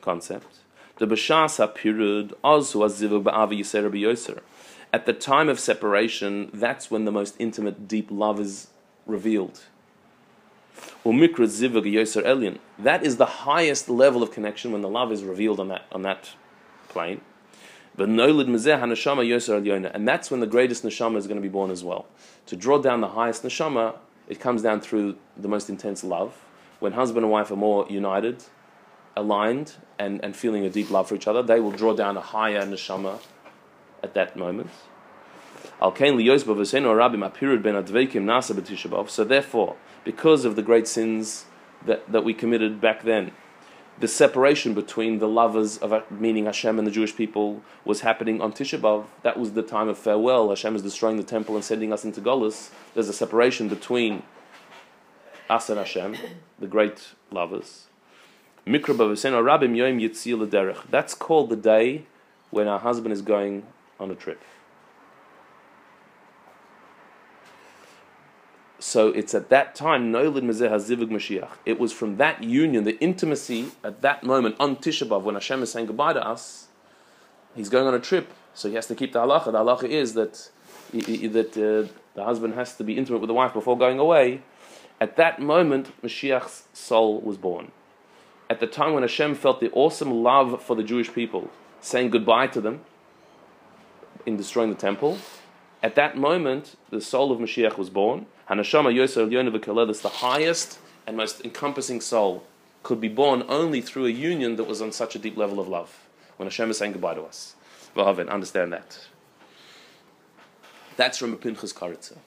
concept, 0.00 0.58
the 0.96 1.06
Bashas 1.06 1.58
HaPirud 1.58 2.32
Ba'avi. 2.42 4.40
At 4.92 5.06
the 5.06 5.12
time 5.12 5.48
of 5.48 5.60
separation, 5.60 6.50
that's 6.52 6.90
when 6.90 7.04
the 7.04 7.12
most 7.12 7.36
intimate, 7.38 7.86
deep 7.86 8.10
love 8.10 8.40
is 8.40 8.68
revealed. 9.06 9.60
Zivug 11.04 11.84
Elyon. 11.84 12.58
That 12.78 13.04
is 13.04 13.16
the 13.16 13.26
highest 13.26 13.88
level 13.88 14.22
of 14.22 14.30
connection 14.30 14.72
when 14.72 14.82
the 14.82 14.88
love 14.88 15.12
is 15.12 15.24
revealed 15.24 15.60
on 15.60 15.68
that, 15.68 15.84
on 15.92 16.02
that 16.02 16.30
plane. 16.88 17.20
And 17.96 18.18
that's 18.18 18.34
when 20.30 20.40
the 20.40 20.46
greatest 20.46 20.84
neshama 20.84 21.16
is 21.16 21.26
going 21.26 21.36
to 21.36 21.42
be 21.42 21.48
born 21.48 21.70
as 21.70 21.82
well. 21.82 22.06
To 22.46 22.56
draw 22.56 22.78
down 22.78 23.00
the 23.00 23.08
highest 23.08 23.42
neshama, 23.42 23.96
it 24.28 24.40
comes 24.40 24.62
down 24.62 24.80
through 24.80 25.16
the 25.36 25.48
most 25.48 25.68
intense 25.68 26.04
love. 26.04 26.44
When 26.80 26.92
husband 26.92 27.24
and 27.24 27.32
wife 27.32 27.50
are 27.50 27.56
more 27.56 27.86
united, 27.88 28.44
aligned, 29.16 29.74
and, 29.98 30.22
and 30.22 30.36
feeling 30.36 30.64
a 30.64 30.70
deep 30.70 30.90
love 30.90 31.08
for 31.08 31.14
each 31.14 31.26
other, 31.26 31.42
they 31.42 31.58
will 31.60 31.72
draw 31.72 31.94
down 31.94 32.16
a 32.16 32.20
higher 32.20 32.62
neshama 32.62 33.20
at 34.02 34.14
that 34.14 34.36
moment. 34.36 34.70
So 35.80 35.90
therefore, 39.24 39.76
because 40.04 40.44
of 40.44 40.56
the 40.56 40.62
great 40.62 40.88
sins 40.88 41.44
that, 41.86 42.12
that 42.12 42.24
we 42.24 42.34
committed 42.34 42.80
back 42.80 43.02
then, 43.02 43.32
the 44.00 44.08
separation 44.08 44.74
between 44.74 45.18
the 45.18 45.28
lovers 45.28 45.76
of 45.78 45.92
meaning 46.10 46.44
Hashem 46.46 46.78
and 46.78 46.86
the 46.86 46.90
Jewish 46.92 47.16
people 47.16 47.62
was 47.84 48.02
happening 48.02 48.40
on 48.40 48.52
Tisha 48.52 48.80
B'av. 48.80 49.06
That 49.22 49.38
was 49.38 49.52
the 49.52 49.62
time 49.62 49.88
of 49.88 49.98
farewell. 49.98 50.50
Hashem 50.50 50.76
is 50.76 50.82
destroying 50.82 51.16
the 51.16 51.24
temple 51.24 51.56
and 51.56 51.64
sending 51.64 51.92
us 51.92 52.04
into 52.04 52.20
Golis. 52.20 52.70
There's 52.94 53.08
a 53.08 53.12
separation 53.12 53.68
between 53.68 54.22
us 55.50 55.68
and 55.68 55.78
Hashem, 55.78 56.16
the 56.58 56.66
great 56.66 57.08
lovers. 57.30 57.86
That's 60.90 61.14
called 61.14 61.50
the 61.50 61.56
day 61.56 62.04
when 62.50 62.68
our 62.68 62.78
husband 62.78 63.12
is 63.12 63.22
going 63.22 63.62
on 63.98 64.10
a 64.10 64.14
trip. 64.14 64.42
So 68.80 69.08
it's 69.08 69.34
at 69.34 69.48
that 69.48 69.74
time. 69.74 70.14
It 70.14 71.78
was 71.78 71.92
from 71.92 72.16
that 72.16 72.42
union, 72.44 72.84
the 72.84 72.98
intimacy 73.00 73.72
at 73.82 74.02
that 74.02 74.22
moment 74.22 74.56
on 74.60 74.76
Tisha 74.76 75.08
B'Av, 75.08 75.22
when 75.22 75.34
Hashem 75.34 75.62
is 75.62 75.72
saying 75.72 75.86
goodbye 75.86 76.12
to 76.12 76.26
us, 76.26 76.68
he's 77.56 77.68
going 77.68 77.86
on 77.88 77.94
a 77.94 77.98
trip, 77.98 78.32
so 78.54 78.68
he 78.68 78.76
has 78.76 78.86
to 78.86 78.94
keep 78.94 79.12
the 79.12 79.20
halacha. 79.20 79.46
The 79.46 79.58
halacha 79.58 79.88
is 79.88 80.14
that, 80.14 80.50
that 80.92 81.56
uh, 81.56 81.92
the 82.14 82.24
husband 82.24 82.54
has 82.54 82.76
to 82.76 82.84
be 82.84 82.96
intimate 82.96 83.18
with 83.18 83.28
the 83.28 83.34
wife 83.34 83.52
before 83.52 83.76
going 83.76 83.98
away. 83.98 84.42
At 85.00 85.16
that 85.16 85.40
moment, 85.40 86.00
Mashiach's 86.02 86.68
soul 86.72 87.20
was 87.20 87.36
born. 87.36 87.72
At 88.50 88.60
the 88.60 88.66
time 88.66 88.94
when 88.94 89.02
Hashem 89.02 89.34
felt 89.34 89.60
the 89.60 89.70
awesome 89.72 90.22
love 90.22 90.62
for 90.62 90.74
the 90.74 90.82
Jewish 90.82 91.12
people, 91.12 91.50
saying 91.80 92.10
goodbye 92.10 92.46
to 92.48 92.60
them 92.60 92.80
in 94.24 94.36
destroying 94.36 94.70
the 94.70 94.76
temple, 94.76 95.18
at 95.82 95.94
that 95.96 96.16
moment, 96.16 96.76
the 96.90 97.00
soul 97.00 97.30
of 97.30 97.38
Mashiach 97.38 97.76
was 97.76 97.90
born. 97.90 98.26
Hanashama 98.48 98.94
Yosef 98.94 99.28
Elyon 99.28 100.02
the 100.02 100.08
highest 100.08 100.78
and 101.06 101.16
most 101.16 101.44
encompassing 101.44 102.00
soul, 102.00 102.44
could 102.82 103.00
be 103.00 103.08
born 103.08 103.44
only 103.48 103.80
through 103.80 104.06
a 104.06 104.10
union 104.10 104.56
that 104.56 104.64
was 104.64 104.80
on 104.80 104.92
such 104.92 105.14
a 105.14 105.18
deep 105.18 105.36
level 105.36 105.58
of 105.60 105.68
love. 105.68 106.06
When 106.36 106.46
Hashem 106.46 106.70
is 106.70 106.78
saying 106.78 106.92
goodbye 106.92 107.14
to 107.14 107.22
us. 107.22 107.54
Vahavin, 107.96 108.28
understand 108.28 108.72
that. 108.72 108.98
That's 110.96 111.18
from 111.18 111.36
Pinchas 111.36 111.72
Karitza. 111.72 112.18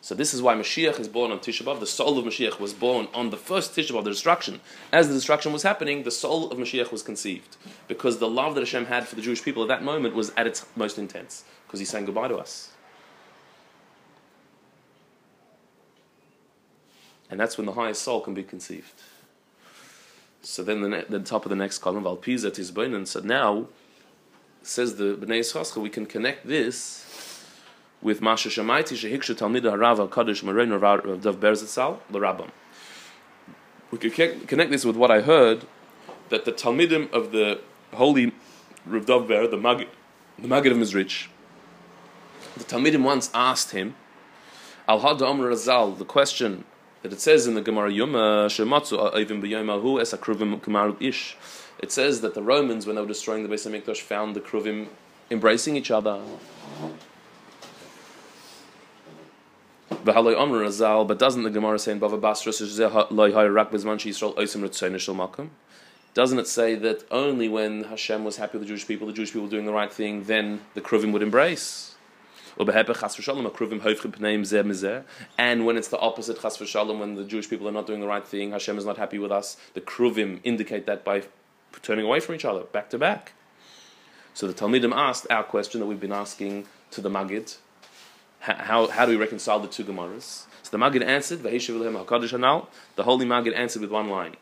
So 0.00 0.14
this 0.14 0.32
is 0.32 0.40
why 0.40 0.54
Mashiach 0.54 0.98
is 1.00 1.08
born 1.08 1.32
on 1.32 1.40
Tisha 1.40 1.64
B'av. 1.64 1.80
The 1.80 1.86
soul 1.86 2.18
of 2.18 2.24
Mashiach 2.24 2.60
was 2.60 2.72
born 2.72 3.08
on 3.12 3.30
the 3.30 3.36
first 3.36 3.74
Tisha 3.74 3.92
B'av, 3.92 4.04
the 4.04 4.10
destruction. 4.10 4.60
As 4.92 5.08
the 5.08 5.14
destruction 5.14 5.52
was 5.52 5.62
happening, 5.62 6.04
the 6.04 6.10
soul 6.10 6.50
of 6.50 6.58
Mashiach 6.58 6.92
was 6.92 7.02
conceived. 7.02 7.56
Because 7.88 8.18
the 8.18 8.28
love 8.28 8.54
that 8.54 8.60
Hashem 8.60 8.86
had 8.86 9.06
for 9.06 9.16
the 9.16 9.22
Jewish 9.22 9.42
people 9.42 9.62
at 9.62 9.68
that 9.68 9.82
moment 9.82 10.14
was 10.14 10.30
at 10.36 10.46
its 10.46 10.64
most 10.76 10.98
intense. 10.98 11.44
Because 11.66 11.80
he's 11.80 11.90
saying 11.90 12.06
goodbye 12.06 12.28
to 12.28 12.36
us. 12.36 12.70
And 17.30 17.38
that's 17.38 17.58
when 17.58 17.66
the 17.66 17.72
highest 17.72 18.02
soul 18.02 18.20
can 18.20 18.34
be 18.34 18.42
conceived. 18.42 19.02
So 20.42 20.62
then 20.62 20.80
the, 20.80 20.88
ne- 20.88 21.04
the 21.08 21.20
top 21.20 21.44
of 21.44 21.50
the 21.50 21.56
next 21.56 21.78
column, 21.78 22.04
Valpiza 22.04 22.50
Tizbain, 22.50 23.06
so 23.06 23.20
now, 23.20 23.66
says 24.62 24.96
the 24.96 25.16
Bnei 25.16 25.40
Yisachar, 25.40 25.82
we 25.82 25.90
can 25.90 26.06
connect 26.06 26.46
this 26.46 27.44
with 28.00 28.20
Masha 28.20 28.48
Shamaiti 28.48 28.94
Shehiksha 28.94 29.34
Talmid 29.36 29.62
Harav 29.62 29.98
Al 29.98 30.08
Kaddish 30.08 30.42
Morein 30.42 30.70
Dav 30.70 31.40
Berzetzal 31.40 31.98
L'Rabam. 32.10 32.50
We 33.90 33.98
can 33.98 34.46
connect 34.46 34.70
this 34.70 34.84
with 34.84 34.96
what 34.96 35.10
I 35.10 35.20
heard 35.20 35.64
that 36.28 36.44
the 36.44 36.52
Talmidim 36.52 37.12
of 37.12 37.32
the 37.32 37.60
holy 37.92 38.32
Rav 38.86 39.06
Dav 39.06 39.26
Ber, 39.26 39.46
the 39.46 39.56
Maggid, 39.56 39.88
the 40.38 40.48
Maggid 40.48 40.72
of 40.72 40.78
Mezrich, 40.78 41.28
the 42.56 42.64
Talmidim 42.64 43.02
once 43.02 43.30
asked 43.34 43.72
him, 43.72 43.94
Al 44.86 45.00
Hada 45.00 45.20
Razal, 45.20 45.98
the 45.98 46.04
question 46.04 46.64
that 47.02 47.12
it 47.12 47.20
says 47.20 47.46
in 47.46 47.54
the 47.54 47.60
Gemara 47.60 47.92
Yuma 47.92 48.46
Shematzu 48.46 49.14
Avim 49.14 49.42
B'Yom 49.42 50.00
Es 50.00 50.14
Ish. 51.00 51.36
It 51.78 51.92
says 51.92 52.20
that 52.22 52.34
the 52.34 52.42
Romans, 52.42 52.86
when 52.86 52.96
they 52.96 53.02
were 53.02 53.08
destroying 53.08 53.48
the 53.48 53.54
Beis 53.54 53.68
Hamikdash, 53.68 54.00
found 54.00 54.34
the 54.34 54.40
Kruvim 54.40 54.88
embracing 55.30 55.76
each 55.76 55.90
other. 55.90 56.20
But 60.04 61.18
doesn't 61.18 61.42
the 61.42 61.50
Gemara 61.50 61.78
say 61.78 61.92
in 61.92 62.00
Bava 62.00 62.20
Basra 62.20 62.52
Doesn't 66.14 66.38
it 66.38 66.46
say 66.46 66.74
that 66.74 67.04
only 67.10 67.48
when 67.48 67.84
Hashem 67.84 68.24
was 68.24 68.36
happy 68.36 68.58
with 68.58 68.62
the 68.62 68.68
Jewish 68.68 68.86
people, 68.86 69.06
the 69.06 69.12
Jewish 69.12 69.32
people 69.32 69.48
doing 69.48 69.66
the 69.66 69.72
right 69.72 69.92
thing, 69.92 70.24
then 70.24 70.62
the 70.74 70.80
Kruvim 70.80 71.12
would 71.12 71.22
embrace? 71.22 71.94
And 72.58 72.66
when 75.66 75.76
it's 75.76 75.88
the 75.88 75.98
opposite, 75.98 76.40
chas 76.40 76.56
v'shalom, 76.56 76.98
when 76.98 77.14
the 77.14 77.24
Jewish 77.24 77.48
people 77.48 77.68
are 77.68 77.72
not 77.72 77.86
doing 77.86 78.00
the 78.00 78.06
right 78.06 78.26
thing, 78.26 78.50
Hashem 78.50 78.76
is 78.78 78.84
not 78.84 78.96
happy 78.96 79.18
with 79.18 79.30
us, 79.30 79.56
the 79.74 79.80
kruvim 79.80 80.40
indicate 80.42 80.86
that 80.86 81.04
by 81.04 81.22
turning 81.82 82.04
away 82.04 82.18
from 82.20 82.34
each 82.34 82.44
other, 82.44 82.62
back 82.64 82.90
to 82.90 82.98
back. 82.98 83.34
So 84.34 84.46
the 84.46 84.54
Talmidim 84.54 84.92
asked 84.94 85.26
our 85.30 85.44
question 85.44 85.80
that 85.80 85.86
we've 85.86 86.00
been 86.00 86.12
asking 86.12 86.66
to 86.90 87.00
the 87.00 87.10
Maggid, 87.10 87.56
how, 88.40 88.88
how 88.88 89.04
do 89.06 89.12
we 89.12 89.16
reconcile 89.16 89.60
the 89.60 89.68
two 89.68 89.84
Gemaras? 89.84 90.46
So 90.62 90.70
the 90.70 90.78
Maggid 90.78 91.02
answered, 91.02 91.42
the 91.42 93.02
Holy 93.02 93.24
Maggid 93.24 93.52
answered 93.54 93.82
with 93.82 93.90
one 93.90 94.08
line. 94.08 94.36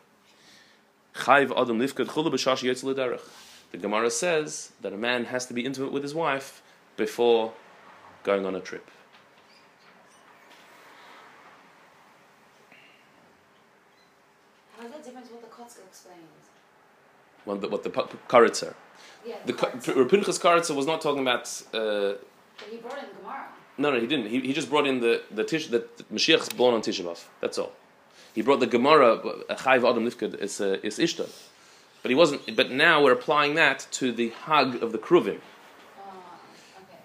The 3.71 3.77
Gemara 3.79 4.09
says 4.11 4.71
that 4.81 4.93
a 4.93 4.97
man 4.97 5.25
has 5.25 5.45
to 5.47 5.53
be 5.53 5.65
intimate 5.65 5.91
with 5.91 6.03
his 6.03 6.13
wife 6.13 6.61
before 6.95 7.53
going 8.27 8.45
on 8.45 8.55
a 8.55 8.59
trip. 8.59 8.85
What's 14.77 14.91
the 14.97 15.03
difference 15.03 15.29
what 15.31 15.41
the 15.41 15.47
Kotzka 15.47 15.85
explains? 15.87 16.43
What 17.45 17.61
the, 17.61 17.67
what 17.69 17.83
the 17.83 17.89
Karitzer. 17.89 18.73
Yeah, 19.25 19.35
The. 19.45 19.53
Rapinchas 19.53 20.39
Karitzer 20.39 20.75
was 20.75 20.85
not 20.85 21.01
talking 21.01 21.21
about. 21.21 21.45
Uh, 21.73 22.15
But 22.59 22.67
he 22.69 22.77
brought 22.77 22.97
in 22.99 23.05
the 23.09 23.15
Gemara. 23.21 23.45
no, 23.77 23.91
no, 23.91 23.99
he 23.99 24.07
didn't. 24.07 24.27
He, 24.27 24.39
he 24.41 24.53
just 24.53 24.69
brought 24.69 24.87
in 24.87 24.99
the 24.99 25.13
the 25.39 25.43
tish 25.43 25.67
that 25.73 25.85
Mashiach 26.13 26.41
is 26.41 26.49
born 26.49 26.73
on 26.75 26.81
Tisha 26.81 27.03
B'av. 27.07 27.19
That's 27.41 27.57
all. 27.57 27.71
He 28.35 28.41
brought 28.47 28.59
the 28.59 28.71
Gemara 28.75 29.07
Chayv 29.63 29.81
Adam 29.89 30.03
Nifkad 30.07 30.33
is 30.47 30.53
uh, 30.61 30.77
is 30.87 30.99
Ishtar, 30.99 31.29
but 32.01 32.09
he 32.11 32.15
wasn't. 32.23 32.41
But 32.59 32.67
now 32.71 32.95
we're 33.03 33.17
applying 33.21 33.55
that 33.55 33.79
to 33.99 34.05
the 34.11 34.29
hug 34.47 34.69
of 34.83 34.89
the 34.95 35.01
Kruvim. 35.07 35.39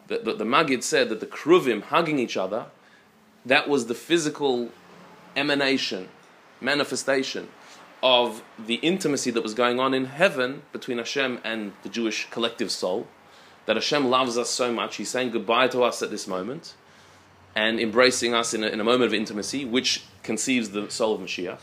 The, 0.08 0.18
the, 0.18 0.34
the 0.34 0.44
Maggid 0.44 0.84
said 0.84 1.08
that 1.08 1.20
the 1.20 1.26
Kruvim 1.26 1.82
hugging 1.82 2.18
each 2.18 2.36
other, 2.36 2.66
that 3.46 3.68
was 3.68 3.86
the 3.86 3.94
physical 3.94 4.70
emanation, 5.36 6.08
manifestation 6.60 7.48
of 8.02 8.42
the 8.58 8.74
intimacy 8.76 9.30
that 9.30 9.42
was 9.42 9.54
going 9.54 9.78
on 9.78 9.94
in 9.94 10.06
heaven 10.06 10.62
between 10.72 10.98
Hashem 10.98 11.40
and 11.44 11.72
the 11.82 11.88
Jewish 11.88 12.28
collective 12.30 12.70
soul. 12.70 13.06
that 13.66 13.76
Hashem 13.76 14.08
loves 14.08 14.36
us 14.36 14.50
so 14.50 14.72
much, 14.72 14.96
He's 14.96 15.10
saying 15.10 15.30
goodbye 15.30 15.68
to 15.68 15.82
us 15.82 16.02
at 16.02 16.10
this 16.10 16.26
moment 16.26 16.74
and 17.54 17.78
embracing 17.78 18.34
us 18.34 18.54
in 18.54 18.64
a, 18.64 18.66
in 18.66 18.80
a 18.80 18.84
moment 18.84 19.04
of 19.04 19.14
intimacy, 19.14 19.64
which 19.64 20.04
conceives 20.22 20.70
the 20.70 20.90
soul 20.90 21.14
of 21.14 21.20
Mashiach. 21.20 21.60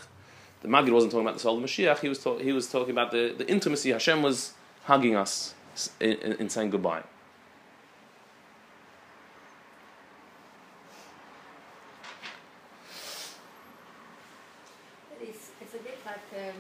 The 0.62 0.68
Maggid 0.68 0.94
wasn't 0.94 1.12
talking 1.12 1.26
about 1.26 1.36
the 1.36 1.42
soul 1.42 1.58
of 1.58 1.64
Mashiach, 1.64 2.00
he 2.00 2.10
was, 2.10 2.24
talk, 2.24 2.42
he 2.42 2.52
was 2.52 2.70
talking 2.70 2.92
about 2.92 3.12
the, 3.12 3.34
the 3.38 3.50
intimacy. 3.50 3.92
Hashem 3.92 4.22
was 4.22 4.54
hugging 4.84 5.16
us 5.16 5.56
in, 6.00 6.12
in, 6.12 6.34
in 6.34 6.50
saying 6.50 6.70
goodbye. 6.70 7.04
It's, 15.22 15.52
it's 15.62 15.74
a 15.74 15.80
bit 15.80 15.98
like 16.06 16.18
um, 16.38 16.56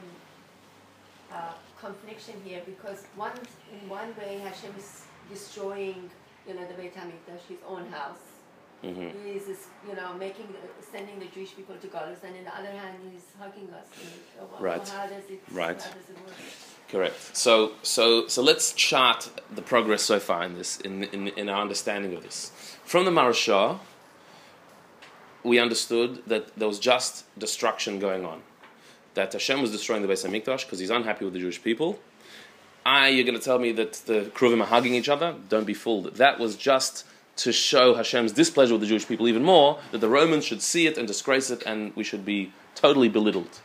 uh, 1.31 1.53
here 2.45 2.61
because 2.65 3.05
one 3.15 3.31
in 3.71 3.89
one 3.89 4.15
way 4.17 4.39
Hashem 4.39 4.73
is 4.77 5.03
destroying, 5.29 6.09
you 6.47 6.53
know, 6.55 6.65
the 6.67 6.73
Beit 6.73 6.95
Hamikdash, 6.95 7.43
his 7.47 7.57
own 7.67 7.87
house. 7.87 8.17
Mhm. 8.83 9.11
He 9.23 9.31
is, 9.31 9.67
you 9.87 9.95
know, 9.95 10.13
making 10.13 10.47
the, 10.47 10.85
sending 10.85 11.19
the 11.19 11.25
Jewish 11.25 11.53
people 11.55 11.75
to 11.75 11.87
Galus, 11.87 12.23
and 12.23 12.35
on 12.37 12.43
the 12.45 12.55
other 12.55 12.71
hand, 12.71 12.97
he's 13.11 13.25
hugging 13.37 13.69
us. 13.73 13.87
Right. 14.59 14.87
How 14.87 15.07
does 15.07 15.29
it? 15.29 15.41
Right. 15.51 15.81
How 15.81 15.91
does 15.91 16.09
it 16.09 16.17
work? 16.25 16.35
Correct. 16.89 17.35
So, 17.35 17.73
so, 17.83 18.27
so 18.27 18.41
let's 18.41 18.73
chart 18.73 19.29
the 19.53 19.61
progress 19.61 20.01
so 20.01 20.19
far 20.19 20.43
in 20.43 20.55
this, 20.57 20.79
in, 20.79 21.03
in, 21.03 21.27
in 21.27 21.47
our 21.49 21.61
understanding 21.61 22.15
of 22.15 22.23
this. 22.23 22.51
From 22.83 23.05
the 23.05 23.11
Maharsha, 23.11 23.79
we 25.43 25.59
understood 25.59 26.23
that 26.25 26.55
there 26.57 26.67
was 26.67 26.79
just 26.79 27.25
destruction 27.37 27.99
going 27.99 28.25
on. 28.25 28.41
That 29.13 29.33
Hashem 29.33 29.61
was 29.61 29.71
destroying 29.71 30.01
the 30.01 30.07
Beis 30.07 30.25
Hamikdash 30.25 30.65
because 30.65 30.79
he's 30.79 30.89
unhappy 30.89 31.25
with 31.25 31.33
the 31.33 31.39
Jewish 31.39 31.61
people. 31.61 31.99
Ah, 32.91 33.05
you're 33.05 33.23
going 33.23 33.37
to 33.37 33.45
tell 33.45 33.59
me 33.59 33.71
that 33.73 33.93
the 34.07 34.31
Kruvim 34.33 34.63
are 34.63 34.65
hugging 34.65 34.95
each 34.95 35.09
other? 35.09 35.35
Don't 35.47 35.67
be 35.67 35.75
fooled. 35.75 36.15
That 36.15 36.39
was 36.39 36.55
just 36.55 37.05
to 37.35 37.51
show 37.51 37.93
Hashem's 37.93 38.31
displeasure 38.31 38.73
with 38.73 38.81
the 38.81 38.87
Jewish 38.87 39.07
people 39.07 39.27
even 39.27 39.43
more, 39.43 39.77
that 39.91 39.99
the 39.99 40.09
Romans 40.09 40.43
should 40.43 40.63
see 40.63 40.87
it 40.87 40.97
and 40.97 41.07
disgrace 41.07 41.51
it, 41.51 41.61
and 41.67 41.95
we 41.95 42.03
should 42.03 42.25
be 42.25 42.51
totally 42.73 43.07
belittled. 43.07 43.59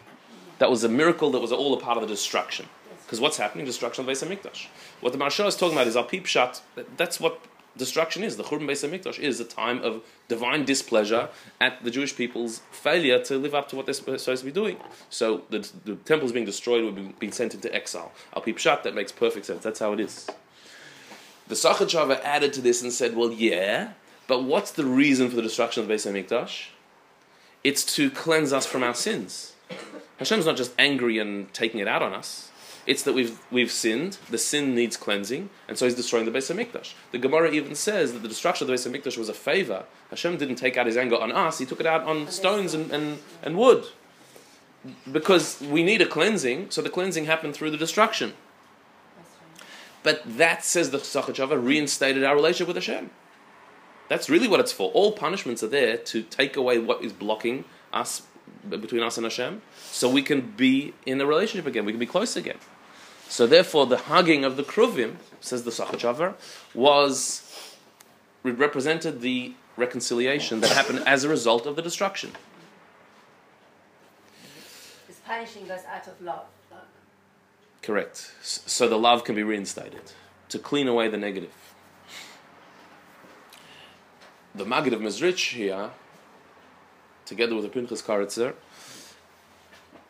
That 0.59 0.71
was 0.71 0.85
a 0.85 0.91
miracle 0.91 1.31
that 1.31 1.41
was 1.41 1.53
all 1.53 1.73
a 1.73 1.81
part 1.81 1.97
of 1.97 2.03
the 2.03 2.07
destruction. 2.07 2.67
Because 3.07 3.19
what's 3.19 3.39
happening? 3.39 3.65
Destruction 3.65 4.05
of 4.05 4.11
Beis 4.11 4.23
Hamikdash. 4.23 4.67
What 5.01 5.15
the 5.15 5.19
Maharsha 5.19 5.47
is 5.47 5.57
talking 5.57 5.75
about 5.75 5.87
is 5.87 5.97
our 5.97 6.05
pshat. 6.05 6.61
That's 6.99 7.19
what 7.19 7.41
destruction 7.77 8.23
is. 8.23 8.37
The 8.37 8.45
Churban 8.45 8.67
Beis 8.69 8.89
Hamikdash 8.89 9.19
is 9.19 9.41
a 9.41 9.45
time 9.45 9.83
of 9.83 10.03
divine 10.29 10.65
displeasure 10.65 11.29
at 11.61 11.83
the 11.85 11.91
Jewish 11.91 12.17
people's 12.17 12.61
failure 12.71 13.23
to 13.25 13.39
live 13.39 13.55
up 13.55 13.69
to 13.71 13.77
what 13.77 13.87
they're 13.87 13.95
supposed 13.95 14.27
to 14.27 14.45
be 14.45 14.53
doing. 14.53 14.79
So 15.11 15.43
the, 15.51 15.69
the 15.85 15.97
temple 15.97 16.27
is 16.27 16.33
being 16.33 16.47
destroyed, 16.47 16.85
we're 16.85 17.13
being- 17.19 17.33
sent 17.33 17.55
into 17.55 17.75
exile. 17.75 18.13
Pshat, 18.35 18.85
that 18.85 18.95
makes 18.95 19.11
perfect 19.11 19.47
sense. 19.47 19.65
That's 19.65 19.81
how 19.81 19.93
it 19.93 20.01
is. 20.01 20.29
The 21.49 21.55
Sochatchover 21.55 22.21
added 22.23 22.53
to 22.55 22.61
this 22.61 22.81
and 22.81 22.93
said, 22.93 23.17
well, 23.17 23.33
yeah, 23.33 23.93
but 24.27 24.45
what's 24.45 24.71
the 24.71 24.85
reason 24.85 25.29
for 25.29 25.37
the 25.37 25.43
destruction 25.43 25.83
of 25.83 25.89
the 25.89 25.95
Beis 25.95 26.11
Hamikdash? 26.11 26.69
It's 27.63 27.85
to 27.97 28.11
cleanse 28.11 28.53
us 28.53 28.67
from 28.67 28.83
our 28.83 28.95
sins. 28.95 29.55
Hashem's 30.19 30.47
not 30.47 30.57
just 30.57 30.73
angry 30.79 31.19
and 31.19 31.53
taking 31.53 31.81
it 31.81 31.89
out 31.89 32.03
on 32.03 32.13
us. 32.13 32.51
It's 32.87 33.03
that 33.05 33.15
we've, 33.15 33.39
we've 33.51 33.71
sinned, 33.71 34.19
the 34.29 34.37
sin 34.37 34.75
needs 34.75 34.97
cleansing, 34.97 35.49
and 35.69 35.79
so 35.79 35.87
he's 35.87 35.95
destroying 35.95 36.27
the 36.27 36.31
Beis 36.31 36.55
HaMikdash. 36.55 36.93
The 37.13 37.19
Gemara 37.19 37.51
even 37.51 37.75
says 37.75 38.13
that 38.13 38.21
the 38.21 38.29
destruction 38.29 38.69
of 38.69 38.69
the 38.69 38.75
Beis 38.75 38.91
HaMikdash 38.91 39.17
was 39.17 39.31
a 39.31 39.35
favor. 39.35 39.85
Hashem 40.11 40.37
didn't 40.37 40.57
take 40.57 40.77
out 40.77 40.87
his 40.87 40.97
anger 40.97 41.17
on 41.17 41.33
us, 41.33 41.59
he 41.59 41.67
took 41.67 41.81
it 41.81 41.87
out 41.87 42.03
on 42.03 42.29
stones 42.29 42.75
and, 42.75 42.91
and, 42.91 43.19
and 43.43 43.57
wood. 43.57 43.87
Because 45.11 45.63
we 45.63 45.83
need 45.83 46.03
a 46.03 46.07
cleansing, 46.07 46.71
so 46.71 46.83
the 46.83 46.91
cleansing 46.91 47.25
happened 47.25 47.55
through 47.55 47.71
the 47.71 47.79
destruction. 47.79 48.35
But 50.03 50.23
that, 50.37 50.63
says 50.63 50.91
the 50.91 50.99
Sochatchover, 50.99 51.63
reinstated 51.63 52.23
our 52.23 52.35
relationship 52.35 52.69
with 52.69 52.77
Hashem. 52.77 53.11
That's 54.09 54.29
really 54.29 54.47
what 54.47 54.61
it's 54.61 54.73
for. 54.73 54.91
All 54.91 55.13
punishments 55.13 55.63
are 55.63 55.69
there 55.69 55.97
to 55.97 56.23
take 56.23 56.59
away 56.59 56.79
what 56.79 57.03
is 57.03 57.15
blocking 57.15 57.65
us, 57.95 58.23
between 58.69 59.03
us 59.03 59.17
and 59.17 59.25
Hashem, 59.25 59.63
so 59.91 60.11
we 60.11 60.21
can 60.21 60.43
be 60.43 60.93
in 61.07 61.19
a 61.21 61.27
relationship 61.27 61.67
again, 61.67 61.87
we 61.87 61.93
can 61.93 61.99
be 61.99 62.05
close 62.07 62.37
again. 62.37 62.59
So 63.29 63.47
therefore, 63.47 63.87
the 63.87 63.97
hugging 63.97 64.45
of 64.45 64.57
the 64.57 64.63
Kruvim, 64.63 65.17
says 65.41 65.65
the 65.65 65.71
Sochatchover, 65.71 66.35
was, 66.75 67.43
represented 68.43 69.21
the 69.21 69.55
reconciliation 69.77 70.61
that 70.61 70.71
happened 70.71 71.03
as 71.07 71.25
a 71.25 71.29
result 71.29 71.67
of 71.67 71.75
the 71.77 71.83
destruction. 71.83 72.33
It's 75.09 75.19
punishing 75.21 75.71
us 75.71 75.83
out 75.87 76.07
of 76.07 76.21
love. 76.21 76.47
Correct. 77.85 78.33
So 78.41 78.89
the 78.89 78.99
love 78.99 79.25
can 79.25 79.35
be 79.35 79.43
reinstated 79.43 80.13
to 80.49 80.59
clean 80.59 80.89
away 80.89 81.09
the 81.09 81.19
negative. 81.19 81.53
The 84.55 84.65
Maggid 84.65 84.95
of 84.95 85.01
Mezrich 85.03 85.53
here, 85.55 85.91
together 87.27 87.55
with 87.55 87.65
the 87.65 87.71
Pinchas 87.71 88.01
Karitzer, 88.01 88.55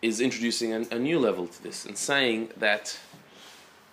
is 0.04 0.20
introducing 0.20 0.74
a, 0.74 0.80
a 0.90 0.98
new 0.98 1.18
level 1.18 1.46
to 1.46 1.62
this 1.62 1.86
and 1.86 1.96
saying 1.96 2.50
that 2.58 2.98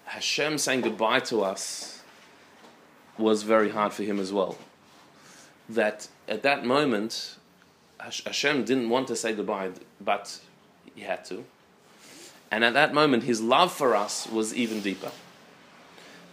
Hashem 0.04 0.58
saying 0.58 0.82
goodbye 0.82 1.22
to 1.22 1.42
us 1.42 2.02
was 3.18 3.44
very 3.44 3.70
hard 3.70 3.94
for 3.94 4.04
him 4.04 4.20
as 4.20 4.34
well. 4.34 4.58
That 5.70 6.10
at 6.28 6.44
that 6.44 6.66
moment, 6.66 7.38
Hashem 8.00 8.66
didn't 8.66 8.90
want 8.90 9.08
to 9.08 9.16
say 9.16 9.34
goodbye, 9.34 9.72
but 10.02 10.42
he 10.96 11.04
had 11.04 11.24
to. 11.26 11.46
And 12.52 12.66
at 12.66 12.74
that 12.74 12.94
moment, 12.94 13.24
his 13.24 13.40
love 13.40 13.72
for 13.72 13.96
us 13.96 14.28
was 14.28 14.54
even 14.54 14.82
deeper. 14.82 15.12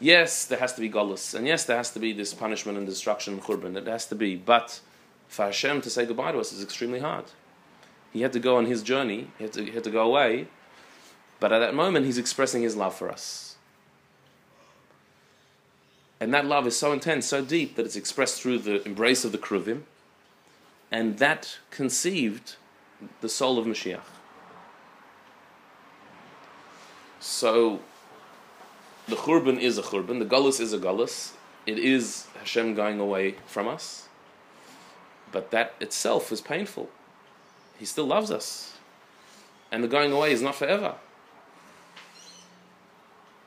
Yes, 0.01 0.45
there 0.45 0.59
has 0.59 0.73
to 0.73 0.81
be 0.81 0.91
Golas, 0.91 1.35
and 1.35 1.47
yes, 1.47 1.65
there 1.65 1.77
has 1.77 1.93
to 1.93 2.01
be 2.01 2.13
this 2.13 2.35
punishment 2.35 2.79
and 2.79 2.87
destruction 2.87 3.35
and 3.35 3.43
Khurban, 3.43 3.77
it 3.77 3.87
has 3.87 4.07
to 4.07 4.17
be. 4.17 4.35
But 4.35 4.81
for 5.29 5.45
Hashem 5.45 5.83
to 5.83 5.91
say 5.91 6.05
goodbye 6.05 6.33
to 6.33 6.41
us 6.41 6.53
is 6.53 6.65
extremely 6.65 6.99
hard. 6.99 7.27
He 8.13 8.23
had 8.23 8.33
to 8.33 8.41
go 8.41 8.57
on 8.57 8.67
his 8.67 8.83
journey, 8.83 9.31
he 9.39 9.45
had 9.45 9.53
to, 9.55 9.65
he 9.65 9.71
had 9.73 9.85
to 9.85 9.91
go 9.91 10.03
away, 10.03 10.49
but 11.41 11.53
at 11.53 11.59
that 11.61 11.75
moment, 11.75 12.07
he's 12.07 12.19
expressing 12.19 12.63
his 12.63 12.77
love 12.77 12.95
for 12.95 13.11
us. 13.11 13.57
And 16.21 16.35
that 16.35 16.47
love 16.47 16.67
is 16.67 16.77
so 16.77 16.93
intense, 16.93 17.27
so 17.27 17.45
deep, 17.45 17.77
that 17.77 17.87
it's 17.87 17.97
expressed 17.97 18.43
through 18.43 18.59
the 18.61 18.83
embrace 18.85 19.25
of 19.25 19.33
the 19.33 19.39
Kruvim, 19.39 19.83
and 20.91 21.19
that 21.19 21.59
conceived 21.71 22.57
the 23.21 23.29
soul 23.29 23.59
of 23.59 23.67
Mashiach. 23.67 24.01
So, 27.21 27.81
the 29.07 29.17
Churban 29.17 29.61
is 29.61 29.79
a 29.79 29.83
Churban, 29.83 30.19
the 30.19 30.25
Gullus 30.25 30.61
is 30.61 30.73
a 30.73 30.79
Gullus. 30.79 31.33
It 31.67 31.79
is 31.79 32.27
Hashem 32.39 32.75
going 32.75 32.99
away 32.99 33.37
from 33.47 33.69
us. 33.69 34.09
But 35.31 35.51
that 35.51 35.75
itself 35.81 36.33
is 36.33 36.41
painful. 36.41 36.89
He 37.79 37.85
still 37.85 38.07
loves 38.07 38.31
us. 38.31 38.77
And 39.71 39.85
the 39.85 39.89
going 39.89 40.13
away 40.13 40.33
is 40.33 40.43
not 40.43 40.55
forever. 40.55 40.95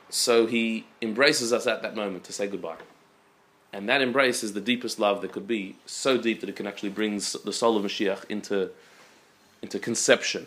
So 0.08 0.46
he 0.46 0.86
embraces 1.00 1.52
us 1.52 1.66
at 1.66 1.82
that 1.82 1.96
moment 1.96 2.24
to 2.24 2.32
say 2.32 2.46
goodbye. 2.46 2.76
And 3.72 3.88
that 3.88 4.02
embrace 4.02 4.42
is 4.42 4.52
the 4.52 4.60
deepest 4.60 4.98
love 4.98 5.22
that 5.22 5.32
could 5.32 5.48
be, 5.48 5.76
so 5.86 6.18
deep 6.18 6.40
that 6.40 6.50
it 6.50 6.56
can 6.56 6.66
actually 6.66 6.90
bring 6.90 7.14
the 7.16 7.52
soul 7.52 7.76
of 7.78 7.84
Mashiach 7.84 8.26
into, 8.28 8.70
into 9.62 9.78
conception. 9.78 10.46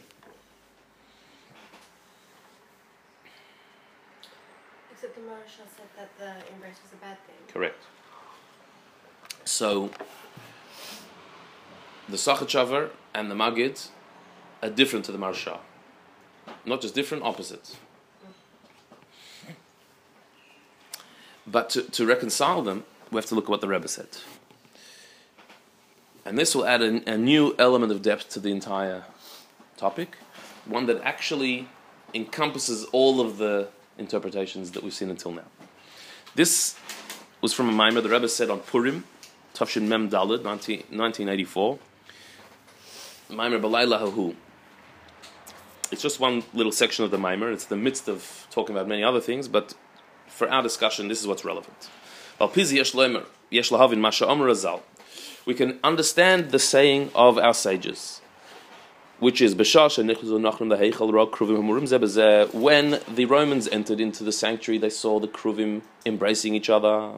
Except 4.92 5.16
the 5.16 5.22
Maharsha 5.22 5.66
said 5.76 5.88
that 5.98 6.16
the 6.20 6.54
embrace 6.54 6.78
was 6.84 6.94
a 6.94 6.98
bad 6.98 7.18
thing. 7.26 7.36
Correct. 7.52 7.82
So, 9.44 9.90
the 12.08 12.18
Sochatchover 12.18 12.92
and 13.16 13.32
the 13.32 13.36
Magid 13.36 13.88
are 14.62 14.70
different 14.70 15.06
to 15.06 15.12
the 15.12 15.18
Maharsha. 15.18 15.60
Not 16.66 16.82
just 16.82 16.94
different, 16.94 17.24
opposites. 17.24 17.78
But 21.48 21.70
to, 21.72 21.84
to 21.84 22.06
reconcile 22.06 22.62
them, 22.62 22.84
we 23.12 23.16
have 23.16 23.26
to 23.28 23.36
look 23.36 23.46
at 23.46 23.50
what 23.50 23.62
the 23.62 23.68
Rebbe 23.68 23.88
said. 23.88 24.10
And 26.26 26.38
this 26.38 26.54
will 26.54 26.66
add 26.66 26.82
a, 26.82 27.14
a 27.14 27.18
new 27.18 27.56
element 27.58 27.92
of 27.92 28.02
depth 28.02 28.30
to 28.30 28.40
the 28.40 28.52
entire 28.52 29.06
topic, 29.78 30.18
one 30.66 30.88
that 30.88 31.02
actually 31.04 31.70
encompasses 32.14 32.84
all 32.86 33.22
of 33.22 33.38
the 33.38 33.70
interpretations 33.98 34.72
that 34.72 34.84
we've 34.84 34.94
seen 34.94 35.10
until 35.10 35.32
now. 35.32 35.46
This 36.34 36.78
was 37.42 37.54
from 37.54 37.70
a 37.70 37.72
mimer 37.72 38.02
the 38.02 38.10
Rebbe 38.10 38.28
said 38.28 38.50
on 38.50 38.60
Purim, 38.60 39.06
Tafshin 39.54 39.84
Mem 39.84 40.10
Dalid, 40.10 40.44
19, 40.44 40.78
1984. 40.90 41.80
Mimer 43.30 43.60
Balayla 43.60 44.00
Hahu. 44.00 44.36
It's 45.92 46.02
just 46.02 46.20
one 46.20 46.44
little 46.54 46.72
section 46.72 47.06
of 47.06 47.12
the 47.12 47.18
mimer. 47.18 47.52
It's 47.52 47.66
the 47.66 47.76
midst 47.76 48.08
of 48.08 48.48
talking 48.50 48.76
about 48.76 48.88
many 48.88 49.04
other 49.04 49.22
things, 49.22 49.48
but 49.48 49.74
for 50.28 50.50
our 50.50 50.62
discussion, 50.62 51.08
this 51.08 51.22
is 51.22 51.28
what's 51.28 51.46
relevant. 51.46 51.90
We 52.40 52.48
can 55.54 55.80
understand 55.84 56.52
the 56.52 56.60
saying 56.60 57.12
of 57.16 57.38
our 57.38 57.54
sages, 57.54 58.22
which 59.20 59.42
is 59.42 59.56
"B'shah 59.56 59.88
shenichzu 59.88 60.40
nachrim 60.40 60.70
the 60.70 60.76
heichal 60.76 61.14
ra 61.14 61.26
kruvim 61.26 61.58
hamurim 61.58 61.84
zeh. 61.84 62.54
When 62.54 63.00
the 63.08 63.26
Romans 63.26 63.68
entered 63.70 64.02
into 64.02 64.24
the 64.24 64.32
sanctuary, 64.32 64.80
they 64.80 64.90
saw 64.90 65.20
the 65.20 65.28
kruvim 65.28 65.84
embracing 66.06 66.56
each 66.56 66.70
other. 66.70 67.14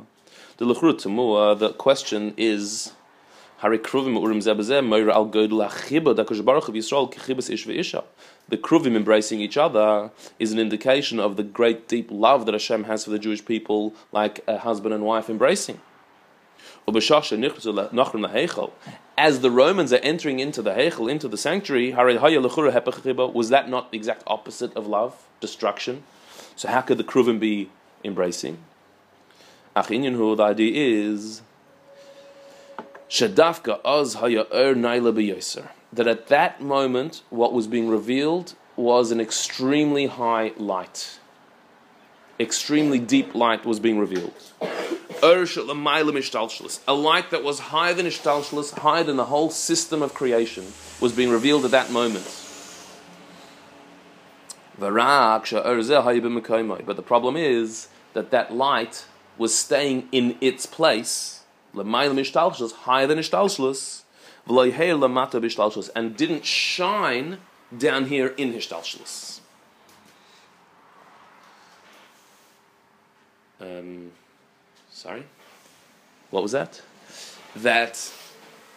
The 0.58 0.66
the 0.66 1.74
question 1.78 2.34
is, 2.38 2.94
The 3.60 3.80
Kruvim 8.58 8.96
embracing 8.96 9.42
each 9.42 9.58
other 9.58 10.12
is 10.38 10.52
an 10.52 10.60
indication 10.60 11.20
of 11.20 11.38
the 11.38 11.44
great 11.44 11.88
deep 11.88 12.10
love 12.12 12.46
that 12.46 12.54
Hashem 12.54 12.84
has 12.84 13.04
for 13.06 13.10
the 13.10 13.18
Jewish 13.18 13.44
people, 13.44 13.96
like 14.12 14.44
a 14.48 14.60
husband 14.60 14.94
and 14.94 15.04
wife 15.04 15.28
embracing. 15.28 15.82
As 19.18 19.40
the 19.40 19.52
Romans 19.52 19.92
are 19.92 19.98
entering 20.04 20.40
into 20.40 20.62
the 20.62 20.76
Heichel, 20.76 21.10
into 21.10 21.28
the 21.28 21.38
sanctuary, 21.38 21.92
was 21.92 23.50
that 23.50 23.70
not 23.70 23.92
the 23.92 23.98
exact 23.98 24.24
opposite 24.28 24.78
of 24.78 24.86
love, 24.86 25.28
destruction? 25.42 26.04
So 26.56 26.68
how 26.68 26.82
could 26.82 27.00
the 27.00 27.04
Kruvim 27.04 27.40
be 27.40 27.72
embracing? 28.04 28.60
The 29.76 30.44
idea 30.44 30.72
is 31.10 31.42
Shadafka 33.10 33.80
oz 33.86 34.16
haya 34.16 34.46
er 34.54 34.76
naila. 34.76 35.68
That 35.94 36.08
at 36.08 36.28
that 36.28 36.62
moment, 36.62 37.22
what 37.30 37.54
was 37.54 37.68
being 37.68 37.88
revealed 37.88 38.56
was 38.76 39.12
an 39.12 39.22
extremely 39.22 40.08
high 40.08 40.52
light. 40.58 41.20
Extremely 42.40 43.00
deep 43.00 43.34
light 43.34 43.66
was 43.66 43.80
being 43.80 43.98
revealed. 43.98 44.34
Er 45.24 45.44
a 45.44 46.94
light 46.94 47.32
that 47.32 47.44
was 47.44 47.60
higher 47.60 47.94
than 47.94 48.06
ishtalshalis, 48.06 48.78
higher 48.78 49.04
than 49.04 49.18
the 49.18 49.26
whole 49.26 49.50
system 49.50 50.04
of 50.04 50.14
creation, 50.14 50.72
was 51.02 51.12
being 51.14 51.32
revealed 51.32 51.66
at 51.66 51.72
that 51.72 51.90
moment. 51.90 52.26
But 54.78 54.92
the 54.92 57.04
problem 57.04 57.36
is 57.36 57.88
that 58.14 58.30
that 58.30 58.54
light 58.54 59.06
was 59.38 59.56
staying 59.56 60.08
in 60.12 60.38
its 60.40 60.68
place, 60.68 61.37
higher 61.86 62.08
than 62.10 62.18
ishtalshalis, 65.44 65.90
and 65.96 66.16
didn't 66.16 66.46
shine 66.46 67.40
down 67.78 68.06
here 68.06 68.28
in 68.28 68.54
ishtalshalis. 68.54 69.40
Um, 73.60 74.12
sorry, 74.92 75.24
what 76.30 76.44
was 76.44 76.52
that? 76.52 76.82
That 77.56 78.12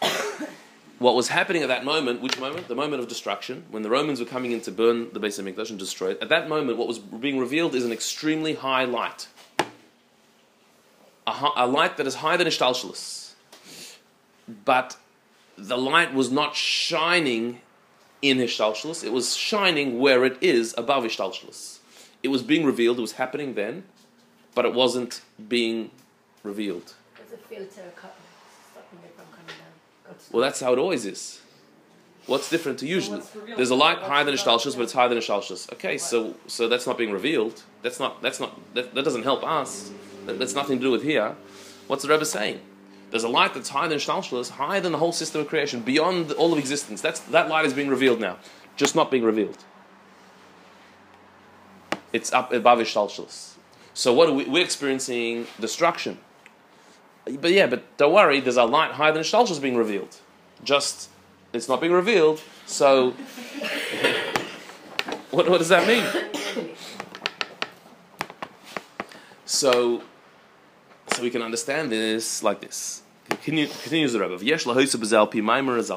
what 0.99 1.15
was 1.15 1.27
happening 1.27 1.61
at 1.61 1.67
that 1.67 1.85
moment, 1.85 2.21
which 2.21 2.39
moment? 2.39 2.67
The 2.67 2.75
moment 2.75 3.01
of 3.01 3.07
destruction, 3.07 3.65
when 3.69 3.83
the 3.83 3.89
Romans 3.89 4.19
were 4.19 4.25
coming 4.25 4.51
in 4.51 4.61
to 4.61 4.71
burn 4.71 5.11
the 5.13 5.19
Beis 5.19 5.41
Hamikdash 5.41 5.69
and 5.69 5.79
destroy 5.79 6.11
it. 6.11 6.19
At 6.21 6.29
that 6.29 6.49
moment, 6.49 6.77
what 6.77 6.87
was 6.87 6.99
being 6.99 7.39
revealed 7.39 7.75
is 7.75 7.85
an 7.85 7.91
extremely 7.91 8.55
high 8.55 8.85
light, 8.85 9.27
a, 11.27 11.49
a 11.55 11.67
light 11.67 11.97
that 11.97 12.07
is 12.07 12.15
higher 12.15 12.37
than 12.37 12.47
Ishtalshalis. 12.47 13.33
But 14.65 14.97
the 15.57 15.77
light 15.77 16.13
was 16.13 16.31
not 16.31 16.55
shining 16.55 17.61
in 18.21 18.37
Ishtalshalis, 18.37 19.03
it 19.03 19.11
was 19.11 19.35
shining 19.35 19.99
where 19.99 20.23
it 20.25 20.37
is 20.41 20.75
above 20.77 21.03
Ishtalshalis. 21.03 21.79
It 22.21 22.27
was 22.27 22.43
being 22.43 22.65
revealed, 22.65 22.99
it 22.99 23.01
was 23.01 23.13
happening 23.13 23.55
then, 23.55 23.83
but 24.53 24.63
it 24.65 24.73
wasn't 24.73 25.21
being 25.47 25.89
revealed. 26.43 26.93
There's 27.17 27.33
a 27.33 27.37
filter 27.37 27.91
stopping 27.97 28.99
it 29.03 29.15
from 29.15 29.25
coming 29.31 29.47
down. 29.47 30.15
Well, 30.31 30.41
that's 30.41 30.59
how 30.59 30.73
it 30.73 30.77
always 30.77 31.05
is. 31.05 31.41
What's 32.27 32.49
different 32.49 32.77
to 32.79 32.87
usually? 32.87 33.21
There's 33.55 33.71
a 33.71 33.75
light 33.75 33.97
higher 33.97 34.23
than 34.23 34.35
Ishtalshus, 34.35 34.75
but 34.75 34.83
it's 34.83 34.93
higher 34.93 35.09
than 35.09 35.17
Ishtalshus. 35.17 35.73
Okay, 35.73 35.97
so 35.97 36.35
so 36.45 36.67
that's 36.67 36.85
not 36.85 36.97
being 36.97 37.11
revealed. 37.11 37.63
That's 37.81 37.99
not 37.99 38.21
that's 38.21 38.39
not 38.39 38.59
that, 38.75 38.93
that 38.93 39.03
doesn't 39.03 39.23
help 39.23 39.43
us. 39.43 39.91
That, 40.25 40.39
that's 40.39 40.55
nothing 40.55 40.77
to 40.79 40.83
do 40.83 40.91
with 40.91 41.03
here. 41.03 41.35
What's 41.87 42.03
the 42.03 42.09
Rebbe 42.09 42.25
saying? 42.25 42.61
There's 43.09 43.23
a 43.25 43.29
light 43.29 43.53
that's 43.53 43.69
higher 43.69 43.89
than 43.89 43.97
Ishtalshus, 43.97 44.51
higher 44.51 44.79
than 44.79 44.93
the 44.93 44.97
whole 44.97 45.11
system 45.11 45.41
of 45.41 45.47
creation, 45.47 45.81
beyond 45.81 46.31
all 46.31 46.53
of 46.53 46.59
existence. 46.59 47.01
That's 47.01 47.19
that 47.19 47.49
light 47.49 47.65
is 47.65 47.73
being 47.73 47.89
revealed 47.89 48.21
now, 48.21 48.37
just 48.77 48.95
not 48.95 49.11
being 49.11 49.23
revealed. 49.23 49.57
It's 52.13 52.31
up 52.31 52.53
above 52.53 52.79
Ishtalshus. 52.79 53.55
So 53.93 54.13
what 54.13 54.33
we? 54.33 54.45
We're 54.45 54.63
experiencing 54.63 55.47
destruction. 55.59 56.19
But 57.25 57.51
yeah, 57.51 57.67
but 57.67 57.97
don't 57.97 58.13
worry. 58.13 58.39
There's 58.39 58.57
a 58.57 58.63
light 58.63 58.91
higher 58.91 59.11
than 59.11 59.21
Ishtalshus 59.21 59.61
being 59.61 59.75
revealed. 59.75 60.15
Just 60.63 61.09
it's 61.53 61.67
not 61.67 61.81
being 61.81 61.93
revealed. 61.93 62.41
So 62.65 63.11
what, 65.31 65.49
what 65.49 65.57
does 65.57 65.69
that 65.69 65.87
mean? 65.87 66.05
So 69.45 70.01
so 71.13 71.21
we 71.21 71.29
can 71.29 71.41
understand 71.41 71.91
this 71.91 72.43
like 72.43 72.61
this. 72.61 73.01
Continue, 73.29 73.67
continues 73.67 74.13
the 74.13 74.19
Rebbe. 74.19 74.43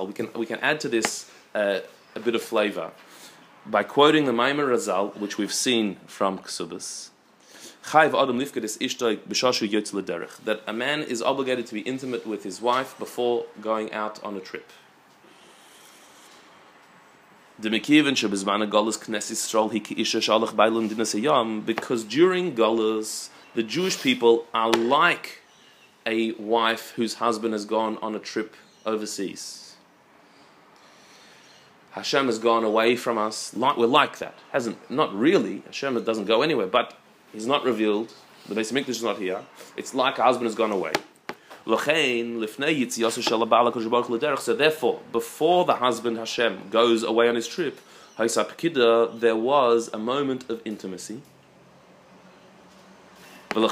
We 0.06 0.12
can 0.12 0.28
we 0.34 0.46
can 0.46 0.58
add 0.60 0.80
to 0.80 0.88
this 0.88 1.30
uh, 1.54 1.80
a 2.14 2.20
bit 2.20 2.34
of 2.34 2.42
flavor 2.42 2.90
by 3.66 3.82
quoting 3.82 4.26
the 4.26 4.32
Maimer 4.32 4.68
Razal, 4.68 5.16
which 5.16 5.38
we've 5.38 5.52
seen 5.52 5.96
from 6.06 6.38
Ksubas. 6.38 7.10
That 10.44 10.62
a 10.66 10.72
man 10.72 11.02
is 11.02 11.22
obligated 11.22 11.66
to 11.66 11.74
be 11.74 11.80
intimate 11.80 12.26
with 12.26 12.44
his 12.44 12.60
wife 12.60 12.98
before 12.98 13.46
going 13.60 13.92
out 13.92 14.22
on 14.24 14.36
a 14.36 14.40
trip. 14.40 14.70
Because 17.56 17.72
during 22.04 22.54
Galus, 22.54 23.28
the 23.54 23.62
Jewish 23.62 24.02
people 24.02 24.46
are 24.52 24.70
like 24.70 25.40
a 26.06 26.32
wife 26.32 26.92
whose 26.96 27.14
husband 27.14 27.52
has 27.52 27.64
gone 27.64 27.98
on 28.02 28.14
a 28.14 28.18
trip 28.18 28.54
overseas. 28.84 29.76
Hashem 31.92 32.26
has 32.26 32.38
gone 32.38 32.64
away 32.64 32.96
from 32.96 33.16
us. 33.16 33.54
We're 33.54 33.86
like 33.86 34.18
that. 34.18 34.34
Hasn't 34.52 34.90
not 34.90 35.14
really. 35.14 35.62
Hashem 35.66 36.02
doesn't 36.04 36.24
go 36.24 36.42
anywhere, 36.42 36.66
but 36.66 36.98
He's 37.34 37.46
not 37.48 37.64
revealed. 37.64 38.14
The 38.48 38.54
Beis 38.54 38.72
Hamikdash 38.72 38.90
is 38.90 39.02
not 39.02 39.18
here. 39.18 39.40
It's 39.76 39.92
like 39.92 40.18
a 40.18 40.22
husband 40.22 40.46
has 40.46 40.54
gone 40.54 40.70
away. 40.70 40.92
So 41.66 41.76
therefore, 44.54 45.00
before 45.10 45.64
the 45.64 45.74
husband 45.74 46.18
Hashem 46.18 46.68
goes 46.70 47.02
away 47.02 47.28
on 47.28 47.34
his 47.34 47.48
trip, 47.48 47.80
there 48.16 49.36
was 49.36 49.90
a 49.92 49.98
moment 49.98 50.48
of 50.48 50.62
intimacy. 50.64 51.22
And 53.54 53.62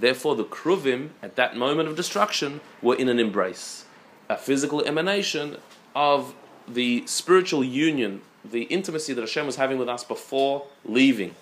therefore 0.00 0.36
the 0.36 0.44
kruvim 0.44 1.10
at 1.22 1.36
that 1.36 1.56
moment 1.56 1.88
of 1.88 1.96
destruction 1.96 2.60
were 2.80 2.94
in 2.94 3.08
an 3.08 3.18
embrace, 3.18 3.84
a 4.28 4.36
physical 4.36 4.84
emanation 4.84 5.56
of 5.94 6.34
the 6.66 7.06
spiritual 7.06 7.64
union 7.64 8.22
the 8.44 8.62
intimacy 8.64 9.12
that 9.12 9.20
Hashem 9.20 9.46
was 9.46 9.56
having 9.56 9.78
with 9.78 9.88
us 9.88 10.04
before 10.04 10.66
leaving. 10.84 11.34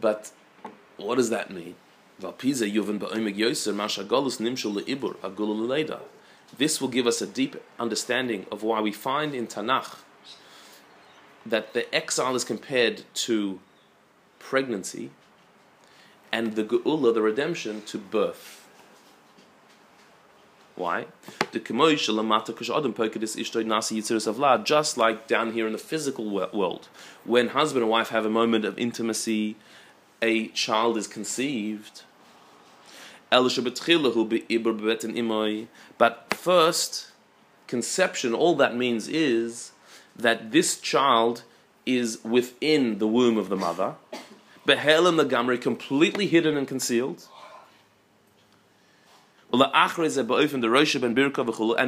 But 0.00 0.32
what 0.96 1.16
does 1.16 1.30
that 1.30 1.50
mean? 1.50 1.74
This 6.58 6.80
will 6.80 6.88
give 6.88 7.06
us 7.06 7.22
a 7.22 7.26
deep 7.26 7.56
understanding 7.78 8.46
of 8.50 8.62
why 8.62 8.80
we 8.80 8.92
find 8.92 9.34
in 9.34 9.46
Tanakh 9.46 9.96
that 11.46 11.72
the 11.72 11.94
exile 11.94 12.34
is 12.34 12.44
compared 12.44 13.04
to 13.14 13.60
pregnancy 14.38 15.10
and 16.32 16.54
the 16.54 16.64
geula, 16.64 17.12
the 17.12 17.22
redemption, 17.22 17.82
to 17.82 17.98
birth. 17.98 18.56
Why? 20.76 21.06
Just 21.52 21.68
like 24.96 25.26
down 25.26 25.52
here 25.52 25.66
in 25.66 25.72
the 25.72 25.78
physical 25.78 26.30
world, 26.30 26.88
when 27.24 27.48
husband 27.48 27.82
and 27.82 27.90
wife 27.90 28.10
have 28.10 28.24
a 28.24 28.30
moment 28.30 28.64
of 28.64 28.78
intimacy, 28.78 29.56
a 30.22 30.46
child 30.48 30.96
is 30.96 31.06
conceived. 31.06 32.02
But 33.30 33.44
first, 36.34 37.10
conception, 37.66 38.34
all 38.34 38.56
that 38.56 38.74
means 38.76 39.08
is 39.08 39.72
that 40.20 40.52
this 40.52 40.78
child 40.80 41.42
is 41.86 42.22
within 42.24 42.98
the 42.98 43.06
womb 43.06 43.36
of 43.36 43.48
the 43.48 43.56
mother, 43.56 43.94
behelim 44.66 45.16
the 45.16 45.24
gamri, 45.24 45.60
completely 45.60 46.26
hidden 46.26 46.56
and 46.56 46.68
concealed. 46.68 47.26
And 49.52 49.62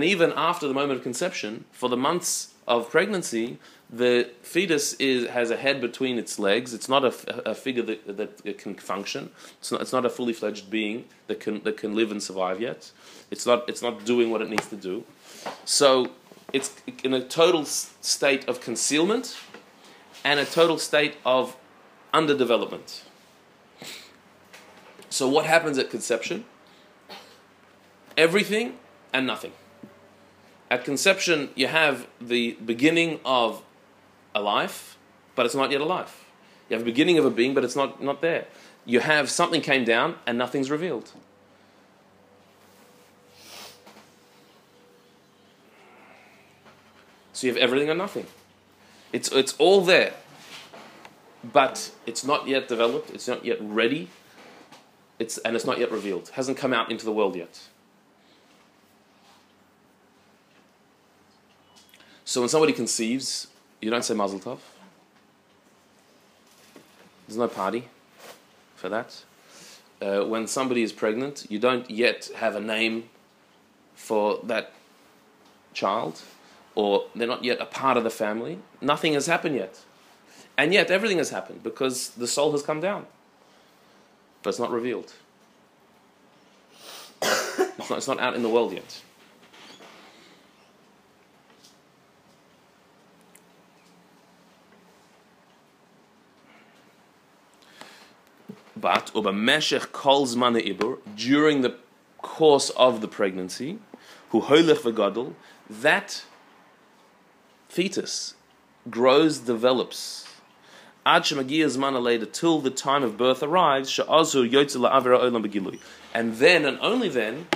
even 0.05 0.33
after 0.33 0.67
the 0.67 0.75
moment 0.75 0.99
of 0.99 1.03
conception, 1.03 1.65
for 1.71 1.89
the 1.89 1.97
months 1.97 2.55
of 2.67 2.91
pregnancy, 2.91 3.59
the 3.89 4.31
fetus 4.43 4.95
is, 4.95 5.29
has 5.29 5.51
a 5.51 5.57
head 5.57 5.81
between 5.81 6.19
its 6.19 6.39
legs. 6.39 6.73
It's 6.75 6.89
not 6.89 7.05
a, 7.05 7.51
a 7.51 7.55
figure 7.55 7.83
that, 7.83 8.17
that 8.45 8.59
can 8.59 8.75
function. 8.75 9.31
It's 9.61 9.71
not, 9.71 9.81
it's 9.83 9.93
not 9.93 10.07
a 10.07 10.11
fully 10.11 10.33
fledged 10.33 10.71
being 10.71 11.05
that 11.27 11.41
can, 11.41 11.63
that 11.65 11.77
can 11.77 11.95
live 11.95 12.11
and 12.11 12.23
survive 12.23 12.61
yet. 12.61 12.91
It's 13.31 13.47
not, 13.47 13.69
it's 13.69 13.83
not 13.83 14.05
doing 14.05 14.31
what 14.31 14.41
it 14.43 14.49
needs 14.49 14.69
to 14.69 14.77
do. 14.77 15.05
So 15.65 16.11
it's 16.53 16.75
in 17.03 17.15
a 17.15 17.23
total 17.23 17.65
state 17.65 18.49
of 18.49 18.61
concealment 18.61 19.37
and 20.25 20.39
a 20.39 20.45
total 20.45 20.79
state 20.79 21.17
of 21.25 21.57
underdevelopment. 22.13 23.03
So, 25.09 25.29
what 25.29 25.47
happens 25.47 25.79
at 25.79 25.91
conception? 25.91 26.45
Everything 28.17 28.79
and 29.13 29.27
nothing. 29.27 29.53
At 30.71 30.85
conception, 30.85 31.51
you 31.55 31.67
have 31.67 32.07
the 32.21 32.53
beginning 32.65 33.21
of 33.25 33.63
a 34.35 34.41
life, 34.41 34.97
but 35.35 35.45
it's 35.45 35.55
not 35.55 35.71
yet 35.71 35.81
a 35.81 35.85
life. 35.85 36.25
You 36.69 36.77
have 36.77 36.83
a 36.83 36.87
beginning 36.87 37.19
of 37.19 37.27
a 37.27 37.31
being, 37.31 37.53
but 37.53 37.65
it's 37.65 37.77
not, 37.77 38.03
not 38.03 38.23
there. 38.23 38.47
You 38.87 39.01
have 39.01 39.31
something 39.31 39.61
came 39.61 39.85
down 39.85 40.17
and 40.27 40.39
nothing's 40.39 40.71
revealed. 40.71 41.13
So 47.43 47.49
you 47.49 47.55
have 47.55 47.61
everything 47.61 47.91
or 47.91 47.97
nothing. 47.97 48.27
It's, 49.13 49.29
it's 49.33 49.57
all 49.59 49.81
there, 49.81 50.13
but 51.43 51.91
it's 52.07 52.25
not 52.25 52.47
yet 52.47 52.69
developed, 52.69 53.11
it's 53.11 53.27
not 53.27 53.45
yet 53.45 53.59
ready, 53.61 54.11
it's, 55.19 55.39
and 55.39 55.57
it's 55.57 55.65
not 55.65 55.81
yet 55.81 55.91
revealed. 55.91 56.29
It 56.29 56.35
hasn't 56.35 56.57
come 56.57 56.73
out 56.73 56.89
into 56.89 57.05
the 57.05 57.11
world 57.11 57.35
yet. 57.35 57.63
So 62.25 62.43
when 62.43 62.49
somebody 62.49 62.73
conceives, 62.73 63.49
you 63.81 63.91
don't 63.91 64.05
say 64.05 64.15
Mazel 64.15 64.39
Tov. 64.39 64.61
There's 67.27 67.39
no 67.39 67.49
party 67.49 67.89
for 68.77 68.89
that. 68.89 69.25
Uh, 70.01 70.21
when 70.27 70.47
somebody 70.47 70.85
is 70.85 70.93
pregnant, 70.93 71.47
you 71.51 71.59
don't 71.59 71.91
yet 71.91 72.31
have 72.37 72.55
a 72.55 72.61
name 72.61 73.11
for 73.97 74.39
that 74.45 74.71
child, 75.75 76.23
or 76.75 77.05
they're 77.15 77.29
not 77.29 77.45
yet 77.45 77.61
a 77.61 77.67
part 77.67 77.97
of 77.97 78.05
the 78.05 78.11
family. 78.11 78.59
Nothing 78.81 79.15
has 79.15 79.27
happened 79.27 79.57
yet. 79.57 79.81
And 80.57 80.73
yet 80.73 80.91
everything 80.91 81.19
has 81.19 81.31
happened 81.31 81.63
because 81.63 82.11
the 82.11 82.27
soul 82.27 82.53
has 82.53 82.63
come 82.63 82.81
down. 82.81 83.07
But 84.43 84.51
it's 84.51 84.59
not 84.59 84.71
revealed. 84.71 85.13
it's, 87.23 87.91
not, 87.91 87.99
it's 87.99 88.09
not 88.09 88.21
out 88.21 88.35
in 88.35 88.43
the 88.43 88.49
world 88.49 88.73
yet. 88.73 89.03
But 98.77 99.13
ubameshech 99.15 99.93
calls 99.93 100.35
zman 100.35 100.61
ibur 100.61 100.99
during 101.17 101.61
the 101.61 101.77
course 102.21 102.71
of 102.71 103.01
the 103.01 103.07
pregnancy, 103.07 103.79
who 104.31 104.41
that 105.71 106.25
fetus 107.73 108.35
grows, 108.91 109.39
develops. 109.39 110.27
Ad 111.07 111.23
shemagia 111.23 111.65
zman 111.67 112.01
later 112.03 112.27
till 112.27 112.61
the 112.61 112.71
time 112.71 113.03
of 113.03 113.17
birth 113.17 113.43
arrives, 113.43 113.89
she'azu 113.89 114.49
yotze 114.49 114.77
la'avera 114.77 115.19
olam 115.21 115.45
begilui. 115.47 115.81
And 116.13 116.37
then 116.37 116.67
and 116.67 116.79
only 116.81 117.09
then 117.09 117.49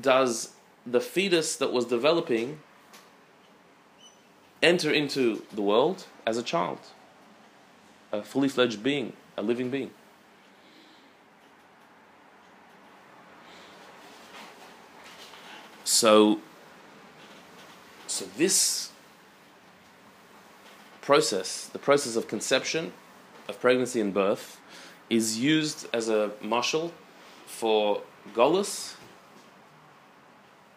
does 0.00 0.52
the 0.86 1.00
fetus 1.00 1.56
that 1.56 1.72
was 1.72 1.84
developing 1.86 2.60
enter 4.62 4.90
into 4.90 5.42
the 5.52 5.62
world 5.62 6.06
as 6.24 6.38
a 6.38 6.44
child, 6.44 6.78
a 8.12 8.22
fully 8.22 8.48
fledged 8.48 8.84
being, 8.84 9.14
a 9.36 9.42
living 9.42 9.68
being. 9.68 9.90
So, 15.82 16.40
so 18.06 18.26
this 18.36 18.90
process, 21.06 21.66
the 21.66 21.78
process 21.78 22.16
of 22.16 22.26
conception, 22.26 22.92
of 23.48 23.60
pregnancy 23.60 24.00
and 24.00 24.12
birth, 24.12 24.60
is 25.08 25.38
used 25.38 25.86
as 25.92 26.08
a 26.08 26.32
mashal 26.42 26.90
for 27.46 28.02
Golus 28.34 28.96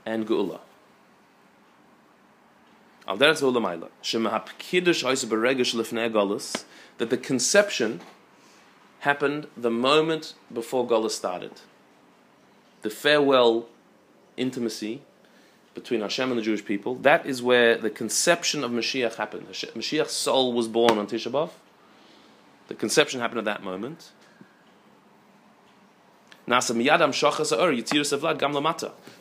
and 0.05 0.27
Geula. 0.27 0.59
That 6.99 7.09
the 7.09 7.17
conception 7.17 8.01
happened 8.99 9.47
the 9.57 9.71
moment 9.71 10.35
before 10.53 10.85
Golus 10.87 11.11
started. 11.11 11.53
The 12.83 12.91
farewell 12.91 13.65
intimacy 14.37 15.01
between 15.73 16.01
Hashem 16.01 16.29
and 16.29 16.37
the 16.37 16.43
Jewish 16.43 16.65
people, 16.65 16.95
that 16.95 17.25
is 17.25 17.41
where 17.41 17.77
the 17.77 17.89
conception 17.89 18.63
of 18.63 18.71
Mashiach 18.71 19.15
happened. 19.15 19.47
Mashiach's 19.49 20.11
soul 20.11 20.53
was 20.53 20.67
born 20.67 20.97
on 20.97 21.07
Tisha 21.07 21.31
B'Av. 21.31 21.51
The 22.67 22.75
conception 22.75 23.19
happened 23.19 23.39
at 23.39 23.45
that 23.45 23.63
moment. 23.63 24.11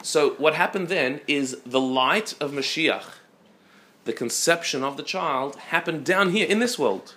So 0.03 0.34
what 0.38 0.55
happened 0.55 0.88
then 0.88 1.20
is 1.26 1.61
the 1.66 1.80
light 1.80 2.34
of 2.40 2.53
Mashiach, 2.53 3.05
the 4.05 4.12
conception 4.14 4.82
of 4.82 4.96
the 4.96 5.03
child, 5.03 5.57
happened 5.57 6.05
down 6.05 6.30
here 6.30 6.46
in 6.46 6.59
this 6.59 6.78
world. 6.78 7.16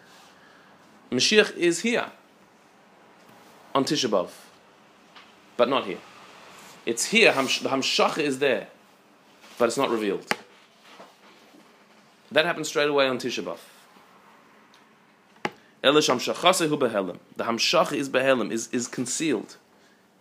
Mashiach 1.10 1.56
is 1.56 1.80
here 1.82 2.12
on 3.74 3.86
Tisha 3.86 4.10
B'Av, 4.10 4.32
but 5.56 5.70
not 5.70 5.86
here. 5.86 6.00
It's 6.86 7.06
here, 7.06 7.32
the 7.32 7.40
Hamshach 7.40 8.18
is 8.18 8.40
there 8.40 8.68
but 9.62 9.68
it's 9.68 9.78
not 9.78 9.92
revealed. 9.92 10.26
That 12.32 12.46
happens 12.46 12.68
straight 12.68 12.90
away 12.90 13.08
on 13.08 13.20
Tisha 13.20 13.44
B'Av. 13.44 13.60
The 15.84 17.44
Hamshach 17.44 17.94
is 17.94 18.10
behelim, 18.10 18.52
is, 18.52 18.70
is 18.72 18.88
concealed. 18.88 19.58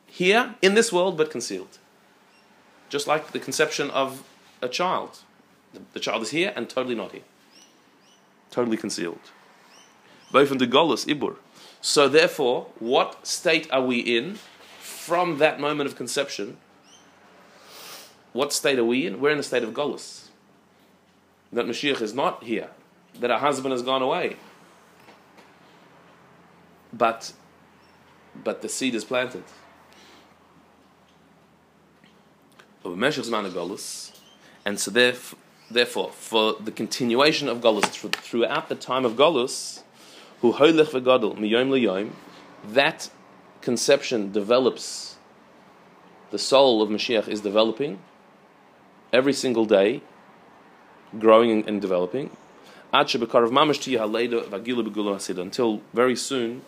Here, 0.06 0.56
in 0.60 0.74
this 0.74 0.92
world, 0.92 1.16
but 1.16 1.30
concealed. 1.30 1.78
Just 2.90 3.06
like 3.06 3.32
the 3.32 3.38
conception 3.38 3.88
of 3.88 4.24
a 4.60 4.68
child. 4.68 5.20
The, 5.72 5.80
the 5.94 6.00
child 6.00 6.20
is 6.20 6.32
here 6.32 6.52
and 6.54 6.68
totally 6.68 6.94
not 6.94 7.12
here. 7.12 7.22
Totally 8.50 8.76
concealed. 8.76 9.30
Both 10.30 10.52
in 10.52 10.58
the 10.58 10.66
Golas, 10.66 11.06
Ibur. 11.06 11.36
So 11.80 12.10
therefore, 12.10 12.66
what 12.78 13.26
state 13.26 13.72
are 13.72 13.82
we 13.82 14.00
in 14.00 14.34
from 14.80 15.38
that 15.38 15.58
moment 15.58 15.88
of 15.88 15.96
conception 15.96 16.58
what 18.32 18.52
state 18.52 18.78
are 18.78 18.84
we 18.84 19.06
in? 19.06 19.20
We're 19.20 19.30
in 19.30 19.38
a 19.38 19.42
state 19.42 19.62
of 19.62 19.70
Golis. 19.70 20.28
That 21.52 21.66
Mashiach 21.66 22.00
is 22.00 22.14
not 22.14 22.44
here. 22.44 22.70
That 23.18 23.30
our 23.30 23.40
husband 23.40 23.72
has 23.72 23.82
gone 23.82 24.02
away. 24.02 24.36
But, 26.92 27.32
but 28.44 28.62
the 28.62 28.68
seed 28.68 28.94
is 28.94 29.04
planted. 29.04 29.44
And 32.84 33.02
so 34.80 34.90
therefore, 34.90 35.38
therefore, 35.70 36.10
for 36.12 36.54
the 36.54 36.72
continuation 36.72 37.48
of 37.48 37.60
Golus 37.60 37.84
throughout 38.12 38.68
the 38.68 38.74
time 38.74 39.04
of 39.04 39.12
Golus, 39.14 39.82
who 40.40 40.54
hoylech 40.54 40.86
v'gadol 40.86 41.36
miyom 41.36 41.68
liyom, 41.70 42.12
that 42.64 43.10
conception 43.60 44.32
develops. 44.32 45.16
The 46.30 46.38
soul 46.38 46.80
of 46.80 46.88
Mashiach 46.88 47.28
is 47.28 47.40
developing, 47.40 47.98
every 49.12 49.32
single 49.32 49.64
day, 49.64 50.02
growing 51.18 51.66
and 51.68 51.80
developing, 51.80 52.36
until 55.38 55.80
very 55.92 56.16
soon 56.16 56.62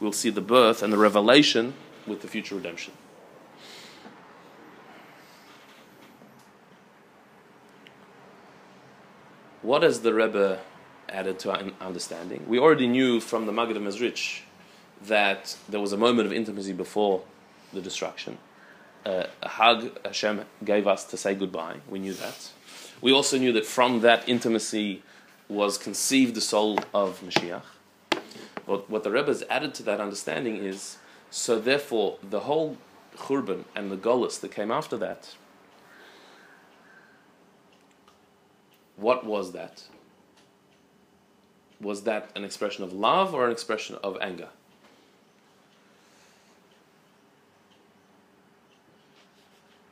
we'll 0.00 0.12
see 0.12 0.30
the 0.30 0.40
birth 0.40 0.82
and 0.82 0.92
the 0.92 0.98
revelation 0.98 1.74
with 2.06 2.22
the 2.22 2.28
future 2.28 2.54
redemption. 2.54 2.92
What 9.62 9.82
has 9.82 10.00
the 10.00 10.12
Rebbe 10.12 10.60
added 11.08 11.38
to 11.40 11.52
our 11.52 11.62
understanding? 11.80 12.44
We 12.46 12.58
already 12.58 12.86
knew 12.86 13.18
from 13.18 13.46
the 13.46 13.52
Maggid 13.52 13.78
of 13.78 13.82
Mezrich 13.82 14.42
that 15.06 15.56
there 15.68 15.80
was 15.80 15.92
a 15.92 15.96
moment 15.96 16.26
of 16.26 16.32
intimacy 16.32 16.74
before 16.74 17.22
the 17.72 17.80
destruction 17.80 18.38
a 19.04 19.28
hug 19.42 19.98
Hashem 20.04 20.44
gave 20.64 20.86
us 20.86 21.04
to 21.04 21.16
say 21.16 21.34
goodbye. 21.34 21.76
We 21.88 21.98
knew 21.98 22.14
that. 22.14 22.50
We 23.00 23.12
also 23.12 23.38
knew 23.38 23.52
that 23.52 23.66
from 23.66 24.00
that 24.00 24.28
intimacy 24.28 25.02
was 25.48 25.76
conceived 25.76 26.34
the 26.34 26.40
soul 26.40 26.78
of 26.92 27.20
Mashiach. 27.20 27.62
But 28.66 28.88
what 28.88 29.04
the 29.04 29.10
Rebbe 29.10 29.26
has 29.26 29.44
added 29.50 29.74
to 29.74 29.82
that 29.84 30.00
understanding 30.00 30.56
is 30.56 30.96
so 31.30 31.58
therefore 31.58 32.18
the 32.22 32.40
whole 32.40 32.78
Churban 33.16 33.64
and 33.74 33.90
the 33.90 33.96
Golis 33.96 34.40
that 34.40 34.52
came 34.52 34.70
after 34.70 34.96
that, 34.96 35.34
what 38.96 39.26
was 39.26 39.52
that? 39.52 39.84
Was 41.80 42.04
that 42.04 42.30
an 42.34 42.44
expression 42.44 42.84
of 42.84 42.92
love 42.92 43.34
or 43.34 43.44
an 43.44 43.52
expression 43.52 43.96
of 44.02 44.16
anger? 44.20 44.48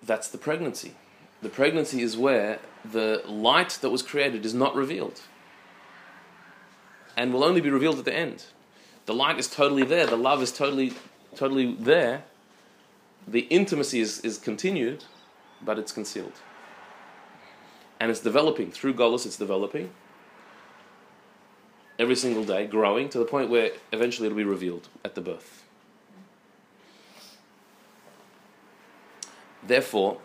That's 0.04 0.28
the 0.28 0.38
pregnancy. 0.38 0.94
The 1.42 1.48
pregnancy 1.48 2.02
is 2.02 2.16
where 2.16 2.60
the 2.84 3.22
light 3.26 3.78
that 3.80 3.90
was 3.90 4.02
created 4.02 4.44
is 4.44 4.54
not 4.54 4.74
revealed 4.74 5.20
and 7.16 7.32
will 7.32 7.44
only 7.44 7.60
be 7.60 7.70
revealed 7.70 7.98
at 7.98 8.04
the 8.04 8.14
end. 8.14 8.46
The 9.06 9.14
light 9.14 9.38
is 9.38 9.48
totally 9.48 9.84
there. 9.84 10.06
The 10.06 10.16
love 10.16 10.42
is 10.42 10.52
totally, 10.52 10.92
totally 11.34 11.74
there. 11.74 12.24
The 13.26 13.40
intimacy 13.40 14.00
is, 14.00 14.20
is 14.20 14.38
continued, 14.38 15.04
but 15.60 15.78
it's 15.78 15.92
concealed. 15.92 16.32
And 18.00 18.10
it's 18.10 18.20
developing. 18.20 18.70
Through 18.70 18.94
Golos, 18.94 19.26
it's 19.26 19.36
developing. 19.36 19.90
Every 21.98 22.16
single 22.16 22.44
day, 22.44 22.66
growing 22.66 23.08
to 23.10 23.18
the 23.18 23.24
point 23.24 23.50
where 23.50 23.72
eventually 23.92 24.26
it'll 24.26 24.38
be 24.38 24.44
revealed 24.44 24.88
at 25.04 25.14
the 25.14 25.20
birth. 25.20 25.61
Therefore, 29.66 30.18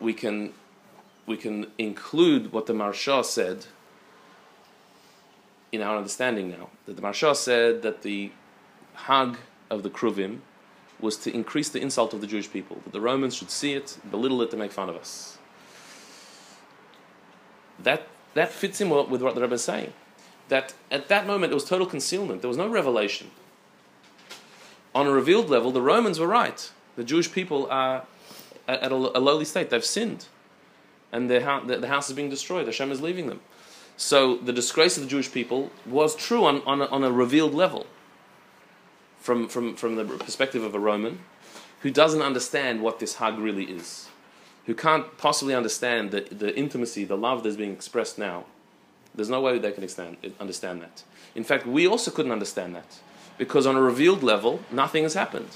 we 0.00 0.12
can, 0.12 0.52
we 1.26 1.36
can 1.36 1.70
include 1.78 2.52
what 2.52 2.66
the 2.66 2.72
Maharsha 2.72 3.24
said 3.24 3.66
in 5.72 5.82
our 5.82 5.96
understanding 5.96 6.50
now. 6.50 6.70
That 6.86 6.96
the 6.96 7.02
Maharsha 7.02 7.34
said 7.36 7.82
that 7.82 8.02
the 8.02 8.32
Hag 8.94 9.36
of 9.70 9.82
the 9.82 9.90
Kruvim 9.90 10.40
was 11.00 11.16
to 11.18 11.34
increase 11.34 11.68
the 11.68 11.80
insult 11.80 12.14
of 12.14 12.20
the 12.20 12.26
Jewish 12.26 12.50
people, 12.50 12.78
that 12.84 12.92
the 12.92 13.00
Romans 13.00 13.34
should 13.34 13.50
see 13.50 13.74
it, 13.74 13.98
belittle 14.10 14.40
it, 14.42 14.50
to 14.50 14.56
make 14.56 14.72
fun 14.72 14.88
of 14.88 14.96
us. 14.96 15.38
That, 17.78 18.06
that 18.34 18.50
fits 18.50 18.80
in 18.80 18.88
with 18.88 19.20
what 19.20 19.34
the 19.34 19.40
Rebbe 19.40 19.54
is 19.54 19.64
saying. 19.64 19.92
That 20.48 20.74
at 20.90 21.08
that 21.08 21.26
moment 21.26 21.52
it 21.52 21.54
was 21.54 21.64
total 21.64 21.86
concealment, 21.86 22.42
there 22.42 22.48
was 22.48 22.56
no 22.56 22.68
revelation. 22.68 23.30
On 24.94 25.06
a 25.06 25.10
revealed 25.10 25.50
level, 25.50 25.72
the 25.72 25.82
Romans 25.82 26.20
were 26.20 26.28
right. 26.28 26.70
The 26.96 27.04
Jewish 27.04 27.32
people 27.32 27.66
are 27.70 28.04
at 28.66 28.90
a, 28.90 28.96
lowly 28.96 29.44
state, 29.44 29.70
they've 29.70 29.84
sinned. 29.84 30.26
And 31.12 31.30
their 31.30 31.42
house, 31.42 31.66
the, 31.66 31.76
the 31.78 31.88
house 31.88 32.08
is 32.08 32.16
being 32.16 32.30
destroyed, 32.30 32.66
Hashem 32.66 32.90
is 32.90 33.00
leaving 33.00 33.28
them. 33.28 33.40
So 33.96 34.36
the 34.36 34.52
disgrace 34.52 34.96
of 34.96 35.04
the 35.04 35.08
Jewish 35.08 35.30
people 35.30 35.70
was 35.86 36.16
true 36.16 36.44
on, 36.44 36.62
on, 36.62 36.82
a, 36.82 36.86
on 36.86 37.04
a 37.04 37.12
revealed 37.12 37.54
level 37.54 37.86
from, 39.20 39.48
from, 39.48 39.76
from 39.76 39.96
the 39.96 40.04
perspective 40.04 40.62
of 40.62 40.74
a 40.74 40.78
Roman 40.78 41.20
who 41.80 41.90
doesn't 41.90 42.22
understand 42.22 42.82
what 42.82 42.98
this 42.98 43.16
hug 43.16 43.38
really 43.38 43.64
is, 43.64 44.08
who 44.66 44.74
can't 44.74 45.16
possibly 45.18 45.54
understand 45.54 46.10
the, 46.10 46.22
the 46.22 46.56
intimacy, 46.56 47.04
the 47.04 47.16
love 47.16 47.42
that's 47.42 47.56
being 47.56 47.72
expressed 47.72 48.18
now. 48.18 48.44
There's 49.14 49.30
no 49.30 49.40
way 49.40 49.58
they 49.58 49.70
can 49.70 49.82
understand, 49.82 50.16
understand 50.40 50.82
that. 50.82 51.04
In 51.34 51.44
fact, 51.44 51.66
we 51.66 51.86
also 51.86 52.10
couldn't 52.10 52.32
understand 52.32 52.74
that 52.74 53.00
because 53.38 53.66
on 53.66 53.76
a 53.76 53.80
revealed 53.80 54.22
level, 54.22 54.60
nothing 54.72 55.04
has 55.04 55.14
happened. 55.14 55.50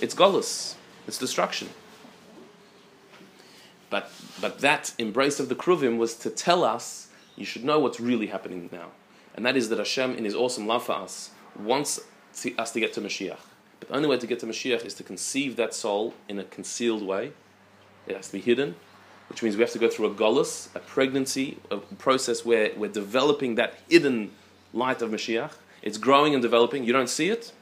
It's 0.00 0.14
Golas, 0.14 0.74
it's 1.06 1.18
destruction. 1.18 1.68
But, 3.90 4.10
but 4.40 4.58
that 4.60 4.92
embrace 4.98 5.38
of 5.38 5.48
the 5.48 5.54
Kruvim 5.54 5.98
was 5.98 6.16
to 6.16 6.30
tell 6.30 6.64
us 6.64 7.08
you 7.36 7.44
should 7.44 7.64
know 7.64 7.78
what's 7.78 8.00
really 8.00 8.26
happening 8.26 8.68
now. 8.72 8.88
And 9.34 9.44
that 9.46 9.56
is 9.56 9.68
that 9.68 9.78
Hashem, 9.78 10.16
in 10.16 10.24
His 10.24 10.34
awesome 10.34 10.66
love 10.66 10.84
for 10.84 10.92
us, 10.92 11.30
wants 11.58 12.00
to, 12.40 12.56
us 12.56 12.72
to 12.72 12.80
get 12.80 12.92
to 12.94 13.00
Mashiach. 13.00 13.38
But 13.80 13.88
the 13.88 13.96
only 13.96 14.08
way 14.08 14.18
to 14.18 14.26
get 14.26 14.40
to 14.40 14.46
Mashiach 14.46 14.84
is 14.84 14.94
to 14.94 15.02
conceive 15.02 15.56
that 15.56 15.74
soul 15.74 16.14
in 16.28 16.38
a 16.38 16.44
concealed 16.44 17.02
way. 17.02 17.32
It 18.06 18.16
has 18.16 18.28
to 18.28 18.34
be 18.34 18.40
hidden, 18.40 18.76
which 19.28 19.42
means 19.42 19.56
we 19.56 19.62
have 19.62 19.72
to 19.72 19.78
go 19.78 19.88
through 19.88 20.06
a 20.06 20.14
golus, 20.14 20.74
a 20.74 20.80
pregnancy, 20.80 21.58
a 21.70 21.78
process 21.78 22.44
where 22.44 22.70
we're 22.76 22.90
developing 22.90 23.56
that 23.56 23.74
hidden 23.88 24.32
light 24.72 25.02
of 25.02 25.10
Mashiach. 25.10 25.52
It's 25.82 25.98
growing 25.98 26.34
and 26.34 26.42
developing. 26.42 26.84
You 26.84 26.92
don't 26.92 27.10
see 27.10 27.28
it? 27.28 27.52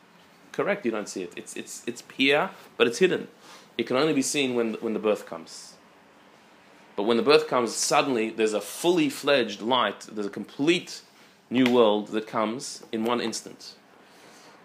Correct, 0.52 0.84
you 0.84 0.90
don't 0.90 1.08
see 1.08 1.22
it. 1.22 1.32
It's, 1.36 1.56
it's, 1.56 1.82
it's 1.86 2.02
here, 2.14 2.50
but 2.76 2.86
it's 2.86 2.98
hidden. 2.98 3.28
It 3.78 3.86
can 3.86 3.96
only 3.96 4.12
be 4.12 4.22
seen 4.22 4.54
when, 4.54 4.74
when 4.74 4.92
the 4.92 4.98
birth 4.98 5.26
comes. 5.26 5.74
But 6.94 7.04
when 7.04 7.16
the 7.16 7.22
birth 7.22 7.48
comes, 7.48 7.74
suddenly 7.74 8.30
there's 8.30 8.52
a 8.52 8.60
fully 8.60 9.08
fledged 9.08 9.62
light, 9.62 10.00
there's 10.12 10.26
a 10.26 10.30
complete 10.30 11.00
new 11.48 11.70
world 11.70 12.08
that 12.08 12.26
comes 12.26 12.84
in 12.92 13.04
one 13.04 13.20
instant. 13.20 13.74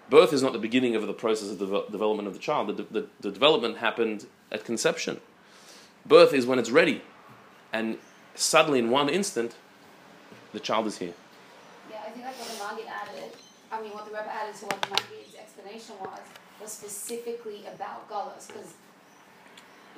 Birth 0.09 0.31
is 0.31 0.41
not 0.41 0.53
the 0.53 0.59
beginning 0.59 0.95
of 0.95 1.05
the 1.05 1.13
process 1.13 1.49
of 1.49 1.59
the 1.59 1.85
development 1.91 2.27
of 2.27 2.33
the 2.33 2.39
child. 2.39 2.75
The, 2.75 2.83
the, 2.83 3.07
the 3.19 3.31
development 3.31 3.77
happened 3.77 4.25
at 4.51 4.63
conception. 4.63 5.19
Birth 6.05 6.33
is 6.33 6.45
when 6.45 6.59
it's 6.59 6.69
ready. 6.69 7.01
And 7.73 7.97
suddenly, 8.35 8.79
in 8.79 8.89
one 8.89 9.09
instant, 9.09 9.55
the 10.53 10.61
child 10.61 10.88
is 10.88 10.97
here. 10.97 11.13
Yeah, 11.91 11.97
I 12.05 12.11
think 12.11 12.23
that's 12.23 12.39
what 12.39 12.47
the 12.47 12.75
Maggid 12.75 12.88
added. 12.88 13.31
I 13.69 13.81
mean, 13.81 13.91
what 13.91 14.05
the 14.05 14.11
Rebbe 14.11 14.31
added 14.31 14.55
to 14.55 14.65
what 14.67 14.81
the 14.81 14.89
Maggid's 14.91 15.26
explanation 15.68 15.95
was, 15.99 16.20
was 16.61 16.72
specifically 16.72 17.65
about 17.74 18.09
Golos. 18.09 18.47
Because, 18.47 18.74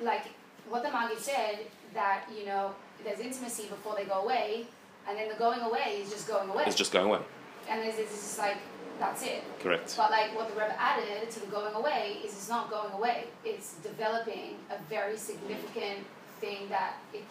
like, 0.02 0.26
what 0.68 0.82
the 0.82 0.90
Maggid 0.90 1.18
said, 1.18 1.60
that, 1.94 2.24
you 2.36 2.46
know, 2.46 2.74
there's 3.04 3.20
intimacy 3.20 3.64
before 3.68 3.94
they 3.96 4.04
go 4.04 4.22
away, 4.22 4.66
and 5.08 5.16
then 5.18 5.28
the 5.28 5.34
going 5.34 5.60
away 5.60 6.02
is 6.02 6.10
just 6.10 6.28
going 6.28 6.48
away. 6.50 6.64
It's 6.66 6.76
just 6.76 6.92
going 6.92 7.06
away. 7.06 7.20
And 7.68 7.82
it's, 7.82 7.98
it's 7.98 8.10
just 8.10 8.38
like, 8.38 8.56
that's 8.98 9.22
it. 9.22 9.42
Correct. 9.60 9.94
But 9.96 10.10
like 10.10 10.36
what 10.36 10.48
the 10.48 10.60
Rebbe 10.60 10.74
added 10.78 11.30
to 11.30 11.40
the 11.40 11.46
going 11.46 11.74
away 11.74 12.18
is 12.22 12.32
it's 12.32 12.50
not 12.50 12.70
going 12.70 12.92
away. 12.92 13.24
It's 13.44 13.74
developing 13.76 14.56
a 14.70 14.76
very 14.90 15.16
significant 15.16 16.00
thing 16.38 16.68
that 16.68 16.96
it, 17.14 17.24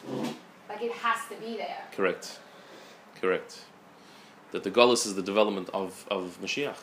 like 0.67 0.81
it 0.81 0.91
has 0.91 1.29
to 1.29 1.35
be 1.35 1.57
there. 1.57 1.83
Correct. 1.91 2.39
Correct. 3.21 3.61
That 4.51 4.63
the 4.63 4.71
Golis 4.71 5.05
is 5.05 5.13
the 5.13 5.21
development 5.21 5.69
of, 5.71 6.07
of 6.09 6.39
Mashiach. 6.41 6.77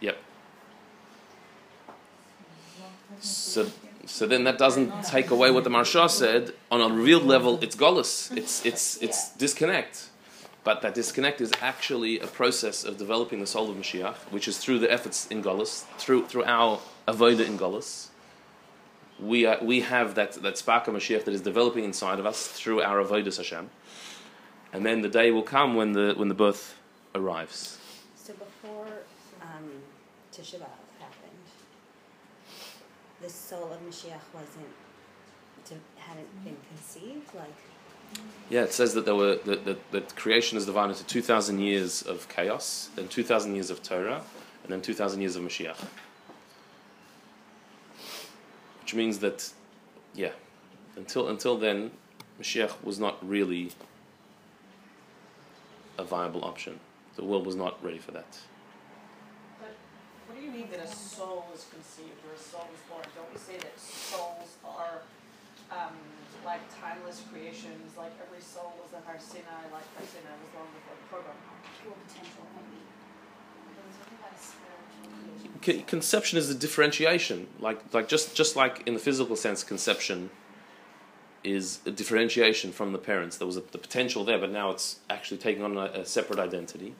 Yep. 0.00 0.16
So, 3.20 3.70
so 4.06 4.26
then 4.26 4.44
that 4.44 4.58
doesn't 4.58 5.04
take 5.04 5.30
away 5.30 5.50
what 5.50 5.64
the 5.64 5.70
Maharsha 5.70 6.10
said. 6.10 6.52
On 6.70 6.80
a 6.80 6.94
real 6.94 7.20
level, 7.20 7.58
it's 7.62 7.76
Golis. 7.76 8.36
It's, 8.36 8.64
it's, 8.64 9.00
it's 9.02 9.30
disconnect. 9.36 10.10
But 10.64 10.80
that 10.80 10.94
disconnect 10.94 11.40
is 11.42 11.52
actually 11.60 12.20
a 12.20 12.26
process 12.26 12.84
of 12.84 12.96
developing 12.96 13.40
the 13.40 13.46
soul 13.46 13.70
of 13.70 13.76
Mashiach, 13.76 14.16
which 14.30 14.48
is 14.48 14.56
through 14.56 14.78
the 14.78 14.90
efforts 14.90 15.26
in 15.26 15.42
Golis, 15.42 15.84
through, 15.98 16.26
through 16.26 16.44
our 16.44 16.80
avodah 17.06 17.46
in 17.46 17.58
Golis. 17.58 18.08
We, 19.20 19.44
are, 19.44 19.58
we 19.62 19.82
have 19.82 20.14
that, 20.14 20.32
that 20.42 20.58
spark 20.58 20.88
of 20.88 20.94
Mashiach 20.94 21.24
that 21.24 21.34
is 21.34 21.42
developing 21.42 21.84
inside 21.84 22.18
of 22.18 22.26
us 22.26 22.48
through 22.48 22.80
our 22.82 23.04
avodah 23.04 23.36
Hashem. 23.36 23.70
And 24.72 24.84
then 24.84 25.02
the 25.02 25.08
day 25.08 25.30
will 25.30 25.42
come 25.42 25.76
when 25.76 25.92
the, 25.92 26.14
when 26.16 26.28
the 26.28 26.34
birth 26.34 26.76
arrives. 27.14 27.78
So 28.16 28.32
before 28.32 28.88
um, 29.42 29.70
Tisha 30.32 30.56
B'Av 30.56 30.83
the 33.24 33.30
soul 33.30 33.72
of 33.72 33.80
Mashiach 33.80 34.20
wasn't, 34.34 34.68
to, 35.66 35.74
hadn't 35.96 36.44
been 36.44 36.56
conceived? 36.68 37.34
Like, 37.34 37.54
yeah, 38.50 38.62
it 38.62 38.72
says 38.72 38.92
that 38.94 39.06
there 39.06 39.14
were 39.14 39.36
that, 39.46 39.64
that, 39.64 39.90
that 39.92 40.14
creation 40.14 40.58
is 40.58 40.66
divided 40.66 40.92
into 40.92 41.06
two 41.06 41.22
thousand 41.22 41.58
years 41.60 42.02
of 42.02 42.28
chaos, 42.28 42.90
then 42.96 43.08
two 43.08 43.24
thousand 43.24 43.54
years 43.54 43.70
of 43.70 43.82
Torah, 43.82 44.22
and 44.62 44.72
then 44.72 44.82
two 44.82 44.94
thousand 44.94 45.22
years 45.22 45.36
of 45.36 45.42
Mashiach. 45.42 45.82
Which 48.82 48.94
means 48.94 49.20
that, 49.20 49.50
yeah, 50.14 50.32
until 50.96 51.28
until 51.28 51.56
then, 51.56 51.92
Mashiach 52.40 52.84
was 52.84 52.98
not 52.98 53.26
really 53.26 53.72
a 55.96 56.04
viable 56.04 56.44
option. 56.44 56.78
The 57.16 57.24
world 57.24 57.46
was 57.46 57.56
not 57.56 57.82
ready 57.82 57.98
for 57.98 58.10
that. 58.10 58.38
But 59.60 59.74
what 60.26 60.38
do 60.38 60.43
you 60.43 60.43
mean 60.54 60.70
that 60.70 60.80
a 60.80 60.86
soul 60.86 61.46
is 61.52 61.66
conceived 61.66 62.22
or 62.22 62.32
a 62.34 62.38
soul 62.38 62.70
is 62.70 62.80
born? 62.86 63.02
Don't 63.18 63.26
we 63.34 63.38
say 63.38 63.58
that 63.58 63.74
souls 63.74 64.54
are 64.62 65.02
um, 65.74 65.98
like 66.46 66.62
timeless 66.78 67.22
creations, 67.32 67.98
like 67.98 68.12
every 68.22 68.40
soul 68.40 68.72
was 68.78 68.94
a 68.94 69.02
Har 69.04 69.18
Sinai, 69.18 69.66
like 69.74 69.82
Har 69.98 70.06
Sinai 70.06 70.30
was 70.38 70.50
long 70.54 70.70
before 70.70 70.94
the 70.94 71.08
program. 71.10 71.34
Pure 71.82 71.98
potential, 72.06 72.46
maybe. 72.54 72.78
There 73.74 73.82
was 73.82 73.98
something 73.98 74.18
about 74.22 74.30
a 74.30 74.38
spiritual 74.38 75.82
Con- 75.82 75.86
conception 75.90 76.38
is 76.38 76.48
a 76.50 76.54
differentiation, 76.54 77.48
like 77.58 77.80
like 77.92 78.06
just 78.06 78.36
just 78.36 78.54
like 78.54 78.86
in 78.86 78.94
the 78.94 79.00
physical 79.00 79.34
sense, 79.34 79.64
conception 79.64 80.30
is 81.42 81.80
a 81.84 81.90
differentiation 81.90 82.70
from 82.72 82.92
the 82.92 82.98
parents. 82.98 83.36
There 83.36 83.46
was 83.46 83.56
a, 83.56 83.62
the 83.72 83.78
potential 83.78 84.24
there, 84.24 84.38
but 84.38 84.50
now 84.50 84.70
it's 84.70 85.00
actually 85.10 85.38
taking 85.38 85.62
on 85.62 85.76
a, 85.76 85.86
a 86.02 86.06
separate 86.06 86.38
identity. 86.38 86.94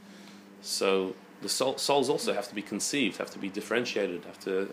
So 0.61 1.15
the 1.43 1.49
soul, 1.49 1.77
souls 1.79 2.09
also 2.09 2.33
have 2.33 2.49
to 2.49 2.55
be 2.55 2.63
conceived, 2.63 3.19
have 3.19 3.31
to 3.31 3.39
be 3.39 3.49
differentiated, 3.49 4.25
have 4.25 4.41
to 4.41 4.73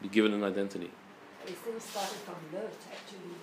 be 0.00 0.08
given 0.08 0.32
an 0.32 0.44
identity. 0.44 0.90
It 1.46 1.56
still 1.60 1.80
started 1.80 2.18
from 2.18 2.36
Lot 2.52 2.72
actually 2.92 3.36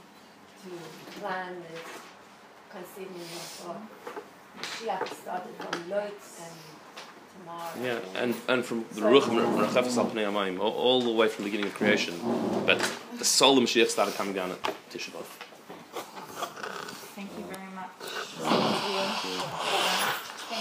to 0.63 1.19
plan 1.19 1.63
this 1.71 1.89
conceiving 2.71 3.15
of 3.15 3.63
God. 3.65 3.81
Mashiach 4.57 5.13
started 5.13 5.55
from 5.57 5.89
Lot 5.89 6.19
and 6.45 6.55
Tamar. 7.45 7.67
Yeah, 7.83 8.21
and, 8.21 8.35
and 8.47 8.65
from 8.65 8.85
the 8.91 9.01
Ruach 9.01 9.23
Merachefes 9.23 9.97
Al 9.97 10.05
Pnei 10.05 10.59
all, 10.59 10.71
all 10.71 11.01
the 11.01 11.11
way 11.11 11.27
from 11.27 11.43
the 11.43 11.49
beginning 11.49 11.71
of 11.71 11.75
creation. 11.75 12.13
But 12.65 12.79
the 13.17 13.25
soul 13.25 13.57
of 13.57 13.63
Mashiach 13.63 13.89
started 13.89 14.15
coming 14.15 14.33
down 14.33 14.51
at 14.51 14.61
Tisha 14.91 15.11
B'Av. 15.11 15.25
Thank 17.15 17.29
you 17.37 17.45
very 17.45 17.69
much. 17.75 17.89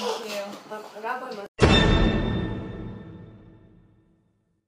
Thank 0.00 0.30
you. 1.60 1.64